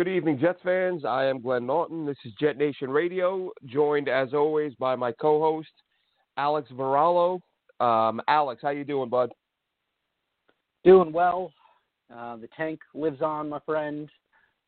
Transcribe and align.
Good 0.00 0.08
evening, 0.08 0.38
Jets 0.38 0.60
fans. 0.64 1.04
I 1.04 1.26
am 1.26 1.42
Glenn 1.42 1.66
Naughton. 1.66 2.06
This 2.06 2.16
is 2.24 2.32
Jet 2.40 2.56
Nation 2.56 2.88
Radio, 2.88 3.50
joined 3.66 4.08
as 4.08 4.32
always 4.32 4.72
by 4.76 4.96
my 4.96 5.12
co-host 5.12 5.68
Alex 6.38 6.70
Varallo. 6.72 7.38
Um, 7.80 8.22
Alex, 8.26 8.62
how 8.62 8.70
you 8.70 8.82
doing, 8.82 9.10
bud? 9.10 9.30
Doing 10.84 11.12
well. 11.12 11.52
Uh, 12.10 12.36
the 12.36 12.48
tank 12.56 12.80
lives 12.94 13.20
on, 13.20 13.50
my 13.50 13.58
friend, 13.66 14.08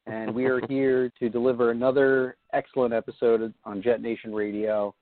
and 0.05 0.35
we 0.35 0.45
are 0.45 0.61
here 0.69 1.11
to 1.19 1.31
deliver 1.31 1.71
another 1.71 2.37
excellent 2.53 2.93
episode 2.93 3.55
on 3.65 3.81
Jet 3.81 4.03
Nation 4.03 4.35
Radio 4.35 4.95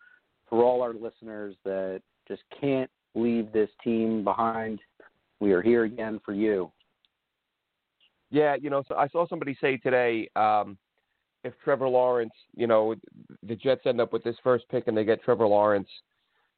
for 0.48 0.62
all 0.62 0.80
our 0.80 0.94
listeners 0.94 1.56
that 1.64 2.02
just 2.28 2.42
can't 2.60 2.90
leave 3.16 3.50
this 3.52 3.70
team 3.82 4.22
behind. 4.22 4.78
We 5.40 5.50
are 5.50 5.60
here 5.60 5.82
again 5.82 6.20
for 6.24 6.34
you. 6.34 6.70
Yeah, 8.30 8.56
you 8.60 8.70
know, 8.70 8.82
so 8.86 8.94
I 8.94 9.08
saw 9.08 9.26
somebody 9.26 9.56
say 9.60 9.76
today, 9.76 10.28
um, 10.36 10.78
if 11.42 11.54
Trevor 11.64 11.88
Lawrence, 11.88 12.32
you 12.54 12.66
know, 12.66 12.94
the 13.42 13.56
Jets 13.56 13.82
end 13.86 14.00
up 14.00 14.12
with 14.12 14.22
this 14.22 14.36
first 14.42 14.68
pick 14.68 14.86
and 14.86 14.96
they 14.96 15.04
get 15.04 15.22
Trevor 15.22 15.46
Lawrence, 15.46 15.88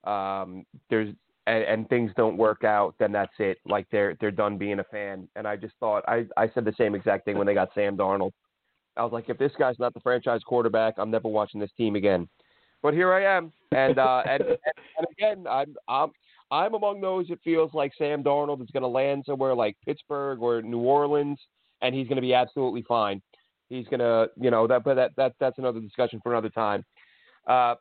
um, 0.05 0.65
there's 0.91 1.15
and, 1.47 1.65
and 1.65 1.89
things 1.89 2.13
don't 2.17 2.37
work 2.37 2.65
out, 2.65 2.95
then 2.99 3.13
that's 3.13 3.33
it. 3.39 3.59
Like 3.67 3.87
they're 3.91 4.17
they're 4.21 4.31
done 4.31 4.59
being 4.59 4.81
a 4.81 4.85
fan. 4.85 5.29
And 5.37 5.47
I 5.47 5.57
just 5.57 5.75
thought 5.81 6.05
I 6.07 6.27
I 6.37 6.51
said 6.53 6.65
the 6.65 6.75
same 6.77 6.95
exact 6.95 7.25
thing 7.25 7.39
when 7.39 7.47
they 7.47 7.55
got 7.55 7.71
Sam 7.75 7.97
Darnold. 7.97 8.33
I 8.97 9.03
was 9.03 9.13
like, 9.13 9.29
if 9.29 9.39
this 9.39 9.53
guy's 9.59 9.79
not 9.79 9.95
the 9.95 10.01
franchise 10.01 10.43
quarterback, 10.45 10.95
I'm 10.99 11.11
never 11.11 11.29
watching 11.29 11.61
this 11.61 11.71
team 11.77 11.97
again. 11.97 12.29
But 12.83 12.95
here 12.95 13.13
I 13.13 13.37
am, 13.37 13.53
and 13.71 13.99
uh, 13.99 14.23
and, 14.27 14.43
and 14.43 15.07
again, 15.13 15.47
I'm 15.49 15.75
I'm 15.89 16.11
I'm 16.51 16.75
among 16.75 17.01
those. 17.01 17.31
It 17.31 17.39
feels 17.43 17.73
like 17.73 17.93
Sam 17.97 18.23
Darnold 18.23 18.61
is 18.63 18.71
going 18.73 18.83
to 18.83 18.89
land 18.89 19.25
somewhere 19.27 19.55
like 19.55 19.77
Pittsburgh 19.85 20.41
or 20.43 20.61
New 20.61 20.81
Orleans 20.81 21.39
and 21.83 21.95
he's 21.95 22.07
going 22.07 22.17
to 22.17 22.23
be 22.23 22.33
absolutely 22.33 22.83
fine. 22.83 23.21
He's 23.69 23.87
going 23.87 24.01
to, 24.01 24.29
you 24.41 24.51
know, 24.51 24.67
that, 24.67 24.85
but 24.85 24.95
that, 24.95 25.13
that, 25.17 25.35
that's 25.41 25.59
another 25.59 25.81
discussion 25.81 26.21
for 26.23 26.33
another 26.33 26.51
time. 26.51 26.85
Uh, 27.47 27.75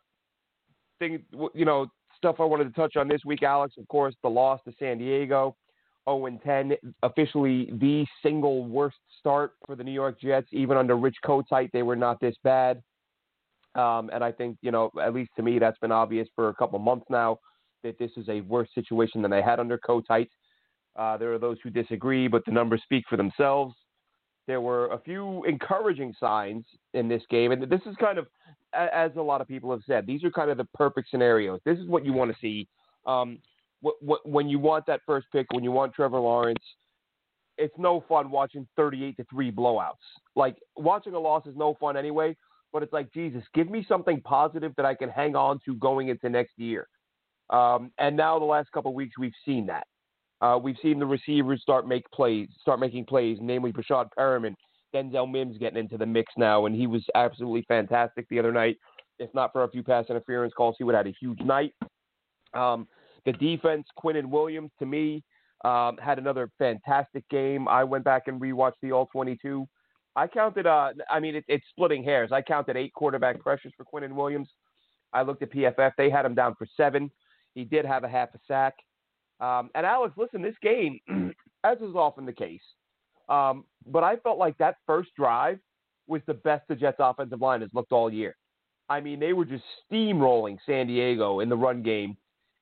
thing, 1.00 1.24
you 1.54 1.66
know, 1.66 1.88
stuff 2.18 2.38
I 2.40 2.44
wanted 2.44 2.66
to 2.66 2.72
touch 2.72 2.96
on 2.96 3.08
this 3.08 3.22
week, 3.26 3.44
Alex, 3.44 3.76
of 3.78 3.88
course, 3.88 4.16
the 4.24 4.30
loss 4.30 4.60
to 4.66 4.74
San 4.80 4.98
Diego, 4.98 5.56
0 6.10 6.26
and 6.26 6.42
10, 6.42 6.74
officially 7.04 7.70
the 7.74 8.06
single 8.24 8.66
worst 8.66 8.98
start 9.20 9.54
for 9.66 9.76
the 9.76 9.84
New 9.84 9.92
York 9.92 10.20
Jets. 10.20 10.48
Even 10.52 10.78
under 10.78 10.98
Rich 10.98 11.18
Kotite, 11.26 11.72
they 11.72 11.84
were 11.84 11.96
not 11.96 12.20
this 12.20 12.36
bad. 12.44 12.82
Um, 13.76 14.10
and 14.14 14.24
I 14.24 14.32
think, 14.32 14.58
you 14.62 14.72
know, 14.72 14.92
at 15.02 15.14
least 15.14 15.32
to 15.38 15.44
me, 15.44 15.60
that's 15.60 15.80
been 15.80 15.92
obvious 15.92 16.28
for 16.36 16.50
a 16.50 16.54
couple 16.56 16.78
months 16.80 17.06
now 17.10 17.40
that 17.84 17.98
this 17.98 18.12
is 18.18 18.28
a 18.30 18.42
worse 18.42 18.70
situation 18.76 19.22
than 19.22 19.32
they 19.32 19.42
had 19.42 19.60
under 19.60 19.78
Kotite. 19.78 20.30
Uh, 20.96 21.18
there 21.18 21.34
are 21.34 21.40
those 21.40 21.58
who 21.64 21.70
disagree, 21.70 22.28
but 22.28 22.44
the 22.46 22.52
numbers 22.52 22.82
speak 22.84 23.04
for 23.10 23.18
themselves 23.18 23.74
there 24.48 24.62
were 24.62 24.88
a 24.88 25.00
few 25.00 25.44
encouraging 25.46 26.14
signs 26.20 26.66
in 26.94 27.08
this 27.08 27.24
game, 27.30 27.52
and 27.52 27.64
this 27.64 27.82
is 27.86 27.96
kind 27.98 28.18
of, 28.18 28.28
as 28.74 29.12
a 29.16 29.22
lot 29.22 29.42
of 29.42 29.48
people 29.48 29.72
have 29.72 29.82
said, 29.86 30.06
these 30.06 30.24
are 30.24 30.32
kind 30.32 30.50
of 30.50 30.58
the 30.58 30.66
perfect 30.74 31.10
scenarios. 31.10 31.60
This 31.66 31.78
is 31.78 31.88
what 31.88 32.06
you 32.06 32.14
want 32.14 32.32
to 32.32 32.38
see. 32.40 32.68
Um, 33.06 33.40
when 34.24 34.48
you 34.48 34.60
want 34.60 34.86
that 34.86 35.02
first 35.06 35.28
pick, 35.32 35.48
when 35.52 35.64
you 35.64 35.72
want 35.72 35.94
Trevor 35.94 36.20
Lawrence, 36.20 36.64
it's 37.58 37.74
no 37.78 38.04
fun 38.08 38.32
watching 38.32 38.68
38 38.76 39.18
to 39.18 39.26
three 39.26 39.52
blowouts. 39.52 39.94
Like 40.36 40.58
watching 40.76 41.14
a 41.14 41.20
loss 41.20 41.46
is 41.46 41.56
no 41.56 41.76
fun 41.80 41.98
anyway. 41.98 42.36
But 42.72 42.84
it's 42.84 42.94
like 42.94 43.12
Jesus, 43.14 43.44
give 43.54 43.70
me 43.70 43.86
something 43.88 44.22
positive 44.22 44.74
that 44.78 44.86
I 44.86 44.96
can 44.96 45.10
hang 45.10 45.36
on 45.36 45.60
to 45.66 45.76
going 45.76 46.08
into 46.08 46.30
next 46.30 46.54
year. 46.58 46.88
Um, 47.50 47.92
and 47.98 48.16
now 48.16 48.40
the 48.40 48.46
last 48.46 48.72
couple 48.72 48.92
of 48.92 48.96
weeks 48.96 49.18
we've 49.18 49.34
seen 49.46 49.66
that. 49.66 49.88
Uh, 50.42 50.58
we've 50.62 50.78
seen 50.82 51.00
the 51.00 51.06
receivers 51.06 51.62
start 51.62 51.88
make 51.88 52.10
plays, 52.12 52.48
start 52.60 52.80
making 52.80 53.06
plays, 53.06 53.38
namely 53.42 53.72
Breshad 53.72 54.10
Perriman, 54.18 54.56
Denzel 54.94 55.32
Mims 55.32 55.58
getting 55.58 55.78
into 55.78 55.98
the 55.98 56.06
mix 56.06 56.34
now, 56.36 56.66
and 56.66 56.76
he 56.76 56.88
was 56.88 57.04
absolutely 57.16 57.64
fantastic 57.68 58.28
the 58.30 58.40
other 58.40 58.52
night. 58.52 58.78
If 59.20 59.32
not 59.36 59.54
for 59.54 59.64
a 59.64 59.70
few 59.70 59.84
pass 59.84 60.06
interference 60.10 60.54
calls, 60.54 60.76
he 60.78 60.84
would 60.84 60.96
have 60.96 61.06
had 61.06 61.14
a 61.14 61.18
huge 61.20 61.40
night. 61.42 61.74
Um, 62.54 62.88
the 63.26 63.34
defense, 63.34 63.86
Quinnen 64.04 64.30
Williams, 64.30 64.72
to 64.80 64.86
me, 64.86 65.24
um, 65.64 65.98
had 65.98 66.18
another 66.18 66.50
fantastic 66.58 67.28
game. 67.30 67.68
I 67.68 67.84
went 67.84 68.04
back 68.04 68.24
and 68.28 68.42
rewatched 68.42 68.82
the 68.82 68.92
All 68.92 69.06
22. 69.12 69.68
I 70.16 70.28
counted, 70.28 70.66
uh, 70.66 70.90
I 71.10 71.20
mean, 71.20 71.36
it, 71.36 71.46
it's 71.48 71.66
splitting 71.70 72.04
hairs. 72.04 72.32
I 72.32 72.42
counted 72.42 72.76
eight 72.76 72.94
quarterback 72.94 73.40
pressures 73.40 73.72
for 73.78 73.86
Quinnen 73.86 74.14
Williams. 74.14 74.50
I 75.14 75.22
looked 75.22 75.44
at 75.44 75.52
PFF. 75.52 75.92
They 75.98 76.10
had 76.10 76.26
him 76.26 76.36
down 76.36 76.56
for 76.58 76.68
seven. 76.76 77.12
He 77.54 77.64
did 77.64 77.86
have 77.86 78.04
a 78.04 78.10
half 78.10 78.30
a 78.34 78.40
sack. 78.48 78.74
Um, 79.42 79.72
and 79.76 79.86
Alex, 79.86 80.14
listen, 80.18 80.42
this 80.42 80.56
game, 80.62 81.00
as 81.64 81.78
is 81.80 81.96
often 81.96 82.26
the 82.26 82.32
case, 82.34 82.62
um, 83.28 83.66
but 83.88 84.04
I 84.04 84.18
felt 84.18 84.38
like 84.38 84.58
that 84.60 84.78
first 84.86 85.10
drive 85.18 85.60
was 86.08 86.22
the 86.28 86.34
best 86.34 86.68
the 86.68 86.76
Jets' 86.76 86.98
offensive 87.00 87.42
line 87.42 87.62
has 87.62 87.70
looked 87.74 87.92
all 87.92 88.12
year. 88.12 88.36
I 88.90 89.00
mean, 89.00 89.20
they 89.20 89.34
were 89.34 89.46
just 89.46 89.64
steamrolling 89.90 90.58
San 90.66 90.88
Diego 90.88 91.40
in 91.40 91.50
the 91.50 91.56
run 91.56 91.82
game. 91.82 92.18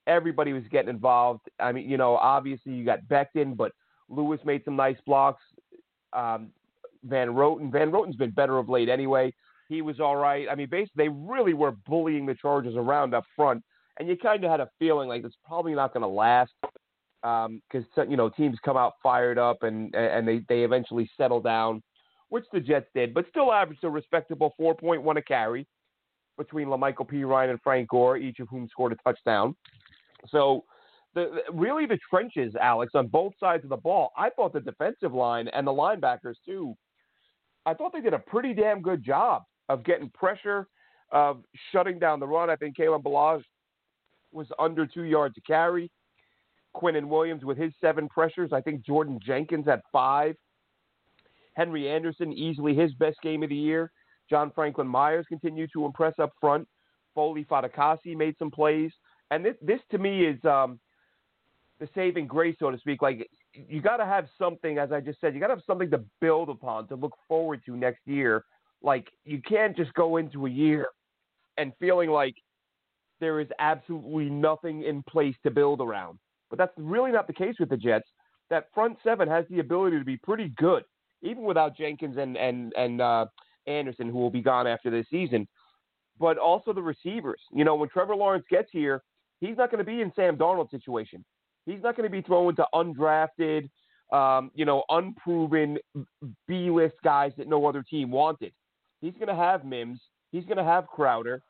Everybody 0.07 0.53
was 0.53 0.63
getting 0.71 0.89
involved. 0.89 1.41
I 1.59 1.71
mean, 1.71 1.89
you 1.89 1.97
know, 1.97 2.15
obviously 2.17 2.73
you 2.73 2.85
got 2.85 2.99
Becton, 3.09 3.57
but 3.57 3.71
Lewis 4.07 4.39
made 4.45 4.63
some 4.63 4.75
nice 4.75 4.97
blocks. 5.05 5.41
Um, 6.13 6.49
Van 7.03 7.29
Roten, 7.29 7.71
Van 7.71 7.91
Roten's 7.91 8.15
been 8.15 8.31
better 8.31 8.57
of 8.57 8.69
late 8.69 8.89
anyway. 8.89 9.33
He 9.69 9.81
was 9.81 9.99
all 9.99 10.15
right. 10.15 10.47
I 10.49 10.55
mean, 10.55 10.67
basically, 10.69 11.05
they 11.05 11.09
really 11.09 11.53
were 11.53 11.71
bullying 11.87 12.25
the 12.25 12.35
Chargers 12.35 12.75
around 12.75 13.13
up 13.13 13.23
front 13.35 13.63
and 13.99 14.07
you 14.07 14.17
kind 14.17 14.43
of 14.43 14.49
had 14.49 14.61
a 14.61 14.69
feeling 14.79 15.09
like 15.09 15.23
it's 15.23 15.35
probably 15.45 15.75
not 15.75 15.93
going 15.93 16.01
to 16.01 16.07
last 16.07 16.51
because 17.21 17.85
um, 17.97 18.09
you 18.09 18.15
know 18.17 18.29
teams 18.29 18.57
come 18.63 18.77
out 18.77 18.93
fired 19.03 19.37
up 19.37 19.63
and 19.63 19.93
and 19.93 20.27
they 20.27 20.41
they 20.47 20.63
eventually 20.63 21.09
settle 21.17 21.41
down, 21.41 21.83
which 22.29 22.45
the 22.53 22.59
Jets 22.59 22.87
did, 22.95 23.13
but 23.13 23.25
still 23.29 23.51
averaged 23.51 23.83
a 23.83 23.89
respectable 23.89 24.53
4.1 24.59 25.17
a 25.17 25.21
carry 25.21 25.67
between 26.37 26.67
La'Mical 26.67 27.09
Perine 27.09 27.49
and 27.49 27.59
Frank 27.61 27.89
Gore, 27.89 28.15
each 28.15 28.39
of 28.39 28.47
whom 28.47 28.67
scored 28.69 28.93
a 28.93 28.95
touchdown. 29.03 29.55
So. 30.29 30.63
The, 31.15 31.39
really 31.51 31.87
the 31.87 31.97
trenches, 32.07 32.53
Alex, 32.61 32.91
on 32.93 33.07
both 33.07 33.33
sides 33.39 33.63
of 33.63 33.71
the 33.71 33.77
ball. 33.77 34.11
I 34.15 34.29
thought 34.29 34.53
the 34.53 34.59
defensive 34.59 35.11
line 35.11 35.47
and 35.47 35.65
the 35.65 35.71
linebackers 35.71 36.35
too. 36.45 36.75
I 37.65 37.73
thought 37.73 37.93
they 37.93 37.99
did 37.99 38.13
a 38.13 38.19
pretty 38.19 38.53
damn 38.53 38.79
good 38.83 39.03
job 39.03 39.41
of 39.69 39.83
getting 39.83 40.11
pressure, 40.11 40.67
of 41.11 41.41
shutting 41.71 41.97
down 41.97 42.19
the 42.19 42.27
run. 42.27 42.51
I 42.51 42.55
think 42.57 42.77
Kalen 42.77 43.01
Ballage 43.01 43.41
was 44.31 44.47
under 44.57 44.85
two 44.85 45.03
yards 45.03 45.35
to 45.35 45.41
carry. 45.41 45.89
Quinnen 46.75 47.05
Williams 47.05 47.43
with 47.43 47.57
his 47.57 47.73
seven 47.81 48.07
pressures. 48.07 48.51
I 48.53 48.61
think 48.61 48.85
Jordan 48.85 49.19
Jenkins 49.25 49.67
at 49.67 49.81
five. 49.91 50.35
Henry 51.53 51.89
Anderson, 51.89 52.31
easily 52.31 52.75
his 52.75 52.93
best 52.93 53.17
game 53.21 53.43
of 53.43 53.49
the 53.49 53.55
year. 53.55 53.91
John 54.29 54.51
Franklin 54.53 54.87
Myers 54.87 55.25
continued 55.27 55.71
to 55.73 55.85
impress 55.85 56.13
up 56.19 56.31
front. 56.39 56.67
Foley 57.15 57.43
Fatukasi 57.43 58.15
made 58.15 58.35
some 58.37 58.51
plays. 58.51 58.91
And 59.31 59.43
this, 59.43 59.55
this 59.61 59.79
to 59.91 59.97
me 59.97 60.25
is 60.25 60.43
um, 60.45 60.79
the 61.79 61.89
saving 61.95 62.27
grace, 62.27 62.55
so 62.59 62.71
to 62.71 62.77
speak. 62.77 63.01
Like, 63.01 63.27
you 63.53 63.81
got 63.81 63.97
to 63.97 64.05
have 64.05 64.27
something, 64.37 64.77
as 64.77 64.91
I 64.91 65.01
just 65.01 65.19
said, 65.19 65.33
you 65.33 65.39
got 65.39 65.47
to 65.47 65.55
have 65.55 65.63
something 65.65 65.89
to 65.89 66.01
build 66.21 66.49
upon, 66.49 66.87
to 66.89 66.95
look 66.95 67.15
forward 67.27 67.61
to 67.65 67.75
next 67.75 68.01
year. 68.05 68.45
Like, 68.81 69.07
you 69.25 69.41
can't 69.41 69.75
just 69.75 69.93
go 69.95 70.17
into 70.17 70.45
a 70.45 70.49
year 70.49 70.87
and 71.57 71.73
feeling 71.79 72.09
like 72.09 72.35
there 73.19 73.39
is 73.39 73.47
absolutely 73.59 74.29
nothing 74.29 74.83
in 74.83 75.03
place 75.03 75.35
to 75.43 75.51
build 75.51 75.81
around. 75.81 76.19
But 76.49 76.57
that's 76.57 76.73
really 76.77 77.11
not 77.11 77.27
the 77.27 77.33
case 77.33 77.55
with 77.59 77.69
the 77.69 77.77
Jets. 77.77 78.07
That 78.49 78.67
front 78.73 78.97
seven 79.03 79.27
has 79.27 79.45
the 79.49 79.59
ability 79.59 79.99
to 79.99 80.05
be 80.05 80.17
pretty 80.17 80.51
good, 80.57 80.83
even 81.21 81.43
without 81.43 81.77
Jenkins 81.77 82.17
and 82.17 82.35
and 82.37 82.73
and 82.75 83.01
uh, 83.01 83.25
Anderson, 83.67 84.09
who 84.09 84.17
will 84.17 84.31
be 84.31 84.41
gone 84.41 84.67
after 84.67 84.89
this 84.89 85.05
season. 85.11 85.47
But 86.19 86.37
also 86.37 86.73
the 86.73 86.81
receivers. 86.81 87.39
You 87.53 87.63
know, 87.63 87.75
when 87.75 87.89
Trevor 87.89 88.15
Lawrence 88.15 88.45
gets 88.49 88.69
here, 88.71 89.03
he's 89.39 89.55
not 89.57 89.71
going 89.71 89.85
to 89.85 89.89
be 89.89 90.01
in 90.01 90.11
Sam 90.15 90.35
Darnold's 90.35 90.71
situation. 90.71 91.23
He's 91.65 91.81
not 91.83 91.95
going 91.95 92.09
to 92.09 92.11
be 92.11 92.21
thrown 92.21 92.55
to 92.55 92.65
undrafted, 92.73 93.69
um, 94.11 94.51
you 94.55 94.65
know, 94.65 94.83
unproven 94.89 95.77
B-list 96.47 96.95
guys 97.03 97.31
that 97.37 97.47
no 97.47 97.65
other 97.67 97.83
team 97.83 98.09
wanted. 98.09 98.51
He's 99.01 99.13
going 99.13 99.27
to 99.27 99.35
have 99.35 99.63
Mims. 99.63 100.01
He's 100.31 100.45
going 100.45 100.57
to 100.57 100.63
have 100.63 100.87
Crowder 100.87 101.41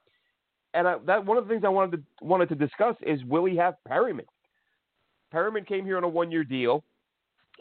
and 0.74 0.88
I, 0.88 0.98
that 1.06 1.26
one 1.26 1.38
of 1.38 1.48
the 1.48 1.54
things 1.54 1.64
I 1.66 1.70
wanted 1.70 1.98
to 1.98 2.26
wanted 2.26 2.50
to 2.50 2.56
discuss 2.56 2.96
is 3.02 3.24
will 3.26 3.46
he 3.46 3.56
have 3.58 3.76
Perriman? 3.88 4.26
Perriman 5.34 5.66
came 5.68 5.86
here 5.86 5.98
on 5.98 6.04
a 6.04 6.08
one 6.08 6.32
year 6.32 6.44
deal. 6.44 6.84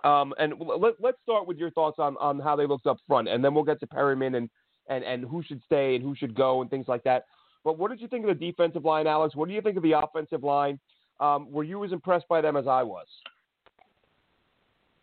Um, 0.05 0.32
and 0.38 0.55
let, 0.60 0.94
let's 1.00 1.19
start 1.25 1.49
with 1.49 1.58
your 1.58 1.72
thoughts 1.72 1.99
on, 1.99 2.16
on 2.19 2.38
how 2.38 2.55
they 2.55 2.66
looked 2.66 2.87
up 2.87 2.99
front, 3.08 3.28
and 3.28 3.44
then 3.44 3.52
we'll 3.52 3.64
get 3.64 3.81
to 3.81 3.87
Perriman 3.87 4.37
and, 4.37 4.49
and, 4.88 5.02
and 5.02 5.25
who 5.25 5.43
should 5.43 5.60
stay 5.66 5.96
and 5.96 6.05
who 6.05 6.14
should 6.14 6.34
go 6.37 6.62
and 6.62 6.70
things 6.70 6.87
like 6.87 7.02
that. 7.02 7.25
But 7.64 7.78
what 7.78 7.90
did 7.90 8.00
you 8.00 8.06
think 8.06 8.25
of 8.25 8.38
the 8.38 8.46
defensive 8.46 8.84
line, 8.84 9.08
Alex? 9.08 9.34
What 9.34 9.49
do 9.49 9.54
you 9.54 9.61
think 9.61 9.76
of 9.76 9.82
the 9.82 9.99
offensive 9.99 10.44
line? 10.44 10.78
Um, 11.19 11.50
were 11.50 11.64
you 11.64 11.84
as 11.84 11.90
impressed 11.90 12.28
by 12.28 12.40
them 12.40 12.56
as 12.56 12.69
I 12.69 12.84
was? 12.84 13.06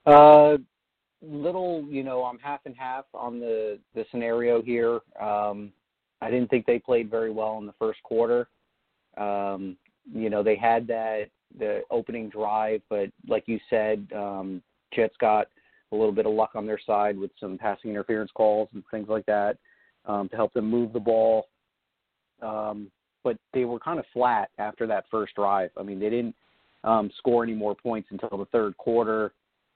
Uh, 0.06 0.58
little, 1.22 1.84
you 1.90 2.04
know, 2.04 2.24
I'm 2.24 2.40
half 2.40 2.62
and 2.66 2.76
half 2.78 3.06
on 3.14 3.40
the 3.40 3.80
the 3.96 4.06
scenario 4.12 4.62
here. 4.62 5.02
Um, 5.20 5.74
I 6.22 6.30
didn't 6.30 6.50
think 6.50 6.66
they 6.66 6.80
played 6.80 7.10
very 7.10 7.32
well 7.32 7.58
in 7.58 7.66
the 7.66 7.74
first 7.80 8.02
quarter. 8.04 8.48
Um, 9.18 9.78
you 10.14 10.30
know, 10.30 10.44
they 10.44 10.56
had 10.56 10.88
that 10.88 11.30
the 11.58 11.82
opening 11.90 12.30
drive, 12.30 12.82
but 12.90 13.10
like 13.28 13.44
you 13.48 13.60
said, 13.70 14.08
um, 14.16 14.62
Jets 14.94 15.16
got 15.20 15.48
a 15.92 15.96
little 15.96 16.12
bit 16.12 16.26
of 16.26 16.34
luck 16.34 16.52
on 16.56 16.66
their 16.66 16.80
side 16.86 17.18
with 17.18 17.32
some 17.40 17.58
passing 17.58 17.92
interference 17.92 18.32
calls 18.34 18.70
and 18.74 18.84
things 18.92 19.08
like 19.08 19.26
that 19.26 19.58
um, 20.06 20.28
to 20.30 20.36
help 20.36 20.54
them 20.54 20.70
move 20.70 20.94
the 20.94 21.00
ball. 21.00 21.48
Um, 22.42 22.92
but 23.24 23.38
they 23.54 23.66
were 23.66 23.80
kind 23.80 24.00
of 24.00 24.06
flat 24.14 24.50
after 24.58 24.86
that 24.88 25.06
first 25.10 25.36
drive. 25.36 25.72
I 25.78 25.84
mean, 25.84 26.00
they 26.00 26.10
didn't 26.10 26.36
um, 26.84 27.10
score 27.18 27.44
any 27.44 27.54
more 27.54 27.76
points 27.76 28.10
until 28.12 28.38
the 28.38 28.46
third 28.46 28.78
quarter. 28.78 29.34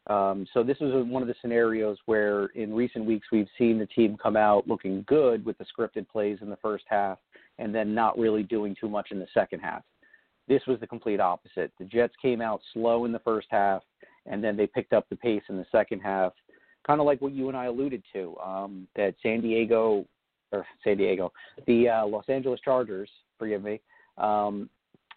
Um, 0.10 0.48
so 0.54 0.64
this 0.64 0.78
was 0.80 1.06
one 1.08 1.22
of 1.22 1.28
the 1.28 1.36
scenarios 1.40 1.98
where 2.08 2.48
in 2.48 2.74
recent 2.74 3.06
weeks 3.06 3.28
we've 3.32 3.48
seen 3.60 3.78
the 3.78 3.86
team 3.86 4.18
come 4.22 4.36
out 4.36 4.68
looking 4.68 5.06
good 5.08 5.46
with 5.46 5.58
the 5.60 5.66
scripted 5.66 6.10
plays 6.10 6.40
in 6.42 6.50
the 6.50 6.58
first 6.58 6.84
half 6.88 7.20
and 7.60 7.74
then 7.74 7.94
not 7.94 8.18
really 8.18 8.42
doing 8.42 8.76
too 8.80 8.90
much 8.90 9.10
in 9.12 9.20
the 9.20 9.28
second 9.36 9.60
half. 9.60 9.84
This 10.48 10.64
was 10.66 10.80
the 10.80 10.88
complete 10.88 11.20
opposite. 11.20 11.72
The 11.78 11.86
Jets 11.86 12.16
came 12.20 12.42
out 12.42 12.60
slow 12.74 13.06
in 13.06 13.12
the 13.12 13.20
first 13.20 13.48
half 13.52 13.84
and 14.26 14.44
then 14.44 14.58
they 14.58 14.66
picked 14.66 14.94
up 14.94 15.08
the 15.10 15.16
pace 15.16 15.44
in 15.48 15.58
the 15.58 15.66
second 15.72 16.00
half, 16.00 16.34
kind 16.88 17.00
of 17.00 17.06
like 17.06 17.22
what 17.22 17.34
you 17.34 17.48
and 17.48 17.56
I 17.56 17.66
alluded 17.66 18.02
to. 18.14 18.36
Um, 18.44 18.88
that 18.96 19.14
San 19.22 19.42
Diego 19.42 20.06
or 20.52 20.66
San 20.84 20.98
Diego, 20.98 21.32
the 21.68 21.88
uh, 21.88 22.08
Los 22.08 22.28
Angeles 22.30 22.60
Chargers, 22.66 23.12
forgive 23.38 23.62
me, 23.62 23.80
um, 24.18 24.72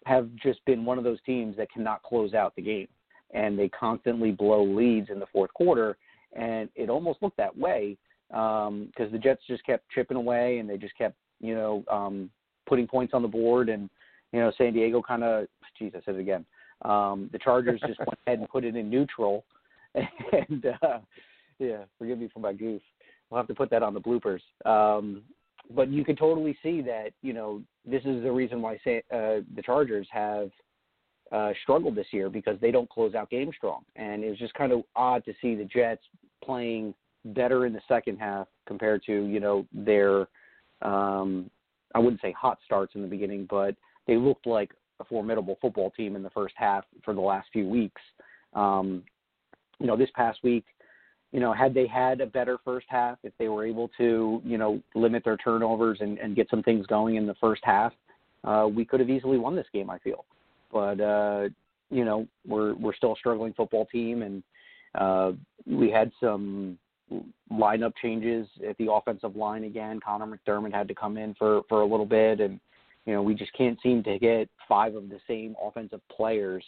have 0.05 0.29
just 0.35 0.63
been 0.65 0.85
one 0.85 0.99
of 0.99 1.03
those 1.03 1.21
teams 1.25 1.57
that 1.57 1.71
cannot 1.71 2.03
close 2.03 2.35
out 2.35 2.55
the 2.55 2.61
game 2.61 2.87
and 3.33 3.57
they 3.57 3.67
constantly 3.69 4.31
blow 4.31 4.63
leads 4.63 5.09
in 5.09 5.19
the 5.19 5.25
fourth 5.27 5.53
quarter. 5.53 5.97
And 6.33 6.69
it 6.75 6.89
almost 6.89 7.21
looked 7.21 7.37
that 7.37 7.55
way 7.57 7.97
because 8.29 8.67
um, 8.69 9.11
the 9.11 9.19
Jets 9.19 9.41
just 9.47 9.65
kept 9.65 9.89
chipping 9.89 10.17
away 10.17 10.59
and 10.59 10.69
they 10.69 10.77
just 10.77 10.97
kept, 10.97 11.15
you 11.39 11.55
know, 11.55 11.83
um, 11.91 12.29
putting 12.67 12.87
points 12.87 13.13
on 13.13 13.21
the 13.21 13.27
board. 13.27 13.69
And, 13.69 13.89
you 14.31 14.39
know, 14.39 14.51
San 14.57 14.73
Diego 14.73 15.01
kind 15.01 15.23
of, 15.23 15.47
geez, 15.77 15.91
I 15.95 16.01
said 16.05 16.15
it 16.15 16.21
again. 16.21 16.45
Um, 16.83 17.29
the 17.31 17.39
Chargers 17.39 17.81
just 17.85 17.99
went 17.99 18.19
ahead 18.25 18.39
and 18.39 18.49
put 18.49 18.63
it 18.63 18.75
in 18.75 18.89
neutral. 18.89 19.45
And, 19.95 20.65
uh, 20.81 20.97
yeah, 21.59 21.83
forgive 21.99 22.17
me 22.17 22.27
for 22.33 22.39
my 22.39 22.51
goof. 22.51 22.81
We'll 23.29 23.37
have 23.37 23.47
to 23.47 23.53
put 23.53 23.69
that 23.69 23.83
on 23.83 23.93
the 23.93 24.01
bloopers. 24.01 24.39
Um, 24.65 25.21
but 25.69 25.89
you 25.89 26.03
can 26.03 26.15
totally 26.15 26.57
see 26.63 26.81
that, 26.81 27.11
you 27.21 27.31
know, 27.31 27.61
this 27.85 28.01
is 28.03 28.23
the 28.23 28.31
reason 28.31 28.59
why 28.59 28.73
uh, 28.73 29.41
the 29.55 29.61
Chargers 29.63 30.07
have– 30.11 30.49
uh, 31.33 31.51
struggled 31.63 31.95
this 31.95 32.07
year 32.11 32.29
because 32.29 32.57
they 32.61 32.71
don't 32.71 32.89
close 32.89 33.15
out 33.15 33.29
games 33.29 33.55
strong. 33.57 33.83
And 33.95 34.23
it 34.23 34.29
was 34.29 34.37
just 34.37 34.53
kind 34.53 34.71
of 34.71 34.83
odd 34.95 35.25
to 35.25 35.33
see 35.41 35.55
the 35.55 35.65
Jets 35.65 36.03
playing 36.43 36.93
better 37.25 37.65
in 37.65 37.73
the 37.73 37.81
second 37.87 38.17
half 38.17 38.47
compared 38.67 39.03
to 39.05 39.25
you 39.25 39.39
know 39.39 39.65
their 39.73 40.27
um, 40.81 41.49
I 41.95 41.99
wouldn't 41.99 42.21
say 42.21 42.31
hot 42.33 42.59
starts 42.65 42.95
in 42.95 43.01
the 43.01 43.07
beginning, 43.07 43.47
but 43.49 43.75
they 44.07 44.15
looked 44.15 44.45
like 44.45 44.71
a 44.99 45.05
formidable 45.05 45.57
football 45.61 45.91
team 45.91 46.15
in 46.15 46.23
the 46.23 46.29
first 46.29 46.53
half 46.57 46.83
for 47.03 47.13
the 47.13 47.21
last 47.21 47.47
few 47.51 47.67
weeks. 47.67 48.01
Um, 48.53 49.03
you 49.79 49.87
know, 49.87 49.97
this 49.97 50.09
past 50.15 50.39
week, 50.43 50.65
you 51.31 51.39
know, 51.39 51.51
had 51.53 51.73
they 51.73 51.87
had 51.87 52.21
a 52.21 52.25
better 52.25 52.57
first 52.63 52.85
half, 52.89 53.17
if 53.23 53.33
they 53.39 53.47
were 53.47 53.65
able 53.65 53.89
to, 53.97 54.41
you 54.45 54.57
know, 54.57 54.81
limit 54.93 55.23
their 55.23 55.37
turnovers 55.37 55.99
and, 56.01 56.19
and 56.19 56.35
get 56.35 56.49
some 56.49 56.61
things 56.61 56.85
going 56.85 57.15
in 57.15 57.25
the 57.25 57.35
first 57.35 57.61
half, 57.63 57.93
uh, 58.43 58.67
we 58.73 58.85
could 58.85 58.99
have 58.99 59.09
easily 59.09 59.37
won 59.37 59.55
this 59.55 59.67
game. 59.73 59.89
I 59.89 59.97
feel 59.99 60.25
but 60.73 60.99
uh, 60.99 61.49
you 61.89 62.03
know 62.03 62.27
we're 62.45 62.73
we're 62.75 62.95
still 62.95 63.13
a 63.13 63.17
struggling 63.17 63.53
football 63.53 63.85
team, 63.85 64.23
and 64.23 64.43
uh, 64.95 65.31
we 65.65 65.89
had 65.89 66.11
some 66.19 66.77
lineup 67.51 67.93
changes 68.01 68.47
at 68.67 68.77
the 68.77 68.91
offensive 68.91 69.35
line 69.35 69.63
again. 69.63 69.99
Connor 70.03 70.25
McDermott 70.25 70.73
had 70.73 70.87
to 70.87 70.95
come 70.95 71.17
in 71.17 71.35
for 71.35 71.61
for 71.69 71.81
a 71.81 71.85
little 71.85 72.05
bit, 72.05 72.39
and 72.39 72.59
you 73.05 73.13
know 73.13 73.21
we 73.21 73.35
just 73.35 73.53
can't 73.53 73.79
seem 73.81 74.03
to 74.03 74.17
get 74.19 74.49
five 74.67 74.95
of 74.95 75.09
the 75.09 75.19
same 75.27 75.55
offensive 75.63 76.01
players 76.09 76.63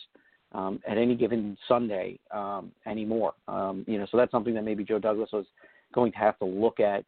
um, 0.53 0.79
at 0.87 0.97
any 0.97 1.15
given 1.15 1.57
Sunday 1.67 2.19
um, 2.31 2.71
anymore. 2.85 3.33
Um, 3.47 3.83
you 3.87 3.97
know, 3.97 4.07
so 4.11 4.17
that's 4.17 4.31
something 4.31 4.53
that 4.53 4.63
maybe 4.63 4.83
Joe 4.83 4.99
Douglas 4.99 5.29
was 5.33 5.45
going 5.93 6.11
to 6.11 6.17
have 6.17 6.37
to 6.39 6.45
look 6.45 6.79
at 6.79 7.03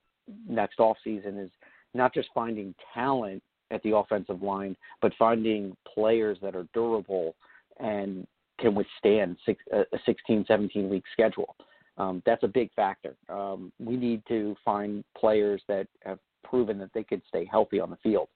next 0.47 0.79
off 0.79 0.97
season 1.03 1.37
is 1.37 1.51
not 1.93 2.13
just 2.13 2.29
finding 2.33 2.75
talent 2.93 3.41
at 3.71 3.81
the 3.83 3.95
offensive 3.95 4.41
line, 4.41 4.75
but 5.01 5.11
finding 5.17 5.75
players 5.93 6.37
that 6.41 6.55
are 6.55 6.67
durable 6.73 7.35
and 7.79 8.25
can 8.59 8.73
withstand 8.73 9.37
six, 9.45 9.63
a 9.71 9.83
16, 10.05 10.45
17 10.47 10.89
week 10.89 11.03
schedule. 11.13 11.55
Um, 11.97 12.21
that's 12.25 12.43
a 12.43 12.47
big 12.47 12.71
factor. 12.75 13.15
Um, 13.29 13.71
we 13.79 13.95
need 13.97 14.21
to 14.27 14.55
find 14.63 15.03
players 15.17 15.61
that 15.67 15.87
have 16.05 16.19
proven 16.43 16.77
that 16.79 16.91
they 16.93 17.03
could 17.03 17.21
stay 17.27 17.45
healthy 17.45 17.79
on 17.79 17.89
the 17.89 17.97
field. 17.97 18.29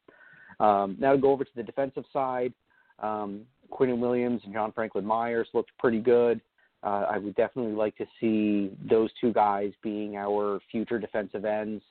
Um, 0.60 0.96
now 1.00 1.14
to 1.14 1.18
go 1.18 1.32
over 1.32 1.44
to 1.44 1.52
the 1.56 1.64
defensive 1.64 2.06
side, 2.12 2.54
um, 3.00 3.42
Quinnen 3.72 4.00
Williams 4.00 4.42
and 4.44 4.54
John 4.54 4.72
Franklin 4.72 5.06
Myers 5.06 5.48
looked 5.54 5.72
pretty 5.80 6.00
good. 6.00 6.42
Uh, 6.84 7.06
I 7.10 7.18
would 7.20 7.36
definitely 7.36 7.74
like 7.74 7.96
to 7.98 8.06
see 8.20 8.72
those 8.90 9.12
two 9.20 9.32
guys 9.32 9.72
being 9.84 10.18
our 10.18 10.60
future 10.72 11.00
defensive 11.00 11.46
ends 11.46 11.84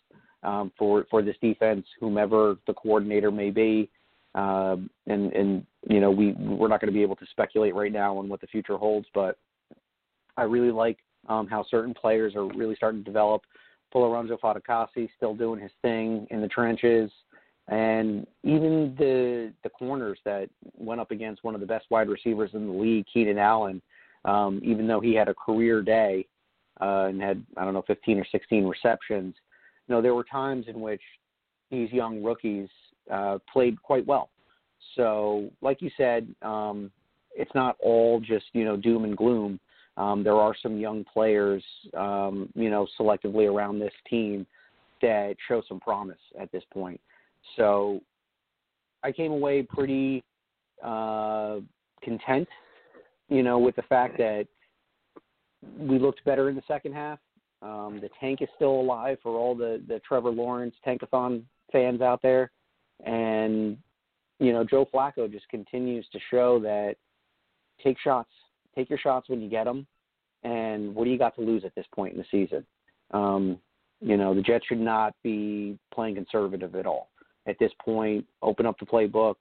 um, 0.42 0.72
for 0.78 1.06
for 1.10 1.22
this 1.22 1.36
defense, 1.40 1.86
whomever 1.98 2.56
the 2.66 2.74
coordinator 2.74 3.30
may 3.30 3.50
be. 3.50 3.90
Um, 4.34 4.88
and 5.06 5.32
and 5.32 5.66
you 5.88 6.00
know 6.00 6.10
we 6.10 6.32
we're 6.32 6.68
not 6.68 6.80
going 6.80 6.92
to 6.92 6.96
be 6.96 7.02
able 7.02 7.16
to 7.16 7.26
speculate 7.30 7.74
right 7.74 7.92
now 7.92 8.16
on 8.16 8.28
what 8.28 8.40
the 8.40 8.46
future 8.46 8.76
holds, 8.76 9.06
but 9.12 9.38
I 10.36 10.44
really 10.44 10.70
like 10.70 10.98
um, 11.28 11.46
how 11.46 11.64
certain 11.68 11.94
players 11.94 12.34
are 12.34 12.46
really 12.46 12.76
starting 12.76 13.00
to 13.00 13.04
develop. 13.04 13.42
Folorunso 13.92 14.38
Fatukasi 14.38 15.08
still 15.16 15.34
doing 15.34 15.60
his 15.60 15.72
thing 15.82 16.26
in 16.30 16.40
the 16.40 16.46
trenches, 16.46 17.10
and 17.68 18.24
even 18.44 18.94
the 18.98 19.52
the 19.64 19.70
corners 19.70 20.18
that 20.24 20.48
went 20.78 21.00
up 21.00 21.10
against 21.10 21.42
one 21.42 21.54
of 21.54 21.60
the 21.60 21.66
best 21.66 21.86
wide 21.90 22.08
receivers 22.08 22.50
in 22.54 22.66
the 22.68 22.72
league, 22.72 23.06
Keenan 23.12 23.38
Allen, 23.38 23.82
um, 24.24 24.60
even 24.62 24.86
though 24.86 25.00
he 25.00 25.14
had 25.14 25.28
a 25.28 25.34
career 25.34 25.82
day 25.82 26.26
uh, 26.80 27.06
and 27.08 27.20
had 27.20 27.44
I 27.56 27.64
don't 27.64 27.74
know 27.74 27.84
15 27.86 28.18
or 28.18 28.26
16 28.30 28.64
receptions, 28.64 29.34
you 29.90 29.96
know, 29.96 30.00
there 30.00 30.14
were 30.14 30.22
times 30.22 30.66
in 30.68 30.80
which 30.80 31.02
these 31.68 31.90
young 31.90 32.22
rookies 32.22 32.68
uh, 33.10 33.38
played 33.52 33.82
quite 33.82 34.06
well. 34.06 34.30
So, 34.94 35.50
like 35.62 35.82
you 35.82 35.90
said, 35.96 36.32
um, 36.42 36.92
it's 37.34 37.50
not 37.56 37.76
all 37.80 38.20
just 38.20 38.46
you 38.52 38.64
know 38.64 38.76
doom 38.76 39.02
and 39.02 39.16
gloom. 39.16 39.58
Um, 39.96 40.22
there 40.22 40.36
are 40.36 40.54
some 40.62 40.78
young 40.78 41.04
players, 41.12 41.64
um, 41.96 42.48
you 42.54 42.70
know, 42.70 42.86
selectively 42.98 43.52
around 43.52 43.80
this 43.80 43.92
team 44.08 44.46
that 45.02 45.34
show 45.48 45.60
some 45.68 45.80
promise 45.80 46.20
at 46.40 46.52
this 46.52 46.62
point. 46.72 47.00
So, 47.56 48.00
I 49.02 49.10
came 49.10 49.32
away 49.32 49.62
pretty 49.62 50.22
uh, 50.84 51.56
content, 52.04 52.48
you 53.28 53.42
know, 53.42 53.58
with 53.58 53.74
the 53.74 53.82
fact 53.82 54.18
that 54.18 54.46
we 55.76 55.98
looked 55.98 56.24
better 56.24 56.48
in 56.48 56.54
the 56.54 56.62
second 56.68 56.94
half. 56.94 57.18
Um, 57.62 57.98
the 58.00 58.08
tank 58.18 58.40
is 58.40 58.48
still 58.56 58.80
alive 58.80 59.18
for 59.22 59.36
all 59.38 59.54
the 59.54 59.82
the 59.86 60.00
Trevor 60.00 60.30
Lawrence 60.30 60.74
Tankathon 60.86 61.42
fans 61.72 62.00
out 62.00 62.22
there, 62.22 62.50
and 63.04 63.76
you 64.38 64.52
know 64.52 64.64
Joe 64.64 64.86
Flacco 64.92 65.30
just 65.30 65.48
continues 65.48 66.06
to 66.12 66.18
show 66.30 66.58
that 66.60 66.96
take 67.82 67.98
shots, 67.98 68.30
take 68.74 68.88
your 68.88 68.98
shots 68.98 69.28
when 69.28 69.42
you 69.42 69.50
get 69.50 69.64
them, 69.64 69.86
and 70.42 70.94
what 70.94 71.04
do 71.04 71.10
you 71.10 71.18
got 71.18 71.34
to 71.36 71.42
lose 71.42 71.64
at 71.64 71.74
this 71.74 71.86
point 71.94 72.14
in 72.14 72.18
the 72.18 72.26
season? 72.30 72.64
Um, 73.10 73.58
you 74.00 74.16
know 74.16 74.34
the 74.34 74.42
Jets 74.42 74.64
should 74.66 74.80
not 74.80 75.14
be 75.22 75.78
playing 75.92 76.14
conservative 76.14 76.74
at 76.74 76.86
all 76.86 77.10
at 77.46 77.58
this 77.58 77.72
point. 77.84 78.24
Open 78.42 78.64
up 78.64 78.78
the 78.78 78.86
playbook 78.86 79.36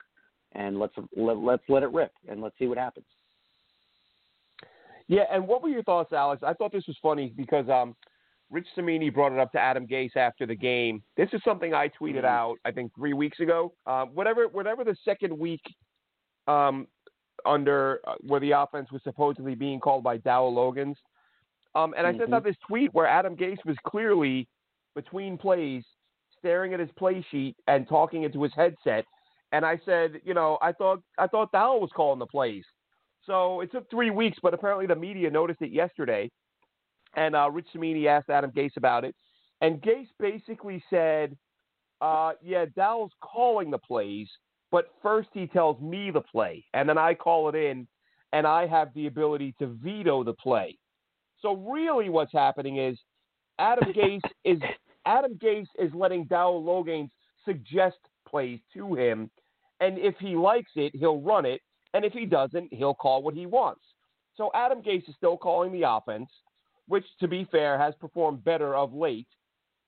and 0.54 0.80
let's 0.80 0.94
let, 1.16 1.38
let's 1.38 1.64
let 1.70 1.84
it 1.84 1.92
rip 1.92 2.12
and 2.28 2.42
let's 2.42 2.58
see 2.60 2.68
what 2.68 2.78
happens. 2.78 3.06
Yeah, 5.08 5.24
and 5.32 5.48
what 5.48 5.64
were 5.64 5.70
your 5.70 5.84
thoughts, 5.84 6.14
Alex? 6.14 6.44
I 6.46 6.54
thought 6.54 6.72
this 6.72 6.86
was 6.86 6.98
funny 7.02 7.34
because 7.36 7.68
um, 7.70 7.96
Rich 8.52 8.68
Cimini 8.76 9.10
brought 9.10 9.32
it 9.32 9.40
up 9.40 9.52
to 9.52 9.60
Adam 9.60 9.86
Gase 9.86 10.16
after 10.16 10.46
the 10.46 10.56
game. 10.56 11.04
This 11.18 11.30
is 11.34 11.42
something 11.44 11.74
I 11.74 11.88
tweeted 11.90 12.18
mm-hmm. 12.18 12.26
out, 12.26 12.56
I 12.66 12.72
think, 12.72 12.92
three 12.96 13.14
weeks 13.14 13.40
ago. 13.40 13.74
Uh, 13.86 14.06
whatever, 14.06 14.48
whatever 14.48 14.84
the 14.84 14.96
second 15.06 15.38
week 15.38 15.62
um, 16.48 16.88
under 17.46 18.00
uh, 18.08 18.16
where 18.22 18.40
the 18.40 18.52
offense 18.52 18.92
was 18.92 19.02
supposedly 19.04 19.56
being 19.56 19.80
called 19.80 20.04
by 20.04 20.18
Dowell 20.18 20.54
Loggains, 20.54 20.96
Um, 21.76 21.94
and 21.98 22.06
I 22.06 22.12
mm-hmm. 22.12 22.22
sent 22.22 22.34
out 22.34 22.44
this 22.44 22.56
tweet 22.68 22.94
where 22.94 23.08
Adam 23.08 23.36
Gase 23.36 23.64
was 23.66 23.78
clearly 23.86 24.48
between 24.96 25.38
plays 25.38 25.84
staring 26.38 26.74
at 26.74 26.80
his 26.80 26.90
play 26.98 27.24
sheet 27.30 27.56
and 27.68 27.88
talking 27.88 28.24
into 28.24 28.42
his 28.42 28.54
headset. 28.56 29.06
And 29.52 29.66
I 29.66 29.80
said, 29.86 30.22
you 30.24 30.34
know, 30.34 30.58
I 30.62 30.72
thought 30.72 31.02
I 31.18 31.28
thought 31.28 31.52
Dowell 31.52 31.82
was 31.82 31.92
calling 31.96 32.20
the 32.20 32.26
plays. 32.26 32.64
So 33.26 33.62
it 33.62 33.72
took 33.72 33.90
three 33.90 34.10
weeks, 34.10 34.38
but 34.42 34.54
apparently 34.54 34.88
the 34.88 34.96
media 34.96 35.30
noticed 35.30 35.62
it 35.62 35.72
yesterday. 35.72 36.30
And 37.16 37.36
uh, 37.36 37.50
Rich 37.52 37.68
Cimini 37.74 38.08
asked 38.08 38.30
Adam 38.30 38.52
Gase 38.52 38.78
about 38.78 39.04
it, 39.04 39.16
and 39.62 39.82
Gase 39.82 40.08
basically 40.20 40.84
said, 40.90 41.36
uh, 42.02 42.34
"Yeah, 42.42 42.66
Dowell's 42.76 43.12
calling 43.22 43.72
the 43.72 43.78
plays, 43.78 44.28
but 44.72 44.94
first 45.02 45.30
he 45.34 45.48
tells 45.48 45.82
me 45.82 46.12
the 46.12 46.22
play, 46.22 46.66
and 46.74 46.88
then 46.88 46.98
I 46.98 47.14
call 47.14 47.50
it 47.50 47.56
in, 47.56 47.88
and 48.34 48.46
I 48.46 48.68
have 48.68 48.94
the 48.94 49.08
ability 49.08 49.56
to 49.60 49.68
veto 49.68 50.24
the 50.24 50.34
play." 50.34 50.78
So 51.42 51.56
really, 51.56 52.10
what's 52.10 52.34
happening 52.34 52.78
is 52.78 52.98
Adam 53.58 53.94
Gase 53.94 54.22
is 54.44 54.60
Adam 55.06 55.36
Gase 55.36 55.68
is 55.78 55.94
letting 55.94 56.26
Dowell 56.26 56.64
Loggains 56.64 57.10
suggest 57.46 57.98
plays 58.28 58.60
to 58.74 58.94
him, 58.96 59.30
and 59.80 59.98
if 59.98 60.16
he 60.20 60.36
likes 60.36 60.72
it, 60.76 60.96
he'll 60.96 61.22
run 61.22 61.46
it, 61.46 61.62
and 61.94 62.06
if 62.06 62.14
he 62.14 62.26
doesn't, 62.26 62.72
he'll 62.74 62.94
call 62.94 63.24
what 63.24 63.34
he 63.34 63.46
wants. 63.46 63.82
So 64.36 64.52
Adam 64.54 64.82
Gase 64.82 65.08
is 65.10 65.16
still 65.16 65.38
calling 65.38 65.72
the 65.72 65.90
offense, 65.90 66.30
which, 66.90 67.06
to 67.20 67.28
be 67.28 67.48
fair, 67.52 67.78
has 67.78 67.94
performed 68.02 68.44
better 68.44 68.76
of 68.76 68.94
late. 68.94 69.28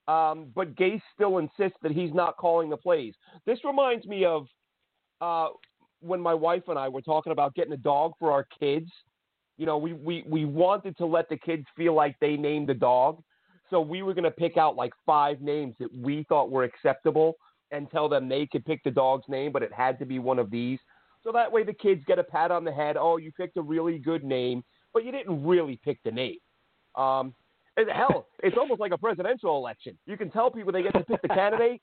Um, 0.08 0.51
but 0.55 0.75
Gase 0.75 1.01
still 1.13 1.39
insists 1.39 1.77
that 1.81 1.91
he's 1.91 2.13
not 2.13 2.38
calling 2.38 2.70
the 2.70 2.77
plays. 2.77 3.13
This 3.46 3.60
reminds 3.65 4.05
me 4.05 4.24
of 4.24 4.46
uh, 5.20 5.50
when 6.00 6.22
my 6.22 6.34
wife 6.34 6.63
and 6.67 6.77
I 6.77 6.88
were 6.88 7.01
talking 7.01 7.31
about 7.31 7.55
getting 7.55 7.74
a 7.74 7.77
dog 7.77 8.13
for 8.20 8.31
our 8.31 8.48
kids. 8.60 8.89
You 9.58 9.65
know, 9.65 9.77
we, 9.77 9.93
we, 9.93 10.24
we 10.27 10.46
wanted 10.46 10.96
to 10.98 11.05
let 11.05 11.27
the 11.27 11.38
kids 11.38 11.65
feel 11.75 11.93
like 11.96 12.15
they 12.22 12.38
named 12.38 12.70
the 12.70 12.74
dog. 12.75 13.22
So 13.70 13.81
we 13.81 14.03
were 14.03 14.13
going 14.13 14.25
to 14.25 14.31
pick 14.31 14.58
out 14.58 14.75
like 14.75 14.93
five 15.05 15.41
names 15.41 15.75
that 15.79 15.93
we 15.93 16.24
thought 16.29 16.51
were 16.51 16.65
acceptable 16.65 17.34
and 17.72 17.89
tell 17.89 18.10
them 18.10 18.29
they 18.29 18.46
could 18.46 18.65
pick 18.65 18.84
the 18.84 18.91
dog's 18.91 19.27
name, 19.27 19.51
but 19.51 19.63
it 19.63 19.74
had 19.74 19.98
to 20.00 20.05
be 20.05 20.20
one 20.20 20.38
of 20.38 20.51
these. 20.51 20.77
So 21.24 21.31
that 21.31 21.51
way 21.51 21.63
the 21.63 21.74
kids 21.74 22.03
get 22.05 22.20
a 22.20 22.24
pat 22.24 22.51
on 22.51 22.63
the 22.63 22.72
head. 22.72 22.96
Oh, 22.98 23.17
you 23.17 23.31
picked 23.31 23.58
a 23.58 23.62
really 23.62 23.98
good 23.98 24.24
name, 24.24 24.63
but 24.93 25.03
you 25.03 25.12
didn't 25.12 25.43
really 25.43 25.79
pick 25.84 26.00
the 26.03 26.12
name. 26.12 26.38
Um, 26.95 27.33
hell, 27.77 28.27
it's 28.43 28.57
almost 28.57 28.79
like 28.79 28.91
a 28.91 28.98
presidential 28.98 29.57
election. 29.57 29.98
You 30.05 30.17
can 30.17 30.29
tell 30.29 30.51
people 30.51 30.71
they 30.71 30.83
get 30.83 30.93
to 30.93 31.03
pick 31.03 31.21
the 31.21 31.29
candidate, 31.29 31.81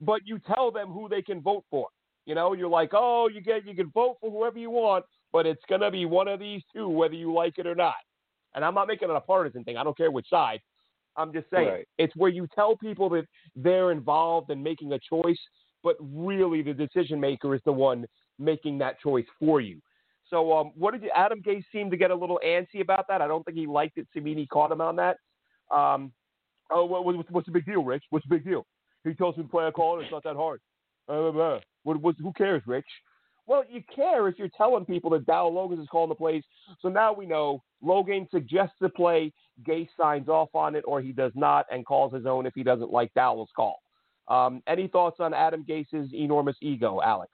but 0.00 0.20
you 0.24 0.38
tell 0.38 0.70
them 0.70 0.88
who 0.88 1.08
they 1.08 1.22
can 1.22 1.40
vote 1.40 1.64
for. 1.70 1.88
You 2.26 2.34
know, 2.34 2.52
you're 2.54 2.68
like, 2.68 2.90
oh, 2.92 3.28
you 3.32 3.40
get 3.40 3.66
you 3.66 3.74
can 3.74 3.90
vote 3.90 4.16
for 4.20 4.30
whoever 4.30 4.58
you 4.58 4.70
want, 4.70 5.04
but 5.32 5.46
it's 5.46 5.62
gonna 5.68 5.90
be 5.90 6.06
one 6.06 6.28
of 6.28 6.40
these 6.40 6.62
two, 6.74 6.88
whether 6.88 7.14
you 7.14 7.32
like 7.32 7.58
it 7.58 7.66
or 7.66 7.74
not. 7.74 7.94
And 8.54 8.64
I'm 8.64 8.74
not 8.74 8.88
making 8.88 9.10
it 9.10 9.16
a 9.16 9.20
partisan 9.20 9.64
thing. 9.64 9.76
I 9.76 9.84
don't 9.84 9.96
care 9.96 10.10
which 10.10 10.28
side. 10.28 10.60
I'm 11.16 11.32
just 11.32 11.48
saying 11.50 11.68
Right. 11.68 11.88
it's 11.98 12.14
where 12.16 12.30
you 12.30 12.46
tell 12.54 12.76
people 12.76 13.08
that 13.10 13.26
they're 13.54 13.92
involved 13.92 14.50
in 14.50 14.62
making 14.62 14.92
a 14.92 14.98
choice, 14.98 15.38
but 15.82 15.96
really 16.00 16.62
the 16.62 16.72
decision 16.72 17.20
maker 17.20 17.54
is 17.54 17.60
the 17.64 17.72
one 17.72 18.06
making 18.38 18.78
that 18.78 18.98
choice 19.00 19.26
for 19.38 19.60
you. 19.60 19.80
So, 20.30 20.52
um, 20.56 20.72
what 20.74 20.92
did 20.92 21.02
you, 21.02 21.10
Adam 21.14 21.42
Gase 21.42 21.64
seem 21.70 21.90
to 21.90 21.96
get 21.96 22.10
a 22.10 22.14
little 22.14 22.40
antsy 22.44 22.80
about 22.80 23.06
that? 23.08 23.20
I 23.20 23.26
don't 23.26 23.44
think 23.44 23.58
he 23.58 23.66
liked 23.66 23.98
it. 23.98 24.08
Cimini 24.14 24.46
caught 24.46 24.72
him 24.72 24.80
on 24.80 24.96
that. 24.96 25.16
Um, 25.70 26.12
oh, 26.70 26.84
what, 26.84 27.04
what, 27.04 27.30
what's 27.30 27.46
the 27.46 27.52
big 27.52 27.66
deal, 27.66 27.84
Rich? 27.84 28.04
What's 28.10 28.26
the 28.28 28.36
big 28.36 28.44
deal? 28.44 28.66
He 29.04 29.12
tells 29.14 29.36
me 29.36 29.42
to 29.42 29.48
play 29.48 29.66
a 29.66 29.72
call, 29.72 29.94
and 29.94 30.02
it's 30.02 30.12
not 30.12 30.24
that 30.24 30.36
hard. 30.36 30.60
Blah, 31.06 31.30
blah. 31.30 31.60
What, 31.82 32.00
what, 32.00 32.16
who 32.18 32.32
cares, 32.32 32.62
Rich? 32.66 32.86
Well, 33.46 33.64
you 33.68 33.82
care 33.94 34.26
if 34.28 34.38
you're 34.38 34.48
telling 34.56 34.86
people 34.86 35.10
that 35.10 35.26
Dowell 35.26 35.52
Loggains 35.52 35.82
is 35.82 35.88
calling 35.90 36.08
the 36.08 36.14
plays. 36.14 36.42
So 36.80 36.88
now 36.88 37.12
we 37.12 37.26
know 37.26 37.62
Loggains 37.84 38.30
suggests 38.30 38.76
the 38.80 38.88
play, 38.88 39.32
Gase 39.68 39.88
signs 40.00 40.28
off 40.28 40.48
on 40.54 40.74
it, 40.74 40.84
or 40.86 41.02
he 41.02 41.12
does 41.12 41.32
not 41.34 41.66
and 41.70 41.84
calls 41.84 42.14
his 42.14 42.24
own 42.24 42.46
if 42.46 42.54
he 42.54 42.62
doesn't 42.62 42.90
like 42.90 43.12
Dowell's 43.14 43.50
call. 43.54 43.80
Um, 44.28 44.62
any 44.66 44.88
thoughts 44.88 45.16
on 45.20 45.34
Adam 45.34 45.64
Gase's 45.68 46.14
enormous 46.14 46.56
ego, 46.62 47.00
Alex? 47.04 47.32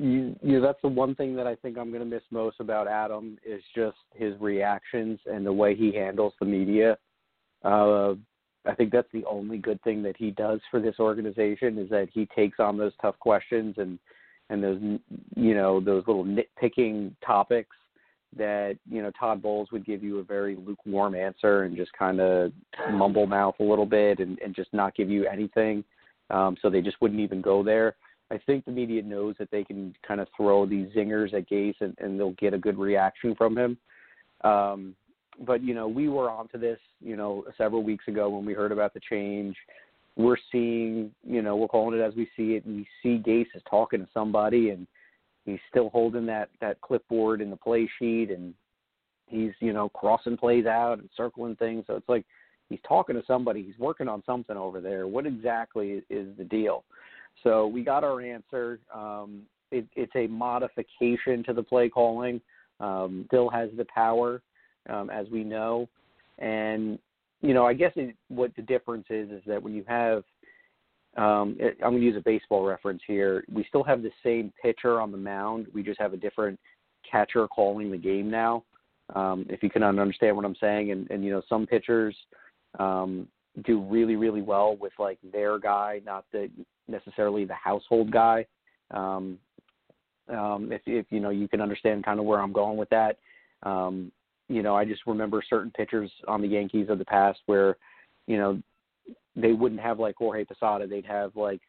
You, 0.00 0.36
you 0.42 0.60
that's 0.60 0.80
the 0.82 0.88
one 0.88 1.14
thing 1.14 1.36
that 1.36 1.46
I 1.46 1.54
think 1.56 1.76
I'm 1.76 1.90
going 1.90 2.00
to 2.02 2.06
miss 2.06 2.22
most 2.30 2.56
about 2.58 2.88
Adam 2.88 3.36
is 3.44 3.62
just 3.74 3.98
his 4.14 4.34
reactions 4.40 5.20
and 5.26 5.44
the 5.44 5.52
way 5.52 5.74
he 5.74 5.92
handles 5.92 6.32
the 6.40 6.46
media. 6.46 6.96
Uh, 7.62 8.14
I 8.66 8.74
think 8.76 8.92
that's 8.92 9.10
the 9.12 9.24
only 9.26 9.58
good 9.58 9.82
thing 9.82 10.02
that 10.02 10.16
he 10.16 10.30
does 10.30 10.60
for 10.70 10.80
this 10.80 10.96
organization 10.98 11.78
is 11.78 11.90
that 11.90 12.08
he 12.12 12.26
takes 12.34 12.58
on 12.58 12.78
those 12.78 12.92
tough 13.00 13.18
questions 13.18 13.74
and 13.78 13.98
and 14.48 14.62
those 14.62 14.80
you 15.36 15.54
know 15.54 15.80
those 15.80 16.02
little 16.06 16.24
nitpicking 16.24 17.12
topics 17.24 17.76
that 18.36 18.78
you 18.88 19.02
know 19.02 19.10
Todd 19.18 19.42
Bowles 19.42 19.70
would 19.70 19.84
give 19.84 20.02
you 20.02 20.18
a 20.18 20.24
very 20.24 20.56
lukewarm 20.56 21.14
answer 21.14 21.64
and 21.64 21.76
just 21.76 21.92
kind 21.92 22.20
of 22.20 22.52
mumble 22.90 23.26
mouth 23.26 23.54
a 23.60 23.64
little 23.64 23.86
bit 23.86 24.18
and, 24.18 24.38
and 24.40 24.54
just 24.54 24.72
not 24.72 24.94
give 24.94 25.10
you 25.10 25.26
anything. 25.26 25.84
Um, 26.30 26.56
so 26.62 26.70
they 26.70 26.80
just 26.80 27.00
wouldn't 27.00 27.20
even 27.20 27.40
go 27.40 27.62
there. 27.62 27.96
I 28.30 28.38
think 28.38 28.64
the 28.64 28.70
media 28.70 29.02
knows 29.02 29.34
that 29.38 29.50
they 29.50 29.64
can 29.64 29.94
kind 30.06 30.20
of 30.20 30.28
throw 30.36 30.66
these 30.66 30.88
zingers 30.88 31.34
at 31.34 31.48
Gase 31.48 31.74
and, 31.80 31.96
and 31.98 32.18
they'll 32.18 32.32
get 32.32 32.54
a 32.54 32.58
good 32.58 32.78
reaction 32.78 33.34
from 33.34 33.58
him. 33.58 33.76
Um, 34.42 34.94
but 35.46 35.62
you 35.62 35.74
know, 35.74 35.88
we 35.88 36.08
were 36.08 36.30
onto 36.30 36.58
this, 36.58 36.78
you 37.00 37.16
know, 37.16 37.44
several 37.56 37.82
weeks 37.82 38.06
ago 38.08 38.28
when 38.28 38.44
we 38.44 38.52
heard 38.52 38.72
about 38.72 38.94
the 38.94 39.00
change. 39.08 39.56
We're 40.16 40.36
seeing, 40.52 41.12
you 41.24 41.42
know, 41.42 41.56
we're 41.56 41.68
calling 41.68 41.98
it 41.98 42.02
as 42.02 42.14
we 42.14 42.28
see 42.36 42.54
it. 42.54 42.66
We 42.66 42.86
see 43.02 43.22
Gase 43.24 43.46
is 43.54 43.62
talking 43.68 44.00
to 44.00 44.08
somebody, 44.12 44.70
and 44.70 44.86
he's 45.44 45.60
still 45.70 45.88
holding 45.90 46.26
that 46.26 46.50
that 46.60 46.80
clipboard 46.80 47.40
in 47.40 47.50
the 47.50 47.56
play 47.56 47.88
sheet, 47.98 48.30
and 48.30 48.52
he's, 49.26 49.52
you 49.60 49.72
know, 49.72 49.88
crossing 49.88 50.36
plays 50.36 50.66
out 50.66 50.98
and 50.98 51.08
circling 51.16 51.56
things. 51.56 51.84
So 51.86 51.96
it's 51.96 52.08
like 52.08 52.26
he's 52.68 52.80
talking 52.86 53.16
to 53.16 53.22
somebody. 53.26 53.62
He's 53.62 53.78
working 53.78 54.08
on 54.08 54.22
something 54.26 54.56
over 54.56 54.80
there. 54.80 55.06
What 55.06 55.26
exactly 55.26 56.02
is 56.10 56.36
the 56.36 56.44
deal? 56.44 56.84
So 57.42 57.66
we 57.66 57.82
got 57.82 58.04
our 58.04 58.20
answer. 58.20 58.80
Um, 58.94 59.42
it, 59.70 59.86
it's 59.94 60.12
a 60.14 60.26
modification 60.26 61.44
to 61.44 61.52
the 61.52 61.62
play 61.62 61.88
calling. 61.88 62.40
Um, 62.80 63.26
has 63.52 63.68
the 63.76 63.86
power, 63.94 64.40
um, 64.88 65.10
as 65.10 65.26
we 65.30 65.44
know, 65.44 65.86
and 66.38 66.98
you 67.42 67.54
know, 67.54 67.66
I 67.66 67.74
guess 67.74 67.92
it, 67.96 68.14
what 68.28 68.54
the 68.56 68.62
difference 68.62 69.06
is 69.10 69.30
is 69.30 69.42
that 69.46 69.62
when 69.62 69.74
you 69.74 69.84
have, 69.86 70.24
um, 71.16 71.56
it, 71.58 71.76
I'm 71.82 71.92
going 71.92 72.00
to 72.00 72.06
use 72.06 72.16
a 72.16 72.22
baseball 72.22 72.64
reference 72.64 73.02
here. 73.06 73.44
We 73.52 73.64
still 73.68 73.82
have 73.84 74.02
the 74.02 74.10
same 74.22 74.52
pitcher 74.62 75.00
on 75.00 75.10
the 75.10 75.18
mound. 75.18 75.66
We 75.74 75.82
just 75.82 76.00
have 76.00 76.12
a 76.12 76.18
different 76.18 76.58
catcher 77.10 77.46
calling 77.48 77.90
the 77.90 77.98
game 77.98 78.30
now. 78.30 78.64
Um, 79.14 79.44
if 79.48 79.62
you 79.62 79.70
can 79.70 79.82
understand 79.82 80.36
what 80.36 80.44
I'm 80.44 80.56
saying, 80.60 80.92
and, 80.92 81.10
and 81.10 81.24
you 81.24 81.30
know, 81.30 81.42
some 81.48 81.66
pitchers 81.66 82.16
um, 82.78 83.26
do 83.64 83.80
really, 83.80 84.16
really 84.16 84.42
well 84.42 84.76
with 84.76 84.92
like 84.98 85.18
their 85.32 85.58
guy, 85.58 86.00
not 86.04 86.24
the 86.32 86.50
necessarily 86.88 87.44
the 87.44 87.54
household 87.54 88.10
guy. 88.10 88.46
Um, 88.90 89.38
um, 90.28 90.70
if, 90.72 90.82
if 90.86 91.06
you 91.10 91.20
know, 91.20 91.30
you 91.30 91.48
can 91.48 91.60
understand 91.60 92.04
kind 92.04 92.20
of 92.20 92.26
where 92.26 92.40
I'm 92.40 92.52
going 92.52 92.76
with 92.76 92.90
that. 92.90 93.18
Um, 93.62 94.12
you 94.48 94.62
know, 94.62 94.74
I 94.74 94.84
just 94.84 95.06
remember 95.06 95.42
certain 95.48 95.70
pitchers 95.70 96.10
on 96.26 96.42
the 96.42 96.48
Yankees 96.48 96.88
of 96.88 96.98
the 96.98 97.04
past 97.04 97.40
where, 97.46 97.76
you 98.26 98.36
know, 98.36 98.60
they 99.36 99.52
wouldn't 99.52 99.80
have 99.80 99.98
like 99.98 100.16
Jorge 100.16 100.44
Posada. 100.44 100.86
They'd 100.86 101.06
have 101.06 101.36
like, 101.36 101.60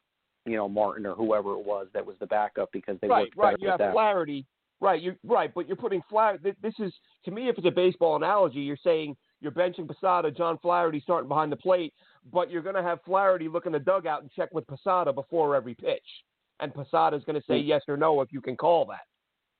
you 0.45 0.55
know, 0.55 0.67
Martin 0.67 1.05
or 1.05 1.15
whoever 1.15 1.53
it 1.53 1.65
was 1.65 1.87
that 1.93 2.05
was 2.05 2.15
the 2.19 2.25
backup 2.25 2.71
because 2.71 2.97
they 3.01 3.07
right, 3.07 3.23
worked 3.23 3.37
right. 3.37 3.51
better 3.53 3.63
You 3.63 3.69
have 3.69 3.79
that. 3.79 3.93
Flaherty. 3.93 4.45
Right, 4.79 4.99
you 4.99 5.15
right, 5.23 5.53
but 5.53 5.67
you're 5.67 5.77
putting 5.77 6.01
Flaherty. 6.09 6.55
This 6.63 6.73
is 6.79 6.91
to 7.25 7.31
me, 7.31 7.49
if 7.49 7.57
it's 7.59 7.67
a 7.67 7.71
baseball 7.71 8.15
analogy, 8.15 8.61
you're 8.61 8.77
saying 8.83 9.15
you're 9.41 9.51
benching 9.51 9.87
Posada, 9.87 10.31
John 10.31 10.57
Flaherty 10.59 10.99
starting 11.01 11.27
behind 11.27 11.51
the 11.51 11.55
plate, 11.57 11.93
but 12.31 12.49
you're 12.51 12.61
going 12.61 12.75
to 12.75 12.83
have 12.83 12.99
Flaherty 13.03 13.49
look 13.49 13.65
in 13.65 13.71
the 13.71 13.79
dugout 13.79 14.21
and 14.21 14.31
check 14.31 14.53
with 14.53 14.65
Posada 14.67 15.11
before 15.11 15.55
every 15.55 15.73
pitch, 15.75 16.05
and 16.59 16.73
Posada 16.73 17.17
is 17.17 17.23
going 17.23 17.39
to 17.39 17.45
say 17.47 17.59
Mm. 17.61 17.67
yes 17.67 17.81
or 17.87 17.97
no 17.97 18.21
if 18.21 18.31
you 18.31 18.41
can 18.41 18.55
call 18.55 18.85
that. 18.85 19.01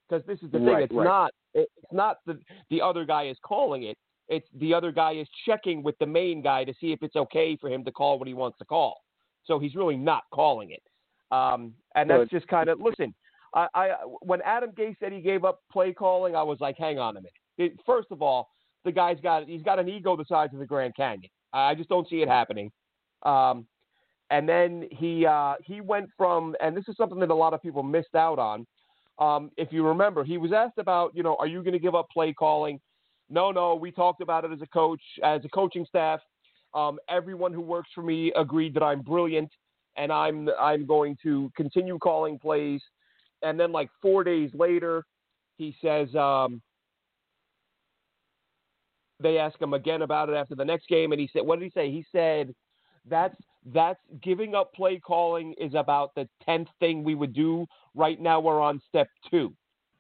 Because 0.08 0.26
this 0.28 0.38
is 0.44 0.52
the 0.52 0.60
thing, 0.60 0.68
Right, 0.68 0.84
it's 0.84 0.94
right. 0.94 1.04
not 1.04 1.32
it, 1.54 1.70
it's 1.78 1.94
not 1.94 2.18
the 2.26 2.40
the 2.70 2.82
other 2.82 3.06
guy 3.06 3.28
is 3.28 3.38
calling 3.44 3.84
it. 3.84 3.98
It's 4.28 4.48
the 4.56 4.74
other 4.74 4.92
guy 4.92 5.14
is 5.14 5.28
checking 5.46 5.84
with 5.84 5.98
the 6.00 6.06
main 6.06 6.42
guy 6.42 6.64
to 6.64 6.74
see 6.80 6.92
if 6.92 7.02
it's 7.02 7.16
okay 7.16 7.56
for 7.58 7.70
him 7.70 7.84
to 7.86 7.92
call 7.92 8.20
what 8.20 8.28
he 8.28 8.34
wants 8.34 8.58
to 8.60 8.66
call. 8.66 9.02
So 9.46 9.58
he's 9.58 9.76
really 9.76 9.98
not 9.98 10.24
calling 10.32 10.72
it. 10.72 10.84
Um, 11.32 11.74
and 11.96 12.10
that's 12.10 12.30
just 12.30 12.48
kind 12.48 12.70
of 12.70 12.80
listen. 12.80 13.14
I, 13.54 13.68
I 13.74 13.88
when 14.22 14.42
Adam 14.44 14.72
Gase 14.72 14.98
said 15.00 15.12
he 15.12 15.22
gave 15.22 15.44
up 15.44 15.62
play 15.72 15.94
calling, 15.94 16.36
I 16.36 16.44
was 16.44 16.60
like, 16.62 16.78
hang 16.78 17.00
on 17.00 17.18
a 17.18 17.22
minute. 17.22 17.34
It, 17.58 17.74
first 17.86 18.08
of 18.12 18.22
all, 18.22 18.50
the 18.86 18.92
guy's 18.92 19.20
got 19.22 19.48
he's 19.48 19.62
got 19.62 19.80
an 19.80 19.90
ego 19.90 20.16
the 20.16 20.26
size 20.26 20.50
of 20.54 20.60
the 20.60 20.66
Grand 20.66 20.96
Canyon. 20.96 21.30
I 21.54 21.76
just 21.76 21.90
don't 21.90 22.08
see 22.10 22.22
it 22.22 22.28
happening. 22.28 22.72
Um, 23.24 23.68
and 24.30 24.48
then 24.48 24.88
he 24.92 25.26
uh, 25.26 25.56
he 25.64 25.82
went 25.82 26.10
from, 26.18 26.56
and 26.62 26.76
this 26.76 26.86
is 26.88 26.96
something 26.96 27.20
that 27.20 27.30
a 27.30 27.36
lot 27.36 27.54
of 27.54 27.62
people 27.62 27.84
missed 27.84 28.16
out 28.16 28.40
on. 28.40 28.66
Um, 29.20 29.52
if 29.58 29.72
you 29.72 29.86
remember, 29.86 30.24
he 30.24 30.38
was 30.38 30.52
asked 30.54 30.78
about, 30.78 31.12
you 31.14 31.22
know, 31.22 31.36
are 31.38 31.48
you 31.48 31.62
going 31.62 31.74
to 31.74 31.80
give 31.80 31.94
up 31.94 32.08
play 32.12 32.34
calling? 32.34 32.80
No, 33.30 33.52
no. 33.52 33.76
We 33.76 33.92
talked 33.92 34.22
about 34.22 34.46
it 34.46 34.52
as 34.52 34.62
a 34.62 34.68
coach, 34.68 35.02
as 35.24 35.44
a 35.46 35.50
coaching 35.50 35.86
staff. 35.88 36.22
Um, 36.74 36.98
everyone 37.10 37.54
who 37.54 37.62
works 37.62 37.90
for 37.94 38.02
me 38.02 38.32
agreed 38.36 38.74
that 38.76 38.84
I'm 38.84 39.02
brilliant, 39.02 39.52
and 39.98 40.12
I'm 40.12 40.50
I'm 40.60 40.86
going 40.86 41.18
to 41.24 41.52
continue 41.56 42.00
calling 42.00 42.40
plays. 42.40 42.82
And 43.44 43.60
then, 43.60 43.72
like 43.74 43.90
four 44.02 44.24
days 44.24 44.50
later, 44.54 45.04
he 45.58 45.76
says 45.84 46.14
um, 46.16 46.62
they 49.22 49.38
ask 49.38 49.60
him 49.62 49.74
again 49.74 50.02
about 50.02 50.30
it 50.30 50.36
after 50.36 50.56
the 50.56 50.66
next 50.66 50.88
game, 50.88 51.12
and 51.12 51.22
he 51.22 51.30
said, 51.32 51.44
"What 51.44 51.60
did 51.60 51.66
he 51.66 51.72
say?" 51.72 51.92
He 51.92 52.06
said, 52.12 52.54
"That's 53.06 53.36
that's 53.66 54.00
giving 54.22 54.56
up 54.56 54.74
play 54.74 55.00
calling 55.00 55.54
is 55.54 55.74
about 55.76 56.16
the 56.16 56.28
tenth 56.44 56.70
thing 56.80 57.04
we 57.04 57.16
would 57.16 57.34
do. 57.34 57.66
Right 57.94 58.20
now, 58.20 58.40
we're 58.40 58.62
on 58.62 58.82
step 58.88 59.08
two. 59.30 59.54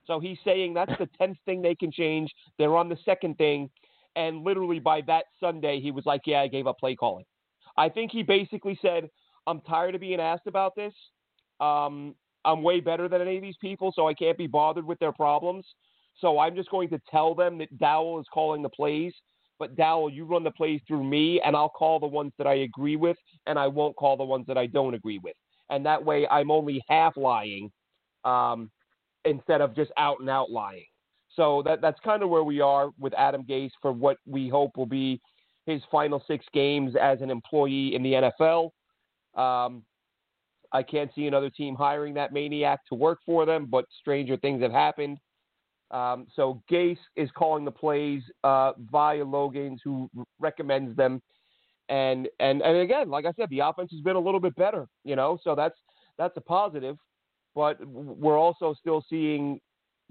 So 0.05 0.19
he's 0.19 0.39
saying 0.43 0.73
that's 0.73 0.97
the 0.97 1.07
tenth 1.17 1.37
thing 1.45 1.61
they 1.61 1.75
can 1.75 1.91
change. 1.91 2.31
They're 2.57 2.75
on 2.75 2.89
the 2.89 2.97
second 3.05 3.37
thing, 3.37 3.69
And 4.15 4.43
literally 4.43 4.79
by 4.79 5.01
that 5.07 5.25
Sunday, 5.39 5.79
he 5.79 5.91
was 5.91 6.05
like, 6.05 6.21
"Yeah, 6.25 6.41
I 6.41 6.47
gave 6.47 6.67
up 6.67 6.79
play 6.79 6.95
calling." 6.95 7.25
I 7.77 7.87
think 7.89 8.11
he 8.11 8.23
basically 8.23 8.77
said, 8.81 9.09
"I'm 9.47 9.61
tired 9.61 9.95
of 9.95 10.01
being 10.01 10.19
asked 10.19 10.47
about 10.47 10.75
this. 10.75 10.93
Um, 11.59 12.15
I'm 12.43 12.63
way 12.63 12.79
better 12.79 13.07
than 13.07 13.21
any 13.21 13.37
of 13.37 13.41
these 13.41 13.57
people, 13.57 13.91
so 13.95 14.07
I 14.07 14.13
can't 14.13 14.37
be 14.37 14.47
bothered 14.47 14.85
with 14.85 14.99
their 14.99 15.11
problems. 15.13 15.65
So 16.19 16.39
I'm 16.39 16.55
just 16.55 16.69
going 16.69 16.89
to 16.89 16.99
tell 17.09 17.33
them 17.33 17.57
that 17.59 17.77
Dowell 17.77 18.19
is 18.19 18.25
calling 18.33 18.61
the 18.61 18.69
plays." 18.69 19.13
But 19.59 19.75
Dowell, 19.75 20.09
you 20.09 20.25
run 20.25 20.43
the 20.43 20.51
plays 20.51 20.81
through 20.87 21.03
me, 21.03 21.39
and 21.45 21.55
I'll 21.55 21.69
call 21.69 21.99
the 21.99 22.07
ones 22.07 22.33
that 22.39 22.47
I 22.47 22.55
agree 22.55 22.95
with, 22.95 23.17
and 23.45 23.59
I 23.59 23.67
won't 23.67 23.95
call 23.95 24.17
the 24.17 24.23
ones 24.23 24.47
that 24.47 24.57
I 24.57 24.65
don't 24.65 24.95
agree 24.95 25.19
with. 25.19 25.35
And 25.69 25.85
that 25.85 26.03
way, 26.03 26.27
I'm 26.27 26.49
only 26.49 26.83
half 26.89 27.15
lying 27.15 27.71
um, 28.25 28.71
instead 29.23 29.61
of 29.61 29.75
just 29.75 29.91
out 29.97 30.19
and 30.19 30.29
out 30.29 30.49
lying. 30.49 30.85
So 31.35 31.61
that 31.65 31.79
that's 31.81 31.99
kind 32.03 32.23
of 32.23 32.29
where 32.29 32.43
we 32.43 32.59
are 32.59 32.89
with 32.99 33.13
Adam 33.13 33.43
Gase 33.43 33.71
for 33.81 33.91
what 33.91 34.17
we 34.25 34.49
hope 34.49 34.75
will 34.75 34.85
be 34.85 35.21
his 35.65 35.81
final 35.91 36.23
six 36.27 36.45
games 36.53 36.95
as 36.99 37.21
an 37.21 37.29
employee 37.29 37.95
in 37.95 38.03
the 38.03 38.13
NFL. 38.13 38.71
Um, 39.35 39.83
I 40.73 40.83
can't 40.83 41.11
see 41.13 41.27
another 41.27 41.49
team 41.49 41.75
hiring 41.75 42.13
that 42.15 42.33
maniac 42.33 42.79
to 42.89 42.95
work 42.95 43.19
for 43.25 43.45
them, 43.45 43.67
but 43.69 43.85
stranger 43.99 44.37
things 44.37 44.61
have 44.61 44.71
happened. 44.71 45.17
Um, 45.91 46.27
so 46.33 46.61
Gase 46.71 46.97
is 47.15 47.29
calling 47.35 47.65
the 47.65 47.71
plays 47.71 48.23
uh, 48.43 48.71
via 48.91 49.23
Loggains, 49.23 49.79
who 49.83 50.09
recommends 50.39 50.95
them. 50.95 51.21
And 51.89 52.29
and 52.39 52.61
and 52.61 52.77
again, 52.77 53.09
like 53.09 53.25
I 53.25 53.33
said, 53.33 53.49
the 53.49 53.59
offense 53.59 53.91
has 53.91 54.01
been 54.01 54.15
a 54.15 54.19
little 54.19 54.39
bit 54.39 54.55
better, 54.55 54.87
you 55.03 55.15
know. 55.17 55.37
So 55.43 55.55
that's 55.55 55.77
that's 56.17 56.35
a 56.37 56.41
positive. 56.41 56.95
But 57.53 57.85
we're 57.85 58.39
also 58.39 58.73
still 58.79 59.03
seeing 59.09 59.59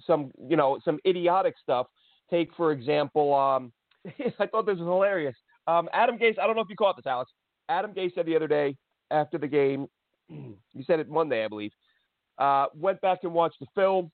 some, 0.07 0.31
you 0.47 0.57
know, 0.57 0.79
some 0.85 0.99
idiotic 1.07 1.55
stuff. 1.63 1.87
Take 2.31 2.55
for 2.55 2.73
example, 2.73 3.35
um, 3.35 3.73
I 4.39 4.47
thought 4.47 4.67
this 4.67 4.77
was 4.77 4.87
hilarious. 4.87 5.37
Um, 5.67 5.89
Adam 5.95 6.19
Gase, 6.19 6.39
I 6.39 6.47
don't 6.47 6.57
know 6.57 6.63
if 6.63 6.69
you 6.69 6.77
caught 6.77 6.97
this, 6.97 7.07
Alex. 7.07 7.31
Adam 7.71 7.95
Gase 7.95 8.15
said 8.15 8.27
the 8.27 8.37
other 8.37 8.49
day 8.49 8.77
after 9.11 9.39
the 9.39 9.47
game, 9.47 9.87
you 10.29 10.85
said 10.87 11.01
it 11.01 11.09
Monday, 11.09 11.45
I 11.45 11.49
believe. 11.49 11.73
Uh, 12.37 12.67
went 12.75 13.01
back 13.01 13.21
and 13.23 13.33
watched 13.33 13.61
the 13.61 13.67
film 13.75 14.11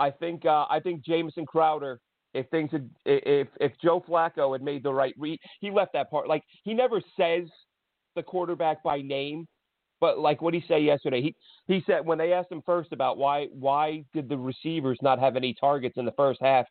I 0.00 0.10
think 0.10 0.46
uh, 0.46 0.64
I 0.70 0.80
think 0.80 1.04
Jamison 1.04 1.44
Crowder, 1.44 2.00
if 2.32 2.48
things 2.48 2.72
had, 2.72 2.88
if 3.04 3.48
if 3.60 3.72
Joe 3.84 4.02
Flacco 4.08 4.52
had 4.52 4.62
made 4.62 4.82
the 4.82 4.92
right 4.92 5.14
read, 5.18 5.38
he 5.60 5.70
left 5.70 5.92
that 5.92 6.10
part. 6.10 6.26
Like 6.26 6.42
he 6.64 6.72
never 6.74 7.02
says 7.16 7.44
the 8.16 8.22
quarterback 8.22 8.82
by 8.82 9.02
name, 9.02 9.46
but 10.00 10.18
like 10.18 10.40
what 10.40 10.54
he 10.54 10.64
said 10.66 10.82
yesterday, 10.82 11.20
he 11.20 11.36
he 11.66 11.82
said 11.86 12.04
when 12.04 12.16
they 12.16 12.32
asked 12.32 12.50
him 12.50 12.62
first 12.64 12.92
about 12.92 13.18
why 13.18 13.48
why 13.52 14.02
did 14.14 14.28
the 14.28 14.38
receivers 14.38 14.98
not 15.02 15.18
have 15.18 15.36
any 15.36 15.54
targets 15.54 15.98
in 15.98 16.06
the 16.06 16.12
first 16.12 16.40
half, 16.40 16.64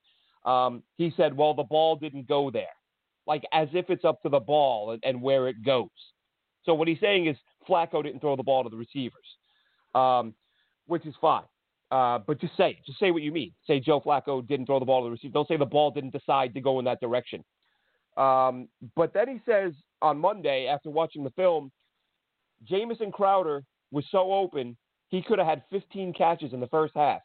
um, 0.43 0.81
he 0.98 1.13
said, 1.15 1.38
well 1.38 1.53
the 1.53 1.63
ball 1.63 1.95
didn't 1.95 2.27
go 2.27 2.50
there, 2.50 2.65
like 3.27 3.43
as 3.53 3.67
if 3.74 3.91
it's 3.91 4.05
up 4.05 4.21
to 4.24 4.29
the 4.29 4.39
ball 4.39 4.91
and, 4.91 5.03
and 5.05 5.21
where 5.21 5.48
it 5.48 5.63
goes. 5.63 5.88
So 6.63 6.74
what 6.74 6.88
he's 6.88 7.00
saying 7.00 7.27
is 7.27 7.38
Flacco 7.67 8.03
didn't 8.03 8.21
throw 8.21 8.36
the 8.36 8.43
ball 8.43 8.63
to 8.63 8.69
the 8.69 8.75
receivers, 8.75 9.13
um, 9.93 10.33
which 10.88 11.05
is 11.05 11.13
fine. 11.21 11.43
Uh, 11.91 12.19
but 12.19 12.39
just 12.39 12.55
say 12.55 12.79
Just 12.86 13.00
say 13.00 13.12
what 13.12 13.24
you 13.24 13.31
mean. 13.31 13.51
Say 13.65 13.79
Joe 13.79 14.00
Flacco 14.00 14.46
didn't 14.48 14.67
throw 14.67 14.79
the 14.79 14.86
ball 14.86 15.01
to 15.01 15.05
the 15.05 15.12
receiver. 15.12 15.34
Don't 15.34 15.48
say 15.48 15.58
the 15.58 15.65
ball 15.65 15.91
didn't 15.91 16.13
decide 16.13 16.53
to 16.53 16.62
go 16.62 16.79
in 16.79 16.86
that 16.86 17.00
direction. 17.00 17.43
Um, 18.17 18.67
but 18.96 19.13
then 19.13 19.27
he 19.27 19.41
says 19.46 19.74
on 20.01 20.19
Monday, 20.19 20.67
after 20.67 20.89
watching 20.89 21.24
the 21.24 21.31
film, 21.31 21.72
Jamison 22.63 23.12
Crowder 23.12 23.63
was 23.91 24.05
so 24.12 24.34
open, 24.34 24.77
he 25.10 25.22
could 25.22 25.39
have 25.39 25.48
had 25.48 25.63
15 25.72 26.13
catches 26.13 26.53
in 26.53 26.60
the 26.60 26.67
first 26.67 26.93
half. 26.96 27.22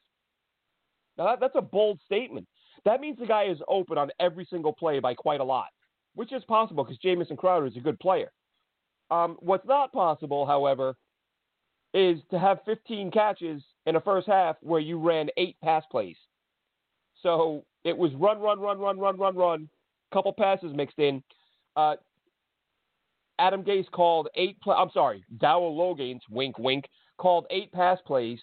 Now, 1.18 1.26
that, 1.26 1.40
that's 1.40 1.56
a 1.56 1.62
bold 1.62 2.00
statement. 2.04 2.46
That 2.84 3.00
means 3.00 3.18
the 3.18 3.26
guy 3.26 3.44
is 3.44 3.58
open 3.68 3.98
on 3.98 4.10
every 4.20 4.46
single 4.48 4.72
play 4.72 5.00
by 5.00 5.14
quite 5.14 5.40
a 5.40 5.44
lot, 5.44 5.68
which 6.14 6.32
is 6.32 6.42
possible 6.44 6.84
because 6.84 6.98
Jamison 6.98 7.36
Crowder 7.36 7.66
is 7.66 7.76
a 7.76 7.80
good 7.80 7.98
player. 7.98 8.30
Um, 9.10 9.36
what's 9.40 9.66
not 9.66 9.92
possible, 9.92 10.46
however, 10.46 10.96
is 11.92 12.18
to 12.30 12.38
have 12.38 12.58
15 12.66 13.10
catches 13.10 13.62
in 13.86 13.94
the 13.94 14.00
first 14.00 14.26
half 14.26 14.56
where 14.60 14.80
you 14.80 14.98
ran 14.98 15.28
eight 15.36 15.56
pass 15.62 15.84
plays. 15.90 16.16
So 17.22 17.64
it 17.84 17.96
was 17.96 18.12
run, 18.14 18.40
run, 18.40 18.60
run, 18.60 18.78
run, 18.78 18.98
run, 18.98 19.18
run, 19.18 19.36
run, 19.36 19.68
couple 20.12 20.32
passes 20.32 20.72
mixed 20.74 20.98
in. 20.98 21.22
Uh, 21.76 21.96
Adam 23.38 23.64
Gase 23.64 23.90
called 23.90 24.28
eight. 24.36 24.56
I'm 24.66 24.90
sorry, 24.92 25.24
Dowell 25.38 25.76
Loggains, 25.76 26.20
wink, 26.30 26.58
wink, 26.58 26.84
called 27.18 27.46
eight 27.50 27.72
pass 27.72 27.98
plays. 28.06 28.40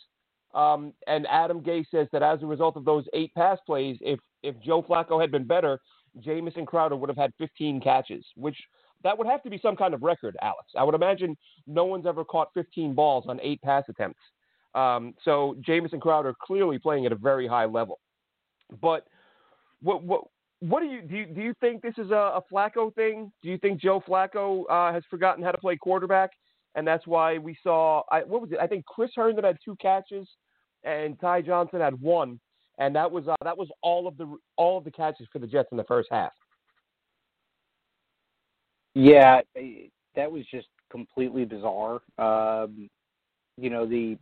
Um, 0.53 0.93
and 1.07 1.25
Adam 1.27 1.61
Gase 1.61 1.85
says 1.91 2.07
that 2.11 2.21
as 2.21 2.43
a 2.43 2.45
result 2.45 2.75
of 2.75 2.83
those 2.83 3.05
eight 3.13 3.33
pass 3.35 3.57
plays, 3.65 3.97
if 4.01 4.19
if 4.43 4.59
Joe 4.61 4.83
Flacco 4.83 5.21
had 5.21 5.31
been 5.31 5.45
better, 5.45 5.79
Jamison 6.19 6.65
Crowder 6.65 6.95
would 6.95 7.09
have 7.09 7.17
had 7.17 7.31
15 7.37 7.79
catches, 7.79 8.25
which 8.35 8.57
that 9.03 9.17
would 9.17 9.27
have 9.27 9.41
to 9.43 9.49
be 9.49 9.59
some 9.61 9.75
kind 9.75 9.93
of 9.93 10.03
record, 10.03 10.35
Alex. 10.41 10.71
I 10.77 10.83
would 10.83 10.95
imagine 10.95 11.37
no 11.67 11.85
one's 11.85 12.05
ever 12.05 12.25
caught 12.25 12.49
15 12.53 12.93
balls 12.93 13.25
on 13.27 13.39
eight 13.41 13.61
pass 13.61 13.83
attempts. 13.87 14.19
Um, 14.73 15.13
so 15.23 15.55
Jamison 15.61 15.99
Crowder 15.99 16.33
clearly 16.41 16.79
playing 16.79 17.05
at 17.05 17.11
a 17.11 17.15
very 17.15 17.47
high 17.47 17.65
level. 17.65 17.99
But 18.81 19.05
what 19.81 20.03
what 20.03 20.23
what 20.59 20.81
do 20.81 20.85
you 20.85 21.01
do? 21.01 21.15
You, 21.15 21.25
do 21.25 21.41
you 21.41 21.53
think 21.59 21.81
this 21.81 21.95
is 21.97 22.11
a, 22.11 22.39
a 22.39 22.41
Flacco 22.51 22.93
thing? 22.93 23.31
Do 23.41 23.49
you 23.49 23.57
think 23.57 23.81
Joe 23.81 24.01
Flacco 24.07 24.63
uh, 24.69 24.93
has 24.93 25.03
forgotten 25.09 25.43
how 25.43 25.51
to 25.51 25.57
play 25.57 25.75
quarterback, 25.75 26.31
and 26.75 26.87
that's 26.87 27.05
why 27.07 27.37
we 27.37 27.57
saw 27.63 28.03
I, 28.11 28.21
what 28.21 28.41
was 28.41 28.51
it? 28.51 28.59
I 28.61 28.67
think 28.67 28.85
Chris 28.85 29.11
Herndon 29.15 29.43
had 29.43 29.57
two 29.63 29.75
catches, 29.81 30.27
and 30.83 31.19
Ty 31.19 31.41
Johnson 31.41 31.81
had 31.81 31.99
one, 31.99 32.39
and 32.77 32.95
that 32.95 33.11
was 33.11 33.27
uh, 33.27 33.35
that 33.43 33.57
was 33.57 33.69
all 33.81 34.07
of 34.07 34.17
the 34.17 34.37
all 34.55 34.77
of 34.77 34.83
the 34.83 34.91
catches 34.91 35.27
for 35.33 35.39
the 35.39 35.47
Jets 35.47 35.69
in 35.71 35.77
the 35.77 35.83
first 35.83 36.09
half. 36.11 36.31
Yeah, 38.93 39.41
that 40.15 40.31
was 40.31 40.43
just 40.51 40.67
completely 40.91 41.45
bizarre. 41.45 42.01
Um, 42.17 42.89
you 43.57 43.69
know, 43.69 43.85
the 43.85 44.17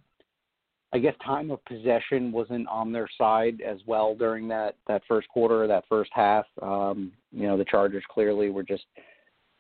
I 0.92 0.98
guess 0.98 1.14
time 1.24 1.52
of 1.52 1.64
possession 1.66 2.32
wasn't 2.32 2.68
on 2.68 2.92
their 2.92 3.08
side 3.18 3.62
as 3.62 3.78
well 3.86 4.16
during 4.16 4.48
that 4.48 4.76
that 4.88 5.04
first 5.08 5.28
quarter, 5.30 5.68
that 5.68 5.84
first 5.88 6.10
half. 6.14 6.46
Um, 6.62 7.12
you 7.32 7.48
know, 7.48 7.58
the 7.58 7.66
Chargers 7.66 8.04
clearly 8.10 8.50
were 8.50 8.64
just 8.64 8.86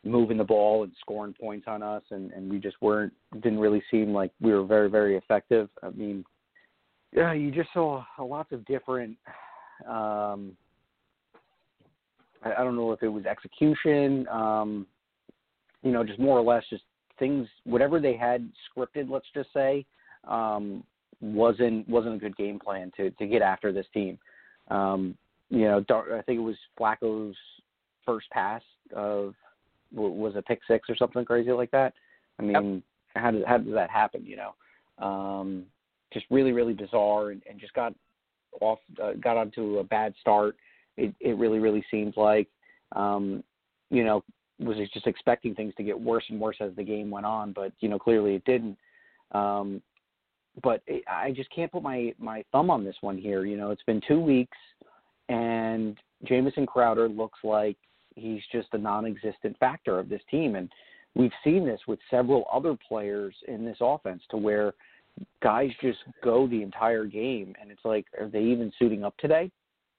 moving 0.03 0.37
the 0.37 0.43
ball 0.43 0.83
and 0.83 0.91
scoring 0.99 1.35
points 1.39 1.65
on 1.67 1.83
us, 1.83 2.03
and 2.09 2.31
and 2.31 2.49
we 2.49 2.57
just 2.57 2.77
weren't 2.81 3.13
didn't 3.41 3.59
really 3.59 3.83
seem 3.91 4.11
like 4.11 4.31
we 4.41 4.51
were 4.53 4.65
very 4.65 4.89
very 4.89 5.17
effective. 5.17 5.69
I 5.83 5.91
mean, 5.91 6.25
yeah, 7.11 7.33
you 7.33 7.51
just 7.51 7.69
saw 7.73 8.03
a 8.17 8.23
lots 8.23 8.51
of 8.51 8.65
different. 8.65 9.15
Um, 9.87 10.57
I, 12.43 12.53
I 12.57 12.63
don't 12.63 12.75
know 12.75 12.91
if 12.91 13.03
it 13.03 13.07
was 13.07 13.25
execution. 13.25 14.27
Um, 14.29 14.87
you 15.83 15.91
know, 15.91 16.03
just 16.03 16.19
more 16.19 16.37
or 16.37 16.43
less 16.43 16.63
just 16.69 16.83
things, 17.19 17.47
whatever 17.65 17.99
they 17.99 18.15
had 18.15 18.49
scripted, 18.67 19.09
let's 19.09 19.27
just 19.33 19.49
say, 19.53 19.85
um, 20.27 20.83
wasn't 21.21 21.87
wasn't 21.89 22.15
a 22.15 22.19
good 22.19 22.37
game 22.37 22.59
plan 22.59 22.91
to 22.97 23.11
to 23.11 23.27
get 23.27 23.41
after 23.41 23.71
this 23.71 23.85
team. 23.93 24.17
Um, 24.69 25.17
you 25.49 25.65
know, 25.65 25.83
I 25.89 26.21
think 26.21 26.39
it 26.39 26.43
was 26.43 26.55
Flacco's 26.79 27.35
first 28.05 28.29
pass 28.31 28.61
of 28.95 29.33
was 29.91 30.35
a 30.35 30.41
pick 30.41 30.59
six 30.67 30.89
or 30.89 30.95
something 30.95 31.25
crazy 31.25 31.51
like 31.51 31.71
that. 31.71 31.93
I 32.39 32.43
mean, 32.43 32.73
yep. 32.75 32.83
how 33.15 33.31
does 33.31 33.43
how 33.47 33.57
does 33.57 33.73
that 33.73 33.89
happen? 33.89 34.25
You 34.25 34.37
know, 34.37 35.05
um, 35.05 35.65
just 36.13 36.25
really 36.29 36.51
really 36.51 36.73
bizarre 36.73 37.31
and, 37.31 37.41
and 37.49 37.59
just 37.59 37.73
got 37.73 37.93
off 38.61 38.79
uh, 39.01 39.13
got 39.21 39.37
onto 39.37 39.79
a 39.79 39.83
bad 39.83 40.13
start. 40.21 40.55
It 40.97 41.13
it 41.19 41.37
really 41.37 41.59
really 41.59 41.83
seems 41.91 42.15
like. 42.15 42.47
Um, 42.95 43.43
you 43.91 44.03
know, 44.03 44.23
was 44.59 44.77
just 44.93 45.07
expecting 45.07 45.55
things 45.55 45.73
to 45.77 45.83
get 45.83 45.99
worse 45.99 46.23
and 46.29 46.39
worse 46.39 46.57
as 46.59 46.75
the 46.75 46.83
game 46.83 47.09
went 47.09 47.25
on, 47.25 47.53
but 47.53 47.71
you 47.79 47.89
know 47.89 47.99
clearly 47.99 48.35
it 48.35 48.45
didn't. 48.45 48.77
Um, 49.31 49.81
but 50.63 50.81
I 51.07 51.31
just 51.31 51.49
can't 51.53 51.71
put 51.71 51.83
my 51.83 52.13
my 52.19 52.43
thumb 52.51 52.69
on 52.69 52.83
this 52.83 52.95
one 53.01 53.17
here. 53.17 53.45
You 53.45 53.57
know, 53.57 53.71
it's 53.71 53.83
been 53.83 54.01
two 54.07 54.19
weeks, 54.19 54.57
and 55.29 55.97
Jamison 56.25 56.65
Crowder 56.65 57.07
looks 57.07 57.39
like 57.43 57.77
he's 58.15 58.41
just 58.51 58.67
a 58.73 58.77
non-existent 58.77 59.57
factor 59.59 59.99
of 59.99 60.09
this 60.09 60.21
team, 60.29 60.55
and 60.55 60.69
we've 61.15 61.31
seen 61.43 61.65
this 61.65 61.79
with 61.87 61.99
several 62.09 62.45
other 62.51 62.75
players 62.87 63.33
in 63.47 63.65
this 63.65 63.77
offense 63.81 64.21
to 64.31 64.37
where 64.37 64.73
guys 65.41 65.69
just 65.81 65.99
go 66.23 66.47
the 66.47 66.61
entire 66.61 67.05
game, 67.05 67.55
and 67.61 67.71
it's 67.71 67.85
like, 67.85 68.05
are 68.19 68.27
they 68.27 68.43
even 68.43 68.71
suiting 68.79 69.03
up 69.03 69.15
today? 69.17 69.51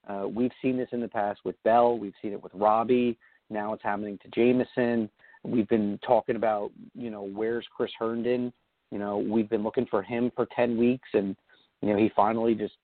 Uh, 0.08 0.26
we've 0.26 0.52
seen 0.62 0.76
this 0.76 0.88
in 0.92 1.00
the 1.00 1.08
past 1.08 1.40
with 1.44 1.62
Bell. 1.62 1.98
We've 1.98 2.14
seen 2.22 2.32
it 2.32 2.42
with 2.42 2.52
Robbie. 2.54 3.18
Now 3.50 3.72
it's 3.74 3.82
happening 3.82 4.18
to 4.22 4.28
Jamison. 4.28 5.10
We've 5.44 5.68
been 5.68 5.98
talking 6.06 6.36
about, 6.36 6.70
you 6.94 7.10
know, 7.10 7.22
where's 7.22 7.66
Chris 7.74 7.90
Herndon? 7.98 8.52
You 8.90 8.98
know, 8.98 9.18
we've 9.18 9.48
been 9.48 9.62
looking 9.62 9.86
for 9.86 10.02
him 10.02 10.30
for 10.34 10.46
10 10.54 10.76
weeks, 10.76 11.08
and, 11.12 11.36
you 11.82 11.90
know, 11.90 11.98
he 11.98 12.10
finally 12.14 12.54
just, 12.54 12.74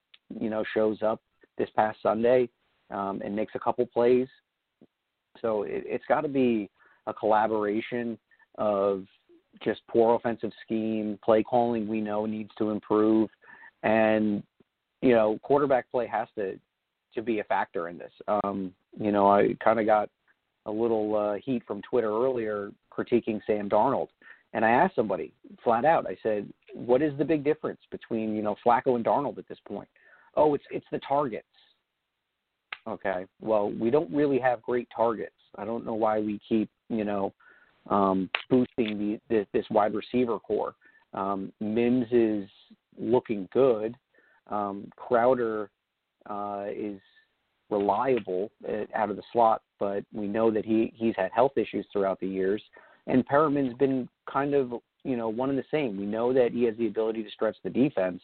you 0.40 0.50
know, 0.50 0.64
shows 0.74 0.98
up 1.02 1.20
this 1.58 1.68
past 1.74 1.98
Sunday 2.02 2.48
um, 2.90 3.20
and 3.24 3.34
makes 3.34 3.54
a 3.54 3.58
couple 3.58 3.86
plays. 3.86 4.28
So 5.40 5.64
it, 5.64 5.84
it's 5.86 6.04
got 6.08 6.22
to 6.22 6.28
be 6.28 6.70
a 7.06 7.14
collaboration 7.14 8.18
of 8.58 9.04
just 9.62 9.80
poor 9.88 10.16
offensive 10.16 10.52
scheme, 10.64 11.18
play 11.24 11.42
calling 11.42 11.88
we 11.88 12.00
know 12.00 12.26
needs 12.26 12.50
to 12.58 12.70
improve, 12.70 13.30
and 13.82 14.42
you 15.02 15.14
know 15.14 15.38
quarterback 15.42 15.90
play 15.90 16.06
has 16.06 16.28
to 16.36 16.58
to 17.14 17.22
be 17.22 17.38
a 17.38 17.44
factor 17.44 17.88
in 17.88 17.96
this. 17.96 18.12
Um, 18.28 18.72
you 18.98 19.12
know, 19.12 19.30
I 19.30 19.56
kind 19.62 19.80
of 19.80 19.86
got 19.86 20.10
a 20.66 20.70
little 20.70 21.16
uh, 21.16 21.34
heat 21.42 21.62
from 21.66 21.80
Twitter 21.82 22.10
earlier 22.10 22.70
critiquing 22.92 23.40
Sam 23.46 23.68
Darnold, 23.68 24.08
and 24.56 24.64
I 24.64 24.70
asked 24.70 24.96
somebody 24.96 25.34
flat 25.62 25.84
out. 25.84 26.06
I 26.06 26.16
said, 26.22 26.50
"What 26.74 27.02
is 27.02 27.16
the 27.18 27.24
big 27.24 27.44
difference 27.44 27.80
between 27.90 28.34
you 28.34 28.42
know 28.42 28.56
Flacco 28.64 28.96
and 28.96 29.04
Darnold 29.04 29.38
at 29.38 29.46
this 29.46 29.58
point?" 29.68 29.88
Oh, 30.34 30.54
it's 30.54 30.64
it's 30.70 30.86
the 30.90 30.98
targets. 31.06 31.46
Okay, 32.88 33.26
well, 33.40 33.70
we 33.70 33.90
don't 33.90 34.12
really 34.12 34.38
have 34.38 34.62
great 34.62 34.88
targets. 34.96 35.34
I 35.58 35.66
don't 35.66 35.84
know 35.84 35.94
why 35.94 36.20
we 36.20 36.40
keep 36.48 36.70
you 36.88 37.04
know 37.04 37.34
um, 37.90 38.30
boosting 38.48 38.98
the, 38.98 39.20
the 39.28 39.46
this 39.52 39.66
wide 39.70 39.92
receiver 39.92 40.38
core. 40.38 40.74
Um, 41.12 41.52
Mims 41.60 42.06
is 42.10 42.48
looking 42.98 43.48
good. 43.52 43.94
Um, 44.48 44.90
Crowder 44.96 45.68
uh, 46.30 46.64
is 46.74 46.98
reliable 47.68 48.50
uh, 48.66 48.84
out 48.94 49.10
of 49.10 49.16
the 49.16 49.22
slot, 49.34 49.60
but 49.78 50.02
we 50.14 50.26
know 50.26 50.50
that 50.50 50.64
he 50.64 50.94
he's 50.96 51.14
had 51.14 51.30
health 51.32 51.58
issues 51.58 51.86
throughout 51.92 52.20
the 52.20 52.28
years. 52.28 52.62
And 53.06 53.24
Perriman's 53.26 53.74
been 53.74 54.08
kind 54.30 54.54
of 54.54 54.72
you 55.04 55.16
know 55.16 55.28
one 55.28 55.50
and 55.50 55.58
the 55.58 55.64
same. 55.70 55.96
We 55.96 56.06
know 56.06 56.32
that 56.32 56.52
he 56.52 56.64
has 56.64 56.76
the 56.76 56.86
ability 56.86 57.22
to 57.22 57.30
stretch 57.30 57.56
the 57.62 57.70
defense, 57.70 58.20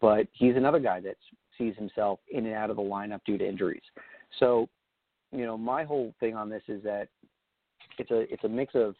but 0.00 0.26
he's 0.32 0.56
another 0.56 0.78
guy 0.78 1.00
that 1.00 1.16
sees 1.58 1.76
himself 1.76 2.20
in 2.30 2.46
and 2.46 2.54
out 2.54 2.70
of 2.70 2.76
the 2.76 2.82
lineup 2.82 3.20
due 3.26 3.38
to 3.38 3.46
injuries. 3.46 3.82
So, 4.38 4.68
you 5.32 5.44
know, 5.44 5.58
my 5.58 5.84
whole 5.84 6.14
thing 6.20 6.34
on 6.34 6.48
this 6.48 6.62
is 6.68 6.82
that 6.84 7.08
it's 7.98 8.10
a 8.10 8.32
it's 8.32 8.44
a 8.44 8.48
mix 8.48 8.74
of 8.74 8.94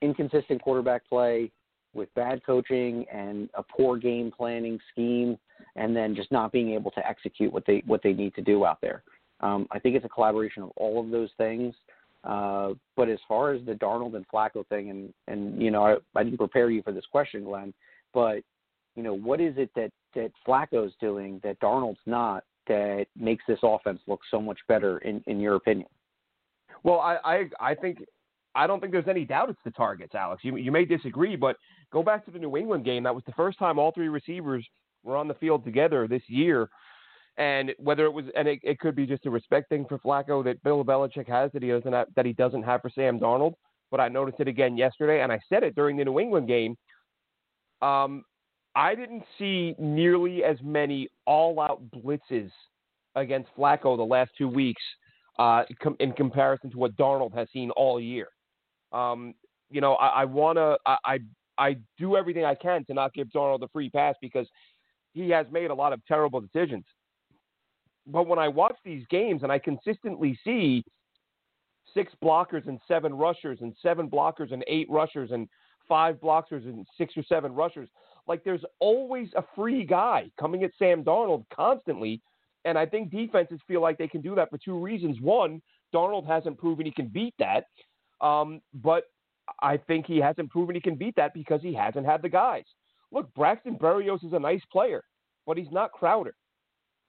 inconsistent 0.00 0.60
quarterback 0.60 1.08
play 1.08 1.50
with 1.94 2.12
bad 2.14 2.44
coaching 2.44 3.04
and 3.12 3.48
a 3.54 3.62
poor 3.62 3.96
game 3.96 4.32
planning 4.34 4.78
scheme, 4.90 5.38
and 5.76 5.94
then 5.94 6.14
just 6.14 6.32
not 6.32 6.52
being 6.52 6.72
able 6.72 6.90
to 6.92 7.06
execute 7.06 7.52
what 7.52 7.64
they 7.66 7.82
what 7.86 8.02
they 8.02 8.12
need 8.12 8.34
to 8.34 8.42
do 8.42 8.64
out 8.64 8.80
there. 8.80 9.02
Um, 9.40 9.66
I 9.70 9.78
think 9.78 9.96
it's 9.96 10.04
a 10.04 10.08
collaboration 10.08 10.62
of 10.62 10.70
all 10.76 11.00
of 11.00 11.10
those 11.10 11.30
things. 11.36 11.74
Uh, 12.24 12.74
but 12.96 13.08
as 13.08 13.18
far 13.26 13.52
as 13.52 13.64
the 13.66 13.72
Darnold 13.72 14.14
and 14.14 14.26
Flacco 14.28 14.66
thing, 14.68 14.90
and 14.90 15.12
and 15.26 15.60
you 15.60 15.70
know, 15.70 15.84
I, 15.84 15.96
I 16.18 16.22
didn't 16.22 16.38
prepare 16.38 16.70
you 16.70 16.82
for 16.82 16.92
this 16.92 17.06
question, 17.10 17.44
Glenn, 17.44 17.74
but 18.14 18.42
you 18.94 19.02
know, 19.02 19.14
what 19.14 19.40
is 19.40 19.54
it 19.56 19.70
that 19.74 19.90
that 20.14 20.30
Flacco's 20.46 20.92
doing 21.00 21.40
that 21.42 21.58
Darnold's 21.60 21.98
not 22.06 22.44
that 22.68 23.06
makes 23.18 23.42
this 23.48 23.58
offense 23.62 24.00
look 24.06 24.20
so 24.30 24.40
much 24.40 24.58
better 24.68 24.98
in 24.98 25.22
in 25.26 25.40
your 25.40 25.56
opinion? 25.56 25.88
Well, 26.84 27.00
I 27.00 27.18
I, 27.24 27.70
I 27.70 27.74
think 27.74 27.98
I 28.54 28.66
don't 28.66 28.80
think 28.80 28.92
there's 28.92 29.08
any 29.08 29.24
doubt 29.24 29.50
it's 29.50 29.58
the 29.64 29.70
targets, 29.72 30.14
Alex. 30.14 30.44
You 30.44 30.56
you 30.56 30.70
may 30.70 30.84
disagree, 30.84 31.34
but 31.36 31.56
go 31.92 32.02
back 32.02 32.24
to 32.26 32.30
the 32.30 32.38
New 32.38 32.56
England 32.56 32.84
game. 32.84 33.02
That 33.02 33.14
was 33.14 33.24
the 33.26 33.32
first 33.32 33.58
time 33.58 33.78
all 33.78 33.92
three 33.92 34.08
receivers 34.08 34.64
were 35.02 35.16
on 35.16 35.26
the 35.26 35.34
field 35.34 35.64
together 35.64 36.06
this 36.06 36.22
year. 36.28 36.70
And 37.38 37.72
whether 37.78 38.04
it 38.04 38.12
was, 38.12 38.26
and 38.36 38.46
it, 38.46 38.60
it 38.62 38.78
could 38.78 38.94
be 38.94 39.06
just 39.06 39.24
a 39.26 39.30
respect 39.30 39.68
thing 39.70 39.86
for 39.88 39.98
Flacco 39.98 40.44
that 40.44 40.62
Bill 40.62 40.84
Belichick 40.84 41.28
has 41.28 41.50
that 41.52 41.62
he 41.62 41.70
doesn't 41.70 41.92
have, 41.92 42.08
that 42.14 42.26
he 42.26 42.34
doesn't 42.34 42.62
have 42.62 42.82
for 42.82 42.90
Sam 42.90 43.18
Darnold. 43.18 43.54
But 43.90 44.00
I 44.00 44.08
noticed 44.08 44.40
it 44.40 44.48
again 44.48 44.76
yesterday, 44.76 45.22
and 45.22 45.32
I 45.32 45.38
said 45.48 45.62
it 45.62 45.74
during 45.74 45.96
the 45.96 46.04
New 46.04 46.18
England 46.18 46.48
game. 46.48 46.76
Um, 47.80 48.24
I 48.74 48.94
didn't 48.94 49.24
see 49.38 49.74
nearly 49.78 50.44
as 50.44 50.56
many 50.62 51.08
all-out 51.26 51.82
blitzes 51.90 52.50
against 53.16 53.50
Flacco 53.56 53.96
the 53.96 54.02
last 54.02 54.30
two 54.38 54.48
weeks 54.48 54.80
uh, 55.38 55.64
in 56.00 56.12
comparison 56.12 56.70
to 56.70 56.78
what 56.78 56.96
Darnold 56.96 57.34
has 57.34 57.48
seen 57.52 57.70
all 57.72 58.00
year. 58.00 58.28
Um, 58.92 59.34
you 59.70 59.80
know, 59.80 59.94
I, 59.94 60.22
I 60.22 60.24
want 60.24 60.56
to, 60.56 60.78
I, 60.86 60.96
I, 61.04 61.18
I 61.58 61.76
do 61.98 62.16
everything 62.16 62.44
I 62.44 62.54
can 62.54 62.84
to 62.86 62.94
not 62.94 63.12
give 63.12 63.28
Darnold 63.28 63.62
a 63.62 63.68
free 63.68 63.90
pass 63.90 64.14
because 64.22 64.46
he 65.12 65.28
has 65.30 65.46
made 65.50 65.70
a 65.70 65.74
lot 65.74 65.92
of 65.92 66.00
terrible 66.06 66.40
decisions. 66.40 66.84
But 68.06 68.26
when 68.26 68.38
I 68.38 68.48
watch 68.48 68.76
these 68.84 69.04
games 69.10 69.42
and 69.42 69.52
I 69.52 69.58
consistently 69.58 70.38
see 70.44 70.84
six 71.94 72.12
blockers 72.22 72.66
and 72.66 72.80
seven 72.88 73.14
rushers 73.14 73.58
and 73.60 73.74
seven 73.82 74.08
blockers 74.08 74.52
and 74.52 74.64
eight 74.66 74.88
rushers 74.90 75.30
and 75.30 75.48
five 75.88 76.16
blockers 76.16 76.64
and 76.64 76.86
six 76.98 77.16
or 77.16 77.22
seven 77.24 77.52
rushers, 77.52 77.88
like 78.26 78.44
there's 78.44 78.64
always 78.80 79.28
a 79.36 79.44
free 79.54 79.84
guy 79.84 80.30
coming 80.38 80.64
at 80.64 80.70
Sam 80.78 81.04
Darnold 81.04 81.44
constantly. 81.54 82.20
And 82.64 82.78
I 82.78 82.86
think 82.86 83.10
defenses 83.10 83.60
feel 83.66 83.80
like 83.80 83.98
they 83.98 84.08
can 84.08 84.20
do 84.20 84.34
that 84.36 84.50
for 84.50 84.58
two 84.58 84.78
reasons. 84.78 85.20
One, 85.20 85.60
Darnold 85.94 86.26
hasn't 86.26 86.58
proven 86.58 86.86
he 86.86 86.92
can 86.92 87.08
beat 87.08 87.34
that. 87.38 87.64
Um, 88.20 88.60
but 88.74 89.04
I 89.60 89.76
think 89.76 90.06
he 90.06 90.18
hasn't 90.18 90.50
proven 90.50 90.74
he 90.74 90.80
can 90.80 90.94
beat 90.94 91.16
that 91.16 91.34
because 91.34 91.60
he 91.60 91.74
hasn't 91.74 92.06
had 92.06 92.22
the 92.22 92.28
guys. 92.28 92.64
Look, 93.10 93.32
Braxton 93.34 93.76
Berrios 93.76 94.24
is 94.24 94.32
a 94.32 94.38
nice 94.38 94.62
player, 94.70 95.04
but 95.46 95.58
he's 95.58 95.70
not 95.70 95.92
Crowder. 95.92 96.34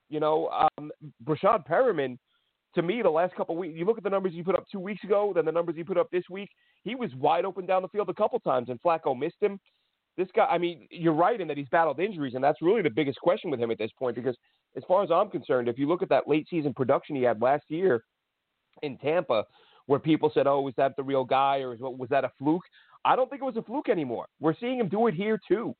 You 0.10 0.20
know, 0.20 0.50
um, 0.78 0.92
Breshad 1.24 1.66
Perriman, 1.68 2.18
to 2.76 2.82
me, 2.82 3.02
the 3.02 3.10
last 3.10 3.36
couple 3.36 3.56
weeks, 3.56 3.76
you 3.78 3.86
look 3.86 3.98
at 3.98 4.04
the 4.04 4.10
numbers 4.10 4.34
he 4.34 4.44
put 4.44 4.56
up 4.56 4.66
two 4.72 4.80
weeks 4.80 5.04
ago, 5.04 5.32
then 5.34 5.46
the 5.46 5.52
numbers 5.52 5.76
he 5.76 5.84
put 5.84 5.98
up 5.98 6.10
this 6.12 6.24
week. 6.30 6.50
He 6.84 6.96
was 6.96 7.14
wide 7.16 7.46
open 7.46 7.66
down 7.66 7.82
the 7.82 7.88
field 7.88 8.10
a 8.10 8.14
couple 8.14 8.40
times, 8.40 8.70
and 8.70 8.82
Flacco 8.82 9.18
missed 9.18 9.42
him. 9.42 9.60
This 10.18 10.28
guy, 10.36 10.46
I 10.46 10.58
mean, 10.58 10.88
you're 10.92 11.14
right 11.14 11.40
in 11.40 11.48
that 11.48 11.58
he's 11.58 11.70
battled 11.70 12.00
injuries, 12.00 12.36
and 12.36 12.44
that's 12.44 12.62
really 12.62 12.82
the 12.82 12.90
biggest 12.90 13.20
question 13.20 13.50
with 13.50 13.60
him 13.60 13.72
at 13.72 13.78
this 13.80 13.92
point. 13.98 14.16
Because 14.16 14.36
as 14.76 14.84
far 14.88 15.04
as 15.04 15.12
I'm 15.12 15.30
concerned, 15.30 15.68
if 15.68 15.80
you 15.80 15.88
look 15.88 16.04
at 16.04 16.10
that 16.10 16.28
late 16.28 16.48
season 16.50 16.74
production 16.74 17.16
he 17.16 17.24
had 17.24 17.42
last 17.42 17.64
year 17.70 18.04
in 18.82 18.98
Tampa, 18.98 19.46
where 19.88 20.00
people 20.00 20.32
said, 20.34 20.46
"Oh, 20.48 20.62
was 20.62 20.76
that 20.78 20.96
the 20.96 21.04
real 21.04 21.24
guy, 21.24 21.60
or 21.60 21.76
was 21.76 22.10
that 22.10 22.26
a 22.26 22.32
fluke?" 22.38 22.64
I 23.06 23.16
don't 23.16 23.30
think 23.30 23.42
it 23.42 23.46
was 23.46 23.58
a 23.58 23.64
fluke 23.64 23.90
anymore. 23.90 24.28
We're 24.40 24.56
seeing 24.60 24.80
him 24.80 24.88
do 24.88 25.08
it 25.08 25.14
here 25.14 25.40
too. 25.48 25.76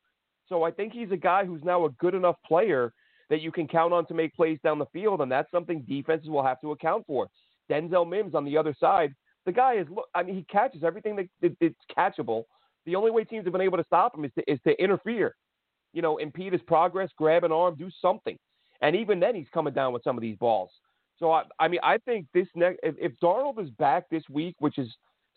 So 0.50 0.64
I 0.64 0.72
think 0.72 0.94
he's 0.94 1.12
a 1.12 1.18
guy 1.18 1.46
who's 1.46 1.64
now 1.64 1.86
a 1.86 1.90
good 1.92 2.14
enough 2.14 2.36
player 2.46 2.92
that 3.34 3.42
you 3.42 3.52
can 3.52 3.68
count 3.68 3.92
on 3.92 4.06
to 4.06 4.14
make 4.14 4.32
plays 4.36 4.60
down 4.64 4.78
the 4.78 4.86
field, 4.94 5.20
and 5.22 5.32
that's 5.32 5.50
something 5.50 5.82
defenses 5.90 6.30
will 6.30 6.44
have 6.44 6.62
to 6.62 6.72
account 6.72 7.04
for. 7.08 7.28
Denzel 7.68 8.08
Mims 8.08 8.36
on 8.36 8.46
the 8.46 8.56
other 8.56 8.76
side, 8.80 9.12
the 9.48 9.52
guy 9.52 9.74
is. 9.74 9.88
I 10.14 10.22
mean, 10.22 10.36
he 10.36 10.44
catches 10.44 10.84
everything 10.84 11.16
that, 11.16 11.26
that 11.42 11.58
it's 11.60 11.76
catchable. 11.98 12.44
The 12.86 12.96
only 12.96 13.10
way 13.10 13.24
teams 13.24 13.46
have 13.46 13.52
been 13.52 13.62
able 13.62 13.80
to 13.80 13.84
stop 13.86 14.16
him 14.16 14.24
is 14.24 14.32
to, 14.38 14.52
is 14.52 14.60
to 14.68 14.80
interfere, 14.80 15.34
you 15.94 16.04
know, 16.04 16.18
impede 16.18 16.54
his 16.54 16.62
progress, 16.62 17.10
grab 17.18 17.44
an 17.44 17.52
arm, 17.52 17.76
do 17.76 17.90
something. 18.00 18.38
And 18.82 18.96
even 18.96 19.20
then, 19.20 19.34
he's 19.34 19.48
coming 19.52 19.74
down 19.74 19.94
with 19.94 20.04
some 20.04 20.16
of 20.16 20.22
these 20.22 20.38
balls. 20.38 20.70
So 21.18 21.32
I, 21.32 21.42
I 21.60 21.68
mean, 21.68 21.80
I 21.82 21.98
think 22.06 22.28
this 22.36 22.48
next 22.54 22.82
if, 22.84 22.94
if 23.00 23.14
Darnold 23.20 23.60
is 23.64 23.72
back 23.80 24.04
this 24.12 24.24
week, 24.30 24.56
which 24.60 24.78
is 24.78 24.90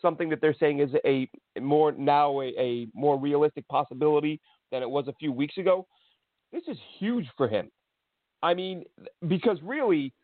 something 0.03 0.29
that 0.29 0.43
they're 0.43 0.57
saying 0.61 0.81
is 0.81 0.91
a 1.07 1.31
more 1.59 1.93
now 1.93 2.43
a, 2.43 2.53
a 2.59 2.89
more 2.93 3.19
realistic 3.19 3.67
possibility 3.69 4.39
than 4.71 4.83
it 4.83 4.91
was 4.91 5.09
a 5.09 5.15
few 5.15 5.33
weeks 5.33 5.57
ago, 5.57 5.87
this 6.53 6.65
is 6.69 6.77
huge 6.99 7.27
for 7.39 7.49
him. 7.49 7.71
I 8.47 8.55
mean, 8.55 8.85
because 9.27 9.59
really, 9.61 10.15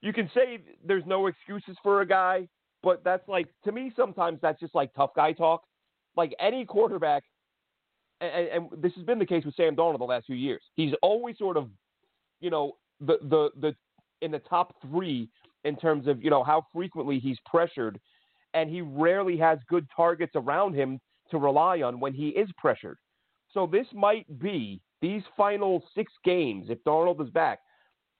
you 0.00 0.12
can 0.12 0.30
say 0.32 0.60
there's 0.84 1.02
no 1.04 1.26
excuses 1.26 1.76
for 1.82 2.00
a 2.00 2.06
guy, 2.06 2.46
but 2.84 3.02
that's 3.02 3.26
like 3.26 3.48
to 3.64 3.72
me 3.72 3.92
sometimes 3.96 4.38
that's 4.40 4.60
just 4.60 4.72
like 4.72 4.94
tough 4.94 5.10
guy 5.16 5.32
talk. 5.32 5.64
Like 6.16 6.32
any 6.38 6.64
quarterback, 6.64 7.24
and, 8.20 8.48
and 8.48 8.82
this 8.82 8.92
has 8.94 9.04
been 9.04 9.18
the 9.18 9.26
case 9.26 9.44
with 9.44 9.56
Sam 9.56 9.74
Darnold 9.74 9.98
the 9.98 10.04
last 10.04 10.26
few 10.26 10.36
years. 10.36 10.62
He's 10.76 10.92
always 11.02 11.36
sort 11.38 11.56
of, 11.56 11.68
you 12.40 12.50
know, 12.50 12.76
the 13.00 13.18
the 13.22 13.50
the 13.60 13.74
in 14.22 14.30
the 14.30 14.38
top 14.38 14.76
three 14.80 15.28
in 15.64 15.76
terms 15.76 16.06
of 16.06 16.22
you 16.22 16.30
know 16.30 16.44
how 16.44 16.64
frequently 16.72 17.18
he's 17.18 17.38
pressured, 17.46 17.98
and 18.54 18.70
he 18.70 18.80
rarely 18.80 19.36
has 19.38 19.58
good 19.68 19.88
targets 19.94 20.32
around 20.36 20.72
him 20.72 21.00
to 21.32 21.38
rely 21.38 21.82
on 21.82 21.98
when 21.98 22.14
he 22.14 22.28
is 22.28 22.48
pressured. 22.56 22.98
So 23.52 23.66
this 23.66 23.88
might 23.92 24.38
be 24.38 24.80
these 25.06 25.22
final 25.36 25.84
six 25.94 26.12
games 26.24 26.66
if 26.68 26.82
Darnold 26.82 27.22
is 27.22 27.30
back. 27.30 27.60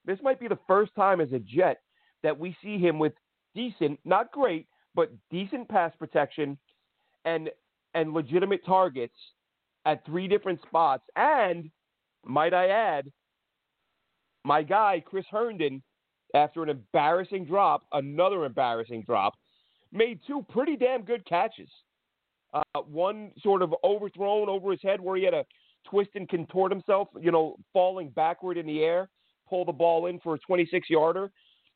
This 0.05 0.19
might 0.23 0.39
be 0.39 0.47
the 0.47 0.59
first 0.67 0.95
time 0.95 1.19
as 1.19 1.33
a 1.33 1.39
Jet 1.39 1.81
that 2.23 2.37
we 2.37 2.55
see 2.63 2.77
him 2.77 2.97
with 2.97 3.11
decent, 3.53 3.99
not 4.05 4.31
great, 4.31 4.67
but 4.95 5.11
decent 5.29 5.67
pass 5.67 5.91
protection 5.99 6.57
and 7.25 7.49
and 7.93 8.13
legitimate 8.13 8.65
targets 8.65 9.15
at 9.85 10.05
three 10.05 10.29
different 10.29 10.61
spots. 10.61 11.03
And 11.17 11.69
might 12.25 12.53
I 12.53 12.67
add, 12.69 13.11
my 14.45 14.63
guy 14.63 15.03
Chris 15.05 15.25
Herndon 15.29 15.83
after 16.33 16.63
an 16.63 16.69
embarrassing 16.69 17.45
drop, 17.45 17.83
another 17.91 18.45
embarrassing 18.45 19.03
drop, 19.05 19.33
made 19.91 20.19
two 20.25 20.45
pretty 20.49 20.77
damn 20.77 21.01
good 21.01 21.25
catches. 21.25 21.69
Uh, 22.53 22.81
one 22.89 23.31
sort 23.43 23.61
of 23.61 23.73
overthrown 23.83 24.47
over 24.47 24.71
his 24.71 24.81
head 24.81 25.01
where 25.01 25.17
he 25.17 25.25
had 25.25 25.31
to 25.31 25.43
twist 25.89 26.11
and 26.15 26.27
contort 26.29 26.71
himself, 26.71 27.07
you 27.19 27.31
know, 27.31 27.55
falling 27.73 28.09
backward 28.09 28.57
in 28.57 28.65
the 28.65 28.83
air, 28.83 29.09
pull 29.49 29.65
the 29.65 29.71
ball 29.71 30.07
in 30.07 30.19
for 30.19 30.35
a 30.35 30.39
26 30.39 30.89
yarder, 30.89 31.31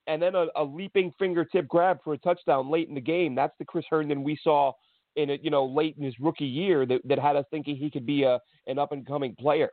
and 0.07 0.21
then 0.21 0.35
a, 0.35 0.47
a, 0.55 0.63
leaping 0.63 1.11
fingertip 1.19 1.67
grab 1.67 1.99
for 2.03 2.13
a 2.13 2.17
touchdown 2.17 2.69
late 2.69 2.89
in 2.89 2.95
the 2.95 3.01
game. 3.01 3.35
That's 3.35 3.53
the 3.59 3.65
Chris 3.65 3.85
Herndon 3.89 4.23
we 4.23 4.37
saw 4.43 4.73
in 5.15 5.29
it, 5.29 5.41
you 5.43 5.51
know, 5.51 5.65
late 5.65 5.95
in 5.97 6.03
his 6.03 6.15
rookie 6.19 6.45
year 6.45 6.85
that, 6.85 7.01
that 7.05 7.19
had 7.19 7.35
us 7.35 7.45
thinking 7.51 7.75
he 7.75 7.91
could 7.91 8.05
be 8.05 8.23
a 8.23 8.39
an 8.67 8.79
up 8.79 8.91
and 8.91 9.05
coming 9.05 9.35
player. 9.39 9.69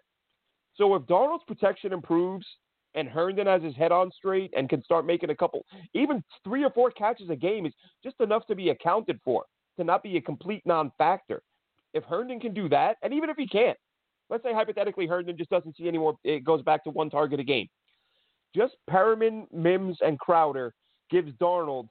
So 0.75 0.95
if 0.95 1.03
Darnold's 1.03 1.45
protection 1.47 1.93
improves, 1.93 2.47
and 2.95 3.09
Herndon 3.09 3.47
has 3.47 3.63
his 3.63 3.77
head 3.77 3.93
on 3.93 4.11
straight 4.11 4.53
and 4.57 4.69
can 4.69 4.83
start 4.83 5.07
making 5.07 5.31
a 5.31 5.35
couple, 5.35 5.65
even 5.95 6.23
three 6.43 6.65
or 6.65 6.71
four 6.71 6.91
catches 6.91 7.31
a 7.31 7.37
game 7.37 7.67
is 7.67 7.73
just 8.03 8.21
enough 8.21 8.47
to 8.47 8.55
be 8.55 8.71
accounted 8.71 9.21
for, 9.25 9.45
to 9.77 9.85
not 9.85 10.03
be 10.03 10.17
a 10.17 10.21
complete 10.21 10.63
non 10.65 10.91
factor. 10.99 11.43
If 11.95 12.05
Herndon 12.05 12.41
can 12.41 12.55
do 12.55 12.69
that, 12.71 12.97
and 13.03 13.13
even 13.13 13.31
if 13.31 13.37
he 13.37 13.47
can't, 13.47 13.79
let's 14.31 14.43
say 14.43 14.53
hypothetically 14.53 15.07
Herndon 15.07 15.37
just 15.37 15.51
doesn't 15.51 15.77
see 15.77 15.89
any 15.89 15.99
more, 15.99 16.17
it 16.25 16.45
goes 16.45 16.63
back 16.63 16.85
to 16.85 16.91
one 16.91 17.11
target 17.11 17.41
a 17.41 17.45
game. 17.45 17.69
just 18.55 18.77
Perriman, 18.91 19.47
Mims, 19.53 19.99
and 20.01 20.19
Crowder 20.19 20.75
gives 21.11 21.33
Darnold, 21.35 21.89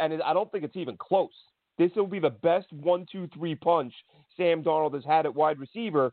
and 0.00 0.22
I 0.22 0.32
don't 0.32 0.50
think 0.50 0.64
it's 0.64 0.76
even 0.76 0.96
close. 0.96 1.30
This 1.78 1.90
will 1.94 2.06
be 2.06 2.18
the 2.18 2.30
best 2.30 2.72
one, 2.72 3.06
two, 3.10 3.28
three 3.34 3.54
punch 3.54 3.94
Sam 4.36 4.62
Darnold 4.62 4.94
has 4.94 5.04
had 5.04 5.26
at 5.26 5.34
wide 5.34 5.58
receiver, 5.58 6.12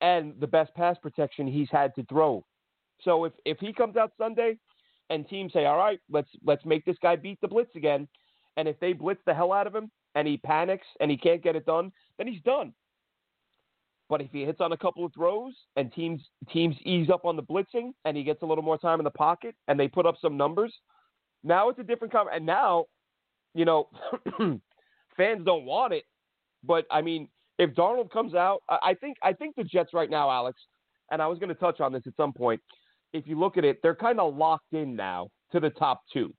and 0.00 0.34
the 0.40 0.46
best 0.46 0.74
pass 0.74 0.96
protection 1.00 1.46
he's 1.46 1.68
had 1.70 1.94
to 1.94 2.04
throw. 2.04 2.44
So 3.02 3.24
if 3.24 3.32
if 3.44 3.58
he 3.58 3.72
comes 3.72 3.96
out 3.96 4.12
Sunday, 4.18 4.58
and 5.10 5.28
teams 5.28 5.52
say, 5.52 5.64
"All 5.66 5.78
right, 5.78 6.00
let's 6.10 6.28
let's 6.44 6.64
make 6.64 6.84
this 6.84 6.96
guy 7.00 7.16
beat 7.16 7.40
the 7.40 7.48
blitz 7.48 7.74
again," 7.76 8.08
and 8.56 8.68
if 8.68 8.78
they 8.80 8.92
blitz 8.92 9.20
the 9.24 9.34
hell 9.34 9.52
out 9.52 9.66
of 9.66 9.74
him 9.74 9.90
and 10.14 10.26
he 10.26 10.36
panics 10.36 10.86
and 11.00 11.10
he 11.10 11.16
can't 11.16 11.42
get 11.42 11.56
it 11.56 11.64
done, 11.64 11.92
then 12.16 12.26
he's 12.26 12.42
done. 12.42 12.72
But 14.08 14.22
if 14.22 14.30
he 14.32 14.44
hits 14.44 14.60
on 14.60 14.72
a 14.72 14.76
couple 14.76 15.04
of 15.04 15.12
throws 15.12 15.54
and 15.76 15.92
teams 15.92 16.22
teams 16.50 16.76
ease 16.84 17.10
up 17.10 17.24
on 17.24 17.36
the 17.36 17.42
blitzing 17.42 17.92
and 18.04 18.16
he 18.16 18.22
gets 18.22 18.42
a 18.42 18.46
little 18.46 18.64
more 18.64 18.78
time 18.78 19.00
in 19.00 19.04
the 19.04 19.10
pocket 19.10 19.54
and 19.68 19.78
they 19.78 19.88
put 19.88 20.06
up 20.06 20.16
some 20.20 20.36
numbers, 20.36 20.72
now 21.44 21.68
it's 21.68 21.78
a 21.78 21.82
different 21.82 22.12
comment. 22.12 22.34
And 22.34 22.46
now, 22.46 22.86
you 23.54 23.64
know, 23.64 23.88
fans 25.16 25.44
don't 25.44 25.64
want 25.64 25.92
it, 25.92 26.04
but 26.64 26.86
I 26.90 27.02
mean, 27.02 27.28
if 27.58 27.74
Darnold 27.74 28.10
comes 28.10 28.34
out, 28.34 28.62
I 28.68 28.94
think 28.94 29.16
I 29.22 29.32
think 29.32 29.56
the 29.56 29.64
Jets 29.64 29.92
right 29.92 30.08
now, 30.08 30.30
Alex, 30.30 30.60
and 31.10 31.20
I 31.20 31.26
was 31.26 31.38
going 31.38 31.48
to 31.48 31.54
touch 31.54 31.80
on 31.80 31.92
this 31.92 32.02
at 32.06 32.16
some 32.16 32.32
point. 32.32 32.60
If 33.12 33.26
you 33.26 33.38
look 33.38 33.56
at 33.56 33.64
it, 33.64 33.80
they're 33.82 33.94
kind 33.94 34.20
of 34.20 34.36
locked 34.36 34.72
in 34.72 34.94
now 34.94 35.28
to 35.52 35.60
the 35.60 35.70
top 35.70 36.02
two. 36.12 36.32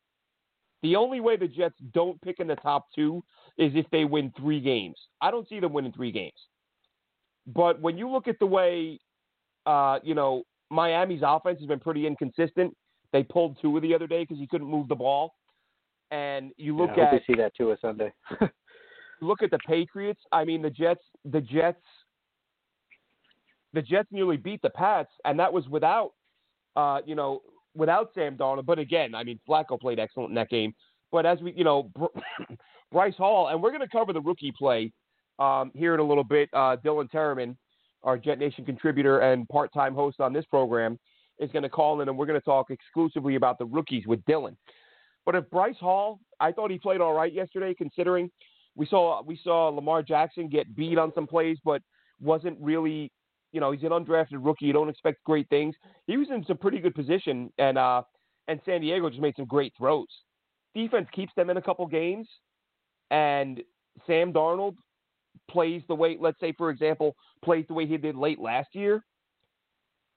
The 0.81 0.95
only 0.95 1.19
way 1.19 1.35
the 1.35 1.47
Jets 1.47 1.75
don't 1.93 2.21
pick 2.21 2.39
in 2.39 2.47
the 2.47 2.55
top 2.55 2.85
two 2.95 3.21
is 3.57 3.73
if 3.75 3.85
they 3.91 4.05
win 4.05 4.31
three 4.37 4.61
games. 4.61 4.95
I 5.21 5.29
don't 5.29 5.47
see 5.49 5.59
them 5.59 5.73
winning 5.73 5.91
three 5.91 6.11
games. 6.11 6.31
But 7.53 7.81
when 7.81 7.97
you 7.97 8.09
look 8.09 8.27
at 8.27 8.37
the 8.39 8.45
way, 8.45 8.99
uh, 9.65 9.99
you 10.03 10.13
know, 10.13 10.43
Miami's 10.69 11.21
offense 11.23 11.59
has 11.59 11.67
been 11.67 11.79
pretty 11.79 12.05
inconsistent. 12.05 12.75
They 13.11 13.23
pulled 13.23 13.57
Tua 13.61 13.81
the 13.81 13.93
other 13.95 14.07
day 14.07 14.23
because 14.23 14.37
he 14.37 14.47
couldn't 14.47 14.67
move 14.67 14.87
the 14.87 14.95
ball. 14.95 15.33
And 16.11 16.51
you 16.57 16.75
look 16.75 16.91
yeah, 16.95 17.03
I 17.03 17.05
at 17.05 17.11
hope 17.11 17.21
we 17.27 17.33
see 17.33 17.41
that 17.41 17.55
Tua 17.55 17.77
Sunday. 17.81 18.11
look 19.21 19.41
at 19.41 19.51
the 19.51 19.59
Patriots. 19.67 20.21
I 20.31 20.43
mean, 20.43 20.61
the 20.61 20.69
Jets, 20.69 21.03
the 21.25 21.41
Jets, 21.41 21.81
the 23.73 23.81
Jets 23.81 24.09
nearly 24.11 24.37
beat 24.37 24.61
the 24.61 24.71
Pats, 24.71 25.11
and 25.25 25.39
that 25.39 25.51
was 25.51 25.67
without, 25.67 26.11
uh, 26.75 26.99
you 27.05 27.15
know, 27.15 27.41
without 27.75 28.11
Sam 28.15 28.37
Darnold. 28.37 28.65
But 28.65 28.79
again, 28.79 29.13
I 29.13 29.23
mean, 29.23 29.39
Flacco 29.47 29.79
played 29.79 29.99
excellent 29.99 30.29
in 30.29 30.35
that 30.35 30.49
game. 30.49 30.73
But 31.11 31.25
as 31.25 31.39
we, 31.41 31.53
you 31.53 31.63
know, 31.63 31.91
Bryce 32.91 33.15
Hall, 33.15 33.49
and 33.49 33.61
we're 33.61 33.71
going 33.71 33.81
to 33.81 33.87
cover 33.87 34.13
the 34.13 34.21
rookie 34.21 34.53
play 34.57 34.91
um, 35.39 35.71
here 35.73 35.93
in 35.93 35.99
a 35.99 36.03
little 36.03 36.23
bit. 36.23 36.49
Uh, 36.53 36.75
Dylan 36.83 37.09
Tereman, 37.09 37.55
our 38.03 38.17
Jet 38.17 38.39
Nation 38.39 38.65
contributor 38.65 39.19
and 39.19 39.47
part-time 39.49 39.95
host 39.95 40.19
on 40.19 40.33
this 40.33 40.45
program, 40.45 40.99
is 41.39 41.51
going 41.51 41.63
to 41.63 41.69
call 41.69 42.01
in, 42.01 42.09
and 42.09 42.17
we're 42.17 42.25
going 42.25 42.39
to 42.39 42.45
talk 42.45 42.69
exclusively 42.69 43.35
about 43.35 43.57
the 43.57 43.65
rookies 43.65 44.05
with 44.05 44.23
Dylan. 44.25 44.55
But 45.25 45.35
if 45.35 45.49
Bryce 45.49 45.77
Hall, 45.79 46.19
I 46.39 46.51
thought 46.51 46.71
he 46.71 46.77
played 46.79 47.01
all 47.01 47.13
right 47.13 47.33
yesterday, 47.33 47.73
considering 47.73 48.29
we 48.75 48.85
saw 48.85 49.21
we 49.21 49.39
saw 49.43 49.69
Lamar 49.69 50.01
Jackson 50.03 50.49
get 50.49 50.75
beat 50.75 50.97
on 50.97 51.11
some 51.13 51.27
plays, 51.27 51.57
but 51.63 51.81
wasn't 52.21 52.57
really, 52.59 53.11
you 53.51 53.59
know, 53.59 53.71
he's 53.71 53.83
an 53.83 53.89
undrafted 53.89 54.39
rookie. 54.45 54.65
You 54.65 54.73
don't 54.73 54.89
expect 54.89 55.23
great 55.23 55.47
things. 55.49 55.75
He 56.07 56.17
was 56.17 56.27
in 56.29 56.45
some 56.45 56.57
pretty 56.57 56.79
good 56.79 56.95
position, 56.95 57.51
and 57.57 57.77
uh, 57.77 58.03
and 58.47 58.59
San 58.65 58.81
Diego 58.81 59.09
just 59.09 59.21
made 59.21 59.35
some 59.35 59.45
great 59.45 59.73
throws. 59.77 60.07
Defense 60.75 61.07
keeps 61.13 61.33
them 61.35 61.49
in 61.49 61.57
a 61.57 61.61
couple 61.61 61.85
games, 61.87 62.27
and 63.11 63.61
Sam 64.07 64.33
Darnold 64.33 64.75
plays 65.49 65.81
the 65.87 65.95
way, 65.95 66.17
let's 66.19 66.39
say, 66.39 66.53
for 66.57 66.69
example, 66.69 67.15
plays 67.43 67.65
the 67.67 67.73
way 67.73 67.85
he 67.85 67.97
did 67.97 68.15
late 68.15 68.39
last 68.39 68.69
year. 68.73 69.03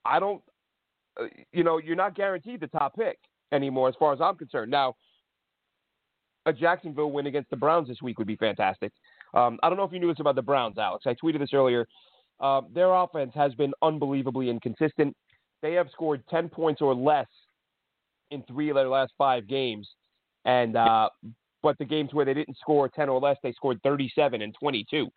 I 0.05 0.19
don't, 0.19 0.43
uh, 1.21 1.27
you 1.53 1.65
know, 1.65 1.79
you're 1.79 1.97
not 1.97 2.15
guaranteed 2.15 2.61
the 2.61 2.67
top 2.67 2.97
pick 2.97 3.19
anymore, 3.53 3.89
as 3.89 3.95
far 3.99 4.13
as 4.13 4.21
I'm 4.21 4.37
concerned. 4.37 4.71
Now, 4.71 4.97
a 6.47 6.53
Jacksonville 6.53 7.13
win 7.13 7.27
against 7.27 7.51
the 7.51 7.57
Browns 7.57 7.89
this 7.89 8.03
week 8.03 8.19
would 8.19 8.27
be 8.27 8.37
fantastic. 8.37 8.93
Um, 9.35 9.59
I 9.63 9.69
don't 9.69 9.79
know 9.79 9.85
if 9.85 9.93
you 9.93 10.01
knew 10.01 10.09
this 10.09 10.21
about 10.21 10.35
the 10.35 10.43
Browns, 10.43 10.77
Alex. 10.79 11.05
I 11.07 11.15
tweeted 11.15 11.39
this 11.39 11.55
earlier. 11.55 11.87
Uh, 12.41 12.63
their 12.75 12.93
offense 12.93 13.33
has 13.35 13.55
been 13.55 13.73
unbelievably 13.83 14.51
inconsistent. 14.51 15.17
They 15.63 15.75
have 15.75 15.89
scored 15.93 16.25
10 16.29 16.49
points 16.49 16.83
or 16.83 16.95
less 16.95 17.29
in 18.33 18.43
three 18.45 18.69
of 18.69 18.75
their 18.75 18.89
last 18.89 19.13
five 19.17 19.47
games. 19.47 19.89
And 20.45 20.77
uh, 20.77 21.09
but 21.63 21.79
the 21.79 21.85
games 21.85 22.13
where 22.13 22.25
they 22.25 22.35
didn't 22.35 22.59
score 22.59 22.89
10 22.89 23.09
or 23.09 23.21
less, 23.21 23.37
they 23.43 23.53
scored 23.53 23.81
37 23.83 24.43
and 24.43 24.55
22. 24.59 25.09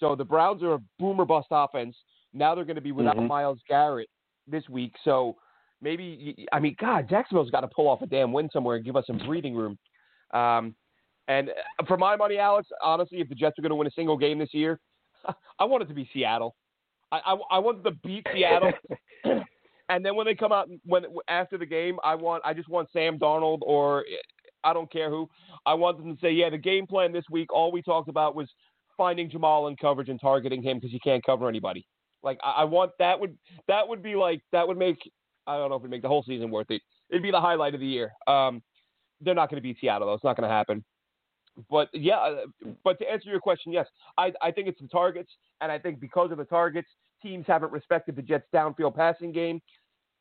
So 0.00 0.16
the 0.16 0.24
Browns 0.24 0.62
are 0.62 0.74
a 0.74 0.78
boomer 0.98 1.24
bust 1.24 1.48
offense. 1.50 1.96
Now 2.32 2.54
they're 2.54 2.64
going 2.64 2.76
to 2.76 2.82
be 2.82 2.92
without 2.92 3.16
mm-hmm. 3.16 3.28
Myles 3.28 3.60
Garrett 3.68 4.08
this 4.46 4.68
week. 4.68 4.94
So 5.04 5.36
maybe, 5.80 6.46
I 6.52 6.60
mean, 6.60 6.76
God, 6.80 7.08
Jacksonville's 7.08 7.50
got 7.50 7.60
to 7.60 7.68
pull 7.68 7.88
off 7.88 8.02
a 8.02 8.06
damn 8.06 8.32
win 8.32 8.48
somewhere 8.52 8.76
and 8.76 8.84
give 8.84 8.96
us 8.96 9.06
some 9.06 9.18
breathing 9.18 9.54
room. 9.54 9.78
Um, 10.32 10.74
and 11.28 11.50
uh, 11.50 11.84
for 11.86 11.96
my 11.96 12.16
money, 12.16 12.38
Alex, 12.38 12.68
honestly, 12.82 13.20
if 13.20 13.28
the 13.28 13.34
Jets 13.34 13.58
are 13.58 13.62
going 13.62 13.70
to 13.70 13.76
win 13.76 13.86
a 13.86 13.92
single 13.92 14.16
game 14.16 14.38
this 14.38 14.52
year, 14.52 14.80
I 15.58 15.64
want 15.64 15.82
it 15.82 15.86
to 15.86 15.94
be 15.94 16.08
Seattle. 16.12 16.56
I, 17.10 17.20
I, 17.24 17.36
I 17.52 17.58
want 17.58 17.82
them 17.82 17.92
to 17.92 18.00
beat 18.06 18.26
Seattle. 18.32 18.72
and 19.88 20.04
then 20.04 20.16
when 20.16 20.26
they 20.26 20.34
come 20.34 20.52
out 20.52 20.68
when 20.84 21.04
after 21.28 21.58
the 21.58 21.66
game, 21.66 21.98
I 22.02 22.14
want 22.14 22.42
I 22.44 22.54
just 22.54 22.68
want 22.68 22.88
Sam 22.92 23.18
Darnold 23.18 23.58
or 23.62 24.04
I 24.64 24.72
don't 24.72 24.90
care 24.90 25.10
who. 25.10 25.28
I 25.66 25.74
want 25.74 25.98
them 25.98 26.14
to 26.14 26.20
say, 26.20 26.32
yeah, 26.32 26.50
the 26.50 26.58
game 26.58 26.86
plan 26.86 27.12
this 27.12 27.24
week, 27.30 27.52
all 27.52 27.72
we 27.72 27.82
talked 27.82 28.08
about 28.08 28.34
was 28.34 28.48
finding 28.96 29.30
Jamal 29.30 29.68
in 29.68 29.76
coverage 29.76 30.08
and 30.08 30.20
targeting 30.20 30.62
him 30.62 30.78
because 30.78 30.92
you 30.92 31.00
can't 31.02 31.24
cover 31.24 31.48
anybody. 31.48 31.86
Like 32.22 32.38
I, 32.44 32.50
I, 32.58 32.64
want 32.64 32.92
that 32.98 33.18
would 33.18 33.36
that 33.68 33.86
would 33.88 34.02
be 34.02 34.14
like 34.14 34.42
that 34.52 34.66
would 34.66 34.78
make 34.78 34.98
I 35.46 35.56
don't 35.56 35.70
know 35.70 35.76
if 35.76 35.84
it 35.84 35.90
make 35.90 36.02
the 36.02 36.08
whole 36.08 36.22
season 36.22 36.50
worth 36.50 36.70
it. 36.70 36.82
It'd 37.10 37.22
be 37.22 37.30
the 37.30 37.40
highlight 37.40 37.74
of 37.74 37.80
the 37.80 37.86
year. 37.86 38.12
Um, 38.26 38.62
they're 39.20 39.34
not 39.34 39.50
going 39.50 39.56
to 39.56 39.62
beat 39.62 39.78
Seattle 39.80 40.06
though. 40.06 40.14
It's 40.14 40.24
not 40.24 40.36
going 40.36 40.48
to 40.48 40.54
happen. 40.54 40.84
But 41.68 41.88
yeah, 41.92 42.16
uh, 42.16 42.36
but 42.82 42.98
to 43.00 43.10
answer 43.10 43.28
your 43.28 43.40
question, 43.40 43.72
yes, 43.72 43.86
I 44.16 44.32
I 44.40 44.50
think 44.50 44.68
it's 44.68 44.80
the 44.80 44.88
targets, 44.88 45.30
and 45.60 45.70
I 45.70 45.78
think 45.78 46.00
because 46.00 46.30
of 46.30 46.38
the 46.38 46.44
targets, 46.44 46.88
teams 47.22 47.44
haven't 47.46 47.72
respected 47.72 48.16
the 48.16 48.22
Jets' 48.22 48.46
downfield 48.54 48.94
passing 48.94 49.32
game. 49.32 49.60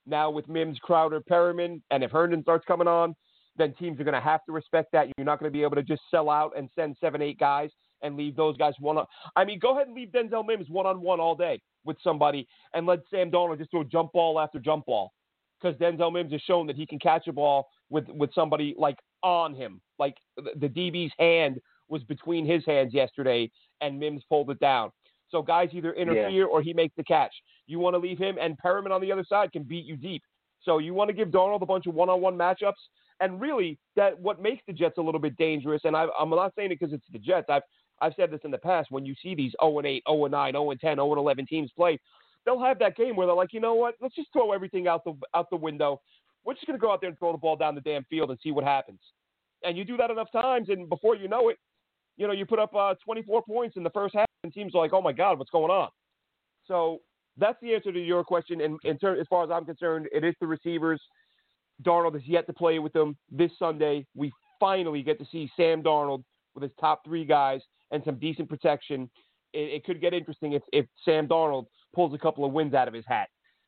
Now 0.05 0.31
with 0.31 0.49
Mims, 0.49 0.77
Crowder, 0.81 1.21
Perriman, 1.21 1.81
and 1.91 2.03
if 2.03 2.11
Herndon 2.11 2.41
starts 2.41 2.65
coming 2.65 2.87
on, 2.87 3.15
then 3.57 3.73
teams 3.73 3.99
are 3.99 4.03
going 4.03 4.13
to 4.13 4.21
have 4.21 4.43
to 4.45 4.51
respect 4.51 4.91
that. 4.93 5.07
You're 5.17 5.25
not 5.25 5.39
going 5.39 5.51
to 5.51 5.55
be 5.55 5.63
able 5.63 5.75
to 5.75 5.83
just 5.83 6.01
sell 6.09 6.29
out 6.29 6.53
and 6.57 6.69
send 6.75 6.95
seven, 6.99 7.21
eight 7.21 7.39
guys 7.39 7.69
and 8.01 8.15
leave 8.15 8.35
those 8.35 8.57
guys 8.57 8.73
one 8.79 8.97
on. 8.97 9.05
I 9.35 9.45
mean, 9.45 9.59
go 9.59 9.75
ahead 9.75 9.87
and 9.87 9.95
leave 9.95 10.09
Denzel 10.09 10.45
Mims 10.45 10.69
one 10.69 10.85
on 10.85 11.01
one 11.01 11.19
all 11.19 11.35
day 11.35 11.61
with 11.83 11.97
somebody 12.03 12.47
and 12.73 12.85
let 12.85 12.99
Sam 13.09 13.31
Darnold 13.31 13.57
just 13.57 13.71
throw 13.71 13.83
jump 13.83 14.13
ball 14.13 14.39
after 14.39 14.59
jump 14.59 14.85
ball 14.85 15.11
because 15.61 15.77
Denzel 15.79 16.11
Mims 16.11 16.31
has 16.31 16.41
shown 16.41 16.67
that 16.67 16.75
he 16.75 16.85
can 16.85 16.99
catch 16.99 17.27
a 17.27 17.33
ball 17.33 17.67
with 17.89 18.07
with 18.09 18.33
somebody 18.33 18.73
like 18.77 18.97
on 19.23 19.53
him, 19.53 19.81
like 19.99 20.15
the, 20.37 20.67
DB's 20.67 21.13
hand 21.19 21.59
was 21.89 22.03
between 22.03 22.45
his 22.45 22.63
hands 22.65 22.93
yesterday 22.93 23.51
and 23.81 23.99
Mims 23.99 24.23
pulled 24.29 24.49
it 24.49 24.59
down. 24.59 24.91
So 25.29 25.41
guys 25.41 25.69
either 25.73 25.93
interfere 25.93 26.29
yeah. 26.29 26.45
or 26.45 26.61
he 26.61 26.73
makes 26.73 26.95
the 26.95 27.03
catch. 27.03 27.33
You 27.67 27.79
want 27.79 27.93
to 27.93 27.99
leave 27.99 28.17
him 28.17 28.37
and 28.41 28.57
Perriman 28.63 28.91
on 28.91 29.01
the 29.01 29.11
other 29.11 29.25
side 29.27 29.51
can 29.51 29.63
beat 29.63 29.85
you 29.85 29.95
deep. 29.95 30.23
So 30.61 30.77
you 30.77 30.93
want 30.93 31.09
to 31.09 31.13
give 31.13 31.29
Darnold 31.29 31.61
a 31.61 31.65
bunch 31.65 31.87
of 31.87 31.93
one-on-one 31.93 32.37
matchups 32.37 32.73
and 33.21 33.39
really, 33.39 33.77
that 33.95 34.19
what 34.19 34.41
makes 34.41 34.63
the 34.67 34.73
Jets 34.73 34.97
a 34.97 35.01
little 35.01 35.21
bit 35.21 35.37
dangerous, 35.37 35.81
and 35.85 35.95
I, 35.95 36.07
I'm 36.19 36.29
not 36.29 36.53
saying 36.55 36.71
it 36.71 36.79
because 36.79 36.93
it's 36.93 37.05
the 37.11 37.19
Jets. 37.19 37.47
I've 37.49 37.61
I've 38.01 38.13
said 38.15 38.31
this 38.31 38.41
in 38.43 38.51
the 38.51 38.57
past. 38.57 38.89
When 38.89 39.05
you 39.05 39.13
see 39.21 39.35
these 39.35 39.53
0 39.61 39.77
and 39.77 39.87
8, 39.87 40.03
0 40.09 40.25
and 40.25 40.31
9, 40.31 40.53
0 40.53 40.71
and 40.71 40.79
10, 40.79 40.95
0 40.97 41.09
and 41.11 41.19
11 41.19 41.45
teams 41.45 41.71
play, 41.75 41.99
they'll 42.45 42.59
have 42.59 42.79
that 42.79 42.95
game 42.97 43.15
where 43.15 43.27
they're 43.27 43.35
like, 43.35 43.53
you 43.53 43.59
know 43.59 43.75
what? 43.75 43.95
Let's 44.01 44.15
just 44.15 44.29
throw 44.33 44.51
everything 44.51 44.87
out 44.87 45.03
the 45.05 45.13
out 45.35 45.49
the 45.49 45.57
window. 45.57 46.01
We're 46.43 46.55
just 46.55 46.65
going 46.65 46.77
to 46.77 46.81
go 46.81 46.91
out 46.91 47.01
there 47.01 47.09
and 47.09 47.19
throw 47.19 47.31
the 47.31 47.37
ball 47.37 47.55
down 47.55 47.75
the 47.75 47.81
damn 47.81 48.03
field 48.05 48.31
and 48.31 48.39
see 48.41 48.51
what 48.51 48.63
happens. 48.63 48.99
And 49.63 49.77
you 49.77 49.85
do 49.85 49.95
that 49.97 50.09
enough 50.09 50.31
times, 50.31 50.69
and 50.69 50.89
before 50.89 51.15
you 51.15 51.27
know 51.27 51.49
it, 51.49 51.57
you 52.17 52.25
know 52.25 52.33
you 52.33 52.45
put 52.45 52.59
up 52.59 52.75
uh, 52.75 52.95
24 53.05 53.43
points 53.43 53.77
in 53.77 53.83
the 53.83 53.91
first 53.91 54.15
half, 54.15 54.25
and 54.43 54.51
teams 54.51 54.73
are 54.73 54.81
like, 54.81 54.93
oh 54.93 55.01
my 55.01 55.13
God, 55.13 55.37
what's 55.37 55.51
going 55.51 55.71
on? 55.71 55.89
So 56.67 56.99
that's 57.37 57.57
the 57.61 57.73
answer 57.75 57.91
to 57.91 57.99
your 57.99 58.23
question. 58.23 58.61
And 58.61 58.79
in 58.83 58.97
ter- 58.97 59.19
as 59.19 59.27
far 59.29 59.43
as 59.43 59.51
I'm 59.51 59.65
concerned, 59.65 60.07
it 60.11 60.23
is 60.23 60.33
the 60.41 60.47
receivers. 60.47 61.01
Darnold 61.83 62.13
has 62.13 62.25
yet 62.25 62.45
to 62.47 62.53
play 62.53 62.79
with 62.79 62.93
them 62.93 63.17
this 63.31 63.51
Sunday. 63.57 64.05
We 64.15 64.31
finally 64.59 65.01
get 65.01 65.19
to 65.19 65.25
see 65.31 65.49
Sam 65.55 65.81
Darnold 65.83 66.23
with 66.53 66.63
his 66.63 66.71
top 66.79 67.03
three 67.05 67.25
guys 67.25 67.61
and 67.91 68.03
some 68.05 68.15
decent 68.15 68.49
protection. 68.49 69.09
It, 69.53 69.75
it 69.75 69.83
could 69.83 70.01
get 70.01 70.13
interesting 70.13 70.53
if, 70.53 70.63
if 70.71 70.85
Sam 71.03 71.27
Darnold 71.27 71.65
pulls 71.93 72.13
a 72.13 72.17
couple 72.17 72.45
of 72.45 72.51
wins 72.51 72.73
out 72.73 72.87
of 72.87 72.93
his 72.93 73.05
hat. 73.07 73.27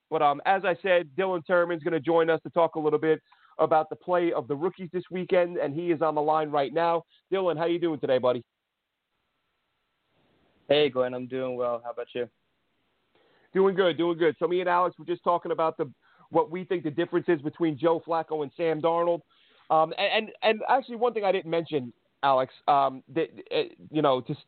But 0.10 0.22
um, 0.22 0.42
as 0.46 0.64
I 0.66 0.76
said, 0.82 1.10
Dylan 1.18 1.42
Tereman's 1.50 1.84
going 1.84 1.94
to 1.94 2.00
join 2.00 2.30
us 2.30 2.40
to 2.44 2.50
talk 2.52 2.76
a 2.76 2.80
little 2.80 3.00
bit 3.00 3.20
about 3.60 3.90
the 3.90 3.96
play 3.96 4.32
of 4.32 4.48
the 4.48 4.56
rookies 4.56 4.90
this 4.94 5.04
weekend, 5.12 5.58
and 5.58 5.74
he 5.74 5.92
is 5.92 6.02
on 6.02 6.16
the 6.16 6.22
line 6.22 6.50
right 6.50 6.74
now. 6.74 7.04
Dylan, 7.32 7.58
how 7.58 7.66
you 7.66 7.80
doing 7.80 8.00
today, 8.00 8.18
buddy? 8.18 8.44
Hey, 10.70 10.90
Glenn, 10.90 11.14
I'm 11.14 11.28
doing 11.28 11.56
well. 11.56 11.82
How 11.84 11.92
about 11.92 12.08
you? 12.16 12.28
Doing 13.54 13.76
good, 13.76 13.98
doing 13.98 14.18
good. 14.18 14.36
So 14.40 14.48
me 14.48 14.60
and 14.60 14.70
Alex 14.70 14.98
were 14.98 15.06
just 15.06 15.24
talking 15.24 15.52
about 15.52 15.78
the 15.78 15.92
what 16.34 16.50
we 16.52 16.64
think 16.64 16.84
the 16.84 16.92
difference 16.92 17.28
is 17.30 17.42
between 17.42 17.78
Joe 17.78 18.02
Flacco 18.06 18.42
and 18.42 18.52
Sam 18.58 18.82
Darnold. 18.82 19.22
Um, 19.70 19.94
and, 19.98 20.32
and, 20.42 20.62
actually, 20.68 20.98
one 20.98 21.14
thing 21.14 21.24
I 21.24 21.32
didn't 21.32 21.50
mention, 21.50 21.94
Alex, 22.24 22.54
um, 22.68 23.04
that 23.14 23.28
uh, 23.56 23.64
you 23.92 24.02
know, 24.02 24.22
just 24.22 24.42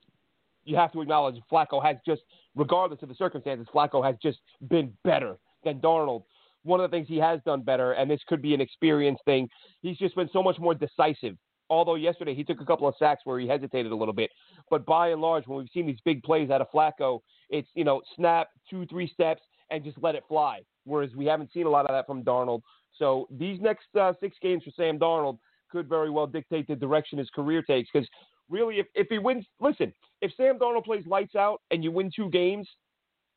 you 0.66 0.76
have 0.76 0.92
to 0.94 1.02
acknowledge 1.02 1.36
Flacco 1.52 1.84
has 1.84 1.98
just, 2.06 2.24
regardless 2.56 3.02
of 3.04 3.10
the 3.10 3.16
circumstances, 3.16 3.68
Flacco 3.74 4.04
has 4.04 4.16
just 4.22 4.40
been 4.68 4.92
better 5.04 5.38
than 5.64 5.80
Darnold. 5.80 6.24
one 6.64 6.80
of 6.80 6.90
the 6.90 6.96
things 6.96 7.08
he 7.08 7.18
has 7.18 7.40
done 7.46 7.62
better, 7.62 7.94
and 7.94 8.10
this 8.10 8.20
could 8.28 8.42
be 8.42 8.54
an 8.54 8.62
experience 8.62 9.20
thing. 9.26 9.48
He's 9.82 9.98
just 9.98 10.16
been 10.16 10.30
so 10.34 10.42
much 10.42 10.58
more 10.60 10.74
decisive. 10.74 11.38
Although 11.70 11.96
yesterday 11.96 12.36
he 12.36 12.44
took 12.44 12.62
a 12.62 12.66
couple 12.66 12.88
of 12.88 12.94
sacks 13.00 13.22
where 13.24 13.40
he 13.40 13.48
hesitated 13.48 13.92
a 13.92 13.96
little 13.96 14.14
bit, 14.14 14.30
but 14.70 14.86
by 14.86 15.10
and 15.10 15.22
large, 15.22 15.48
when 15.48 15.58
we've 15.60 15.70
seen 15.74 15.88
these 15.88 16.02
big 16.06 16.22
plays 16.24 16.50
out 16.52 16.62
of 16.62 16.68
Flacco, 16.72 17.22
it's 17.50 17.68
you 17.74 17.84
know 17.84 18.02
snap 18.16 18.50
two 18.70 18.86
three 18.88 19.08
steps 19.08 19.42
and 19.72 19.84
just 19.84 19.98
let 20.02 20.14
it 20.16 20.24
fly. 20.28 20.60
Whereas 20.86 21.12
we 21.16 21.26
haven't 21.26 21.52
seen 21.52 21.66
a 21.66 21.70
lot 21.70 21.86
of 21.86 21.92
that 21.92 22.06
from 22.06 22.24
Darnold. 22.24 22.62
So 22.98 23.28
these 23.30 23.60
next 23.60 23.88
uh, 24.00 24.14
six 24.20 24.38
games 24.42 24.64
for 24.64 24.72
Sam 24.72 24.98
Darnold 24.98 25.40
could 25.72 25.90
very 25.90 26.10
well 26.10 26.28
dictate 26.28 26.68
the 26.68 26.76
direction 26.76 27.18
his 27.18 27.30
career 27.30 27.62
takes. 27.62 27.90
Because 27.92 28.08
really, 28.50 28.80
if, 28.80 28.88
if 28.96 29.08
he 29.10 29.18
wins, 29.18 29.46
listen, 29.60 29.94
if 30.22 30.32
Sam 30.38 30.58
Darnold 30.58 30.86
plays 30.86 31.06
lights 31.06 31.36
out 31.36 31.62
and 31.72 31.84
you 31.84 31.92
win 31.92 32.12
two 32.16 32.30
games, 32.30 32.68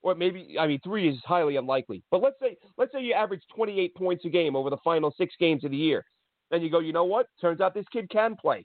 or 0.03 0.15
maybe 0.15 0.57
I 0.59 0.67
mean 0.67 0.81
three 0.85 1.09
is 1.09 1.19
highly 1.25 1.57
unlikely. 1.57 2.03
But 2.11 2.23
let's 2.23 2.37
say 2.41 2.57
let's 2.77 2.93
say 2.93 3.03
you 3.03 3.15
average 3.15 3.43
28 3.55 3.95
points 3.95 4.25
a 4.25 4.29
game 4.29 4.55
over 4.55 4.71
the 4.71 4.77
final 4.85 5.13
six 5.17 5.35
games 5.41 5.65
of 5.65 5.71
the 5.71 5.77
year, 5.77 6.05
then 6.51 6.63
you 6.63 6.71
go, 6.71 6.79
you 6.79 6.93
know 6.93 7.05
what? 7.05 7.27
Turns 7.41 7.61
out 7.61 7.75
this 7.75 7.87
kid 7.93 8.09
can 8.11 8.37
play. 8.37 8.65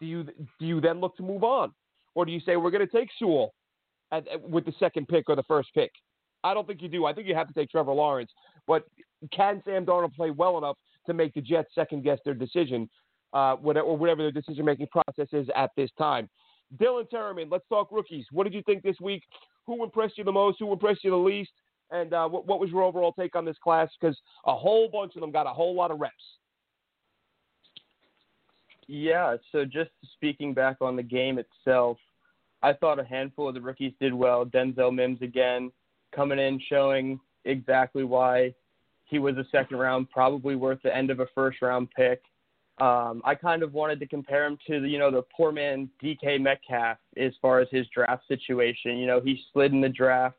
Do 0.00 0.06
you 0.06 0.24
do 0.24 0.66
you 0.66 0.80
then 0.80 1.00
look 1.00 1.16
to 1.16 1.22
move 1.22 1.42
on, 1.42 1.72
or 2.14 2.24
do 2.24 2.32
you 2.32 2.40
say 2.40 2.56
we're 2.56 2.70
going 2.70 2.86
to 2.86 2.92
take 2.92 3.08
Sewell 3.18 3.52
at, 4.12 4.26
at, 4.28 4.48
with 4.48 4.64
the 4.64 4.74
second 4.78 5.08
pick 5.08 5.28
or 5.28 5.36
the 5.36 5.42
first 5.44 5.70
pick? 5.74 5.90
I 6.44 6.54
don't 6.54 6.66
think 6.66 6.82
you 6.82 6.88
do. 6.88 7.06
I 7.06 7.12
think 7.12 7.26
you 7.26 7.34
have 7.34 7.48
to 7.48 7.54
take 7.54 7.70
Trevor 7.70 7.92
Lawrence. 7.92 8.30
But 8.66 8.84
can 9.32 9.62
Sam 9.64 9.84
Darnold 9.84 10.14
play 10.14 10.30
well 10.30 10.58
enough 10.58 10.76
to 11.06 11.14
make 11.14 11.34
the 11.34 11.40
Jets 11.40 11.74
second 11.74 12.04
guess 12.04 12.18
their 12.24 12.34
decision, 12.34 12.88
uh, 13.32 13.56
whatever, 13.56 13.86
or 13.86 13.96
whatever 13.96 14.22
their 14.22 14.32
decision 14.32 14.64
making 14.64 14.88
process 14.88 15.28
is 15.32 15.48
at 15.56 15.70
this 15.76 15.90
time? 15.98 16.28
Dylan 16.76 17.10
Tereman, 17.10 17.50
let's 17.50 17.66
talk 17.68 17.88
rookies. 17.90 18.26
What 18.30 18.44
did 18.44 18.54
you 18.54 18.62
think 18.62 18.82
this 18.82 19.00
week? 19.00 19.22
Who 19.66 19.82
impressed 19.82 20.18
you 20.18 20.24
the 20.24 20.32
most? 20.32 20.58
Who 20.60 20.72
impressed 20.72 21.02
you 21.02 21.10
the 21.10 21.16
least? 21.16 21.50
And 21.90 22.12
uh, 22.12 22.28
what, 22.28 22.46
what 22.46 22.60
was 22.60 22.70
your 22.70 22.82
overall 22.82 23.12
take 23.12 23.34
on 23.34 23.44
this 23.44 23.56
class? 23.62 23.88
Because 23.98 24.16
a 24.46 24.54
whole 24.54 24.88
bunch 24.88 25.14
of 25.16 25.22
them 25.22 25.30
got 25.30 25.46
a 25.46 25.50
whole 25.50 25.74
lot 25.74 25.90
of 25.90 26.00
reps. 26.00 26.14
Yeah, 28.86 29.36
so 29.52 29.64
just 29.64 29.90
speaking 30.14 30.54
back 30.54 30.76
on 30.80 30.96
the 30.96 31.02
game 31.02 31.38
itself, 31.38 31.98
I 32.62 32.72
thought 32.72 32.98
a 32.98 33.04
handful 33.04 33.48
of 33.48 33.54
the 33.54 33.60
rookies 33.60 33.92
did 34.00 34.12
well. 34.14 34.44
Denzel 34.44 34.94
Mims 34.94 35.20
again 35.22 35.70
coming 36.14 36.38
in 36.38 36.60
showing 36.68 37.20
exactly 37.44 38.04
why 38.04 38.54
he 39.04 39.18
was 39.18 39.36
a 39.36 39.44
second 39.50 39.78
round, 39.78 40.10
probably 40.10 40.54
worth 40.54 40.80
the 40.82 40.94
end 40.94 41.10
of 41.10 41.20
a 41.20 41.26
first 41.34 41.62
round 41.62 41.88
pick. 41.90 42.22
Um, 42.80 43.22
I 43.24 43.34
kind 43.34 43.62
of 43.62 43.72
wanted 43.72 43.98
to 44.00 44.06
compare 44.06 44.46
him 44.46 44.58
to 44.68 44.80
the, 44.80 44.88
you 44.88 44.98
know, 44.98 45.10
the 45.10 45.24
poor 45.36 45.50
man 45.50 45.90
DK 46.02 46.40
Metcalf 46.40 46.98
as 47.16 47.32
far 47.42 47.58
as 47.58 47.68
his 47.72 47.86
draft 47.92 48.22
situation. 48.28 48.98
You 48.98 49.06
know, 49.06 49.20
he 49.20 49.40
slid 49.52 49.72
in 49.72 49.80
the 49.80 49.88
draft. 49.88 50.36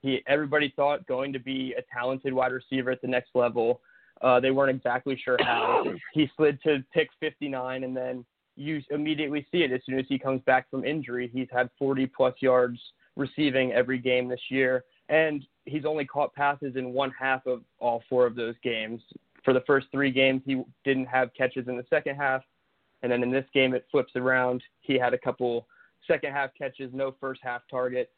He 0.00 0.22
everybody 0.26 0.72
thought 0.76 1.06
going 1.06 1.32
to 1.32 1.38
be 1.38 1.74
a 1.76 1.82
talented 1.92 2.32
wide 2.32 2.52
receiver 2.52 2.90
at 2.90 3.02
the 3.02 3.08
next 3.08 3.30
level. 3.34 3.80
Uh, 4.22 4.40
they 4.40 4.50
weren't 4.50 4.74
exactly 4.74 5.20
sure 5.22 5.36
how. 5.40 5.84
he 6.14 6.30
slid 6.36 6.58
to 6.62 6.82
pick 6.92 7.08
59, 7.20 7.84
and 7.84 7.96
then 7.96 8.24
you 8.56 8.80
immediately 8.90 9.46
see 9.52 9.58
it 9.58 9.72
as 9.72 9.80
soon 9.84 9.98
as 9.98 10.06
he 10.08 10.18
comes 10.18 10.40
back 10.46 10.70
from 10.70 10.84
injury. 10.84 11.30
He's 11.32 11.48
had 11.52 11.68
40 11.78 12.06
plus 12.06 12.34
yards 12.40 12.78
receiving 13.18 13.72
every 13.72 13.98
game 13.98 14.28
this 14.28 14.40
year, 14.48 14.84
and 15.10 15.46
he's 15.66 15.84
only 15.84 16.06
caught 16.06 16.34
passes 16.34 16.76
in 16.76 16.94
one 16.94 17.12
half 17.18 17.46
of 17.46 17.60
all 17.78 18.02
four 18.08 18.24
of 18.24 18.34
those 18.34 18.54
games 18.62 19.02
for 19.48 19.54
the 19.54 19.62
first 19.66 19.86
three 19.90 20.10
games, 20.10 20.42
he 20.44 20.62
didn't 20.84 21.06
have 21.06 21.32
catches 21.32 21.68
in 21.68 21.76
the 21.78 21.86
second 21.88 22.16
half. 22.16 22.42
And 23.02 23.10
then 23.10 23.22
in 23.22 23.30
this 23.30 23.46
game, 23.54 23.74
it 23.74 23.86
flips 23.90 24.12
around. 24.14 24.62
He 24.80 24.98
had 24.98 25.14
a 25.14 25.18
couple 25.18 25.66
second 26.06 26.32
half 26.32 26.50
catches, 26.52 26.92
no 26.92 27.14
first 27.18 27.40
half 27.42 27.62
target. 27.70 28.10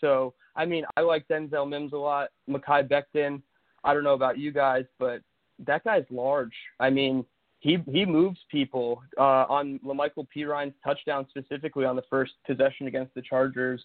So, 0.00 0.32
I 0.54 0.64
mean, 0.64 0.84
I 0.96 1.02
like 1.02 1.28
Denzel 1.28 1.68
Mims 1.68 1.92
a 1.92 1.96
lot. 1.98 2.30
Mekhi 2.48 2.88
Becton, 2.88 3.42
I 3.84 3.92
don't 3.92 4.02
know 4.02 4.14
about 4.14 4.38
you 4.38 4.52
guys, 4.52 4.84
but 4.98 5.20
that 5.66 5.84
guy's 5.84 6.04
large. 6.10 6.54
I 6.80 6.88
mean, 6.88 7.24
he 7.60 7.78
he 7.90 8.06
moves 8.06 8.38
people 8.50 9.02
uh, 9.18 9.44
on 9.48 9.78
La'Mical 9.84 10.26
Perine's 10.28 10.74
touchdown 10.82 11.26
specifically 11.28 11.84
on 11.84 11.96
the 11.96 12.04
first 12.08 12.32
possession 12.46 12.86
against 12.86 13.14
the 13.14 13.22
Chargers. 13.22 13.82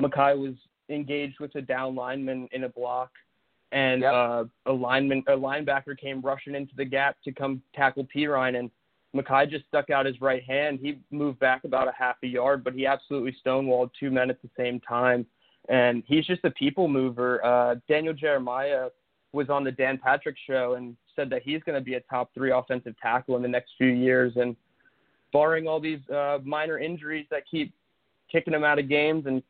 Mekhi 0.00 0.38
was 0.38 0.54
engaged 0.88 1.40
with 1.40 1.54
a 1.56 1.62
down 1.62 1.94
lineman 1.94 2.48
in 2.52 2.64
a 2.64 2.68
block 2.68 3.10
and 3.72 4.02
yep. 4.02 4.12
uh, 4.12 4.44
a 4.66 4.72
lineman, 4.72 5.22
a 5.28 5.32
linebacker 5.32 5.98
came 5.98 6.20
rushing 6.20 6.54
into 6.54 6.74
the 6.76 6.84
gap 6.84 7.16
to 7.24 7.32
come 7.32 7.60
tackle 7.74 8.06
Perine, 8.14 8.58
and 8.58 8.70
Mekhi 9.14 9.50
just 9.50 9.66
stuck 9.66 9.90
out 9.90 10.06
his 10.06 10.20
right 10.20 10.42
hand. 10.42 10.78
He 10.80 10.98
moved 11.10 11.38
back 11.38 11.64
about 11.64 11.88
a 11.88 11.92
half 11.98 12.16
a 12.22 12.26
yard, 12.26 12.64
but 12.64 12.74
he 12.74 12.86
absolutely 12.86 13.36
stonewalled 13.44 13.90
two 13.98 14.10
men 14.10 14.30
at 14.30 14.40
the 14.40 14.48
same 14.56 14.80
time, 14.80 15.26
and 15.68 16.02
he's 16.06 16.26
just 16.26 16.44
a 16.44 16.50
people 16.52 16.88
mover. 16.88 17.44
Uh, 17.44 17.76
Daniel 17.88 18.14
Jeremiah 18.14 18.88
was 19.32 19.50
on 19.50 19.64
the 19.64 19.72
Dan 19.72 19.98
Patrick 20.02 20.36
show 20.46 20.74
and 20.74 20.96
said 21.14 21.28
that 21.30 21.42
he's 21.42 21.62
going 21.64 21.78
to 21.78 21.84
be 21.84 21.94
a 21.94 22.00
top 22.00 22.32
three 22.32 22.52
offensive 22.52 22.94
tackle 23.02 23.36
in 23.36 23.42
the 23.42 23.48
next 23.48 23.72
few 23.76 23.88
years, 23.88 24.32
and 24.36 24.56
barring 25.30 25.68
all 25.68 25.80
these 25.80 26.00
uh, 26.08 26.38
minor 26.42 26.78
injuries 26.78 27.26
that 27.30 27.42
keep 27.50 27.74
kicking 28.32 28.54
him 28.54 28.64
out 28.64 28.78
of 28.78 28.88
games 28.88 29.26
and 29.26 29.42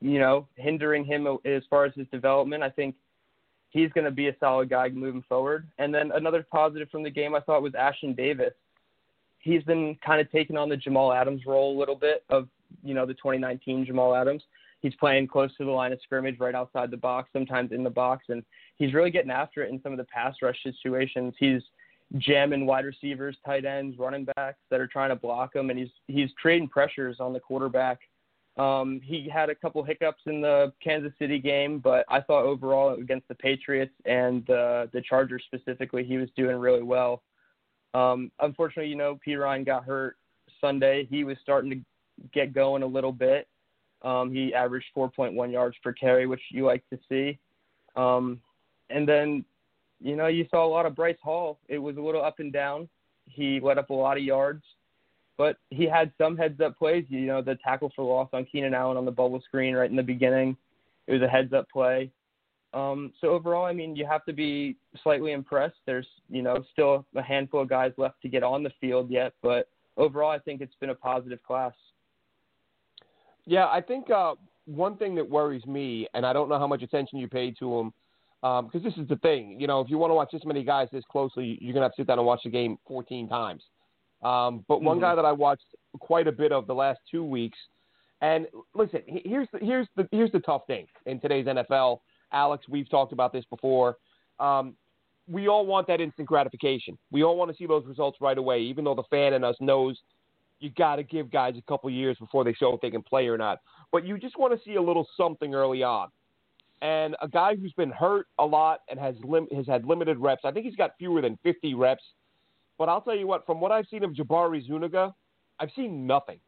you 0.00 0.18
know 0.18 0.46
hindering 0.56 1.04
him 1.04 1.26
as 1.44 1.62
far 1.70 1.84
as 1.84 1.92
his 1.94 2.06
development, 2.12 2.62
I 2.62 2.70
think 2.70 2.94
he's 3.70 3.92
going 3.92 4.04
to 4.04 4.10
be 4.10 4.28
a 4.28 4.36
solid 4.40 4.70
guy 4.70 4.88
moving 4.88 5.24
forward. 5.28 5.68
And 5.78 5.94
then 5.94 6.10
another 6.14 6.44
positive 6.50 6.88
from 6.90 7.02
the 7.02 7.10
game 7.10 7.34
I 7.34 7.40
thought 7.40 7.62
was 7.62 7.72
Ashtyn 7.72 8.16
Davis. 8.16 8.54
He's 9.38 9.62
been 9.62 9.96
kind 10.04 10.20
of 10.20 10.30
taking 10.32 10.56
on 10.56 10.68
the 10.68 10.76
Jamal 10.76 11.12
Adams 11.12 11.42
role 11.46 11.76
a 11.76 11.78
little 11.78 11.94
bit 11.94 12.24
of, 12.30 12.48
you 12.82 12.94
know, 12.94 13.06
the 13.06 13.14
2019 13.14 13.86
Jamal 13.86 14.14
Adams. 14.14 14.42
He's 14.80 14.94
playing 14.96 15.28
close 15.28 15.54
to 15.56 15.64
the 15.64 15.70
line 15.70 15.92
of 15.92 16.00
scrimmage, 16.02 16.38
right 16.38 16.54
outside 16.54 16.90
the 16.90 16.96
box, 16.96 17.30
sometimes 17.32 17.72
in 17.72 17.82
the 17.82 17.90
box, 17.90 18.26
and 18.28 18.42
he's 18.76 18.94
really 18.94 19.10
getting 19.10 19.30
after 19.30 19.62
it 19.62 19.70
in 19.70 19.80
some 19.82 19.92
of 19.92 19.98
the 19.98 20.04
pass 20.04 20.34
rush 20.42 20.56
situations. 20.62 21.34
He's 21.38 21.62
jamming 22.18 22.66
wide 22.66 22.84
receivers, 22.84 23.36
tight 23.44 23.64
ends, 23.64 23.98
running 23.98 24.26
backs 24.36 24.58
that 24.70 24.80
are 24.80 24.86
trying 24.86 25.10
to 25.10 25.16
block 25.16 25.54
him, 25.54 25.70
and 25.70 25.78
he's 25.78 25.88
he's 26.06 26.30
trading 26.40 26.68
pressures 26.68 27.16
on 27.20 27.32
the 27.32 27.40
quarterback 27.40 28.00
um, 28.56 29.00
he 29.04 29.28
had 29.28 29.50
a 29.50 29.54
couple 29.54 29.82
hiccups 29.82 30.22
in 30.26 30.40
the 30.40 30.72
Kansas 30.82 31.12
City 31.18 31.38
game, 31.38 31.78
but 31.78 32.06
I 32.08 32.20
thought 32.20 32.44
overall 32.44 32.94
against 32.94 33.28
the 33.28 33.34
Patriots 33.34 33.92
and 34.06 34.48
uh, 34.48 34.86
the 34.92 35.02
Chargers 35.06 35.42
specifically, 35.46 36.04
he 36.04 36.16
was 36.16 36.28
doing 36.36 36.56
really 36.56 36.82
well. 36.82 37.22
Um, 37.92 38.30
unfortunately, 38.40 38.90
you 38.90 38.96
know, 38.96 39.18
Perine 39.26 39.64
got 39.64 39.84
hurt 39.84 40.16
Sunday. 40.60 41.06
He 41.10 41.24
was 41.24 41.36
starting 41.42 41.70
to 41.70 41.80
get 42.32 42.54
going 42.54 42.82
a 42.82 42.86
little 42.86 43.12
bit. 43.12 43.46
Um, 44.02 44.32
he 44.32 44.54
averaged 44.54 44.86
4.1 44.96 45.52
yards 45.52 45.76
per 45.82 45.92
carry, 45.92 46.26
which 46.26 46.42
you 46.50 46.64
like 46.64 46.84
to 46.90 46.98
see. 47.08 47.38
Um, 47.94 48.40
and 48.88 49.06
then, 49.08 49.44
you 50.00 50.16
know, 50.16 50.28
you 50.28 50.46
saw 50.50 50.64
a 50.64 50.68
lot 50.68 50.86
of 50.86 50.94
Bryce 50.94 51.16
Hall. 51.22 51.58
It 51.68 51.78
was 51.78 51.96
a 51.96 52.00
little 52.00 52.24
up 52.24 52.38
and 52.38 52.52
down. 52.52 52.88
He 53.26 53.60
let 53.60 53.78
up 53.78 53.90
a 53.90 53.94
lot 53.94 54.16
of 54.16 54.22
yards. 54.22 54.62
But 55.38 55.56
he 55.70 55.84
had 55.84 56.12
some 56.18 56.36
heads 56.36 56.60
up 56.60 56.78
plays. 56.78 57.04
You 57.08 57.26
know, 57.26 57.42
the 57.42 57.56
tackle 57.56 57.92
for 57.94 58.04
loss 58.04 58.28
on 58.32 58.46
Keenan 58.46 58.74
Allen 58.74 58.96
on 58.96 59.04
the 59.04 59.10
bubble 59.10 59.40
screen 59.46 59.74
right 59.74 59.90
in 59.90 59.96
the 59.96 60.02
beginning. 60.02 60.56
It 61.06 61.12
was 61.12 61.22
a 61.22 61.28
heads 61.28 61.52
up 61.52 61.68
play. 61.70 62.10
Um, 62.72 63.12
so 63.20 63.28
overall, 63.28 63.64
I 63.64 63.72
mean, 63.72 63.96
you 63.96 64.06
have 64.06 64.24
to 64.26 64.32
be 64.32 64.76
slightly 65.02 65.32
impressed. 65.32 65.76
There's, 65.86 66.06
you 66.28 66.42
know, 66.42 66.64
still 66.72 67.06
a 67.14 67.22
handful 67.22 67.62
of 67.62 67.68
guys 67.68 67.92
left 67.96 68.20
to 68.22 68.28
get 68.28 68.42
on 68.42 68.62
the 68.62 68.72
field 68.80 69.10
yet, 69.10 69.32
but 69.42 69.68
overall, 69.96 70.30
I 70.30 70.38
think 70.38 70.60
it's 70.60 70.74
been 70.80 70.90
a 70.90 70.94
positive 70.94 71.42
class. 71.42 71.72
Yeah, 73.46 73.66
I 73.66 73.80
think 73.80 74.10
uh, 74.10 74.34
one 74.66 74.96
thing 74.96 75.14
that 75.14 75.28
worries 75.28 75.64
me, 75.64 76.08
and 76.14 76.26
I 76.26 76.32
don't 76.32 76.48
know 76.48 76.58
how 76.58 76.66
much 76.66 76.82
attention 76.82 77.18
you 77.18 77.28
paid 77.28 77.56
to 77.60 77.78
him, 77.78 77.92
because 78.42 78.74
um, 78.74 78.82
this 78.82 78.94
is 78.96 79.08
the 79.08 79.16
thing. 79.16 79.58
You 79.58 79.66
know, 79.66 79.80
if 79.80 79.88
you 79.88 79.96
want 79.98 80.10
to 80.10 80.14
watch 80.14 80.30
this 80.32 80.44
many 80.44 80.62
guys 80.64 80.88
this 80.92 81.04
closely, 81.10 81.58
you're 81.60 81.72
gonna 81.72 81.86
have 81.86 81.92
to 81.92 82.02
sit 82.02 82.08
down 82.08 82.18
and 82.18 82.26
watch 82.26 82.40
the 82.44 82.50
game 82.50 82.78
14 82.86 83.28
times. 83.28 83.62
Um, 84.26 84.64
but 84.66 84.82
one 84.82 84.96
mm-hmm. 84.96 85.04
guy 85.04 85.14
that 85.14 85.24
I 85.24 85.30
watched 85.30 85.66
quite 86.00 86.26
a 86.26 86.32
bit 86.32 86.50
of 86.50 86.66
the 86.66 86.74
last 86.74 86.98
two 87.08 87.22
weeks, 87.22 87.58
and 88.20 88.48
listen, 88.74 89.00
here's 89.06 89.46
the, 89.52 89.58
here's 89.60 89.86
the 89.94 90.08
here's 90.10 90.32
the 90.32 90.40
tough 90.40 90.62
thing 90.66 90.86
in 91.04 91.20
today's 91.20 91.46
NFL. 91.46 92.00
Alex, 92.32 92.64
we've 92.68 92.90
talked 92.90 93.12
about 93.12 93.32
this 93.32 93.44
before. 93.50 93.98
Um, 94.40 94.74
we 95.28 95.46
all 95.46 95.64
want 95.64 95.86
that 95.86 96.00
instant 96.00 96.26
gratification. 96.26 96.98
We 97.12 97.22
all 97.22 97.36
want 97.36 97.52
to 97.52 97.56
see 97.56 97.66
those 97.66 97.84
results 97.86 98.18
right 98.20 98.36
away, 98.36 98.60
even 98.62 98.84
though 98.84 98.96
the 98.96 99.04
fan 99.10 99.32
in 99.32 99.44
us 99.44 99.54
knows 99.60 99.96
you 100.58 100.70
got 100.70 100.96
to 100.96 101.04
give 101.04 101.30
guys 101.30 101.54
a 101.56 101.62
couple 101.70 101.88
years 101.90 102.16
before 102.18 102.42
they 102.42 102.52
show 102.52 102.74
if 102.74 102.80
they 102.80 102.90
can 102.90 103.02
play 103.02 103.28
or 103.28 103.38
not. 103.38 103.58
But 103.92 104.04
you 104.04 104.18
just 104.18 104.36
want 104.38 104.52
to 104.58 104.60
see 104.68 104.74
a 104.74 104.82
little 104.82 105.06
something 105.16 105.54
early 105.54 105.84
on. 105.84 106.08
And 106.82 107.14
a 107.22 107.28
guy 107.28 107.54
who's 107.54 107.72
been 107.74 107.90
hurt 107.90 108.26
a 108.40 108.44
lot 108.44 108.80
and 108.90 108.98
has 108.98 109.14
lim- 109.22 109.48
has 109.54 109.66
had 109.66 109.84
limited 109.84 110.18
reps. 110.18 110.42
I 110.44 110.50
think 110.50 110.66
he's 110.66 110.76
got 110.76 110.92
fewer 110.98 111.20
than 111.20 111.38
50 111.44 111.74
reps 111.74 112.02
but 112.78 112.88
I'll 112.88 113.00
tell 113.00 113.16
you 113.16 113.26
what, 113.26 113.46
from 113.46 113.60
what 113.60 113.72
I've 113.72 113.86
seen 113.90 114.04
of 114.04 114.12
Jabari 114.12 114.66
Zuniga, 114.66 115.14
I've 115.58 115.70
seen 115.74 116.06
nothing. 116.06 116.38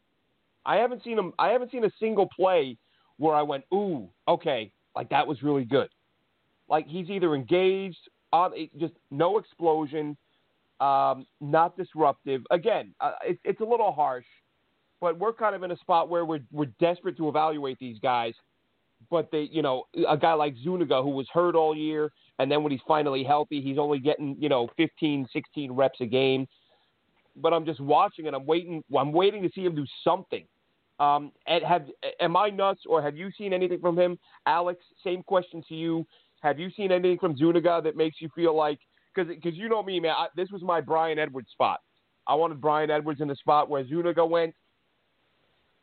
I 0.66 0.76
haven't 0.76 1.02
seen 1.02 1.18
him. 1.18 1.32
I 1.38 1.48
haven't 1.48 1.70
seen 1.70 1.84
a 1.84 1.90
single 1.98 2.28
play 2.34 2.76
where 3.16 3.34
I 3.34 3.42
went, 3.42 3.64
"Ooh, 3.72 4.10
okay, 4.26 4.70
like 4.94 5.08
that 5.10 5.26
was 5.26 5.42
really 5.42 5.64
good." 5.64 5.88
Like 6.68 6.86
he's 6.86 7.08
either 7.08 7.34
engaged, 7.34 8.08
just 8.78 8.92
no 9.10 9.38
explosion, 9.38 10.16
um, 10.80 11.26
not 11.40 11.76
disruptive. 11.76 12.42
Again, 12.50 12.94
uh, 13.00 13.12
it, 13.24 13.38
it's 13.44 13.60
a 13.60 13.64
little 13.64 13.92
harsh, 13.92 14.26
but 15.00 15.18
we're 15.18 15.32
kind 15.32 15.54
of 15.54 15.62
in 15.62 15.70
a 15.70 15.76
spot 15.78 16.08
where 16.10 16.24
we're 16.24 16.44
we're 16.52 16.66
desperate 16.78 17.16
to 17.16 17.28
evaluate 17.28 17.78
these 17.78 17.98
guys. 18.00 18.34
But 19.10 19.30
they, 19.30 19.48
you 19.50 19.62
know, 19.62 19.84
a 20.08 20.16
guy 20.16 20.34
like 20.34 20.54
Zuniga 20.62 21.02
who 21.02 21.10
was 21.10 21.26
hurt 21.32 21.54
all 21.54 21.74
year, 21.76 22.10
and 22.38 22.50
then 22.50 22.62
when 22.62 22.72
he's 22.72 22.80
finally 22.86 23.24
healthy, 23.24 23.60
he's 23.60 23.78
only 23.78 23.98
getting, 23.98 24.36
you 24.38 24.48
know, 24.48 24.68
15, 24.76 25.26
16 25.32 25.72
reps 25.72 26.00
a 26.00 26.06
game. 26.06 26.46
But 27.36 27.52
I'm 27.52 27.64
just 27.64 27.80
watching 27.80 28.26
and 28.26 28.34
I'm 28.34 28.44
waiting. 28.44 28.82
I'm 28.96 29.12
waiting 29.12 29.42
to 29.42 29.50
see 29.54 29.64
him 29.64 29.74
do 29.74 29.86
something. 30.02 30.44
Um, 31.00 31.30
and 31.46 31.62
have 31.62 31.86
am 32.20 32.36
I 32.36 32.50
nuts 32.50 32.80
or 32.88 33.00
have 33.00 33.16
you 33.16 33.30
seen 33.38 33.52
anything 33.52 33.80
from 33.80 33.96
him, 33.96 34.18
Alex? 34.46 34.82
Same 35.04 35.22
question 35.22 35.62
to 35.68 35.74
you. 35.74 36.04
Have 36.40 36.58
you 36.58 36.70
seen 36.76 36.90
anything 36.90 37.18
from 37.18 37.36
Zuniga 37.36 37.80
that 37.84 37.96
makes 37.96 38.20
you 38.20 38.28
feel 38.34 38.56
like 38.56 38.80
because 39.14 39.32
because 39.32 39.56
you 39.56 39.68
know 39.68 39.82
me, 39.82 40.00
man. 40.00 40.14
I, 40.16 40.26
this 40.36 40.50
was 40.50 40.62
my 40.62 40.80
Bryan 40.80 41.18
Edwards 41.18 41.50
spot. 41.52 41.80
I 42.26 42.34
wanted 42.34 42.60
Bryan 42.60 42.90
Edwards 42.90 43.20
in 43.20 43.28
the 43.28 43.36
spot 43.36 43.70
where 43.70 43.86
Zuniga 43.86 44.24
went, 44.24 44.54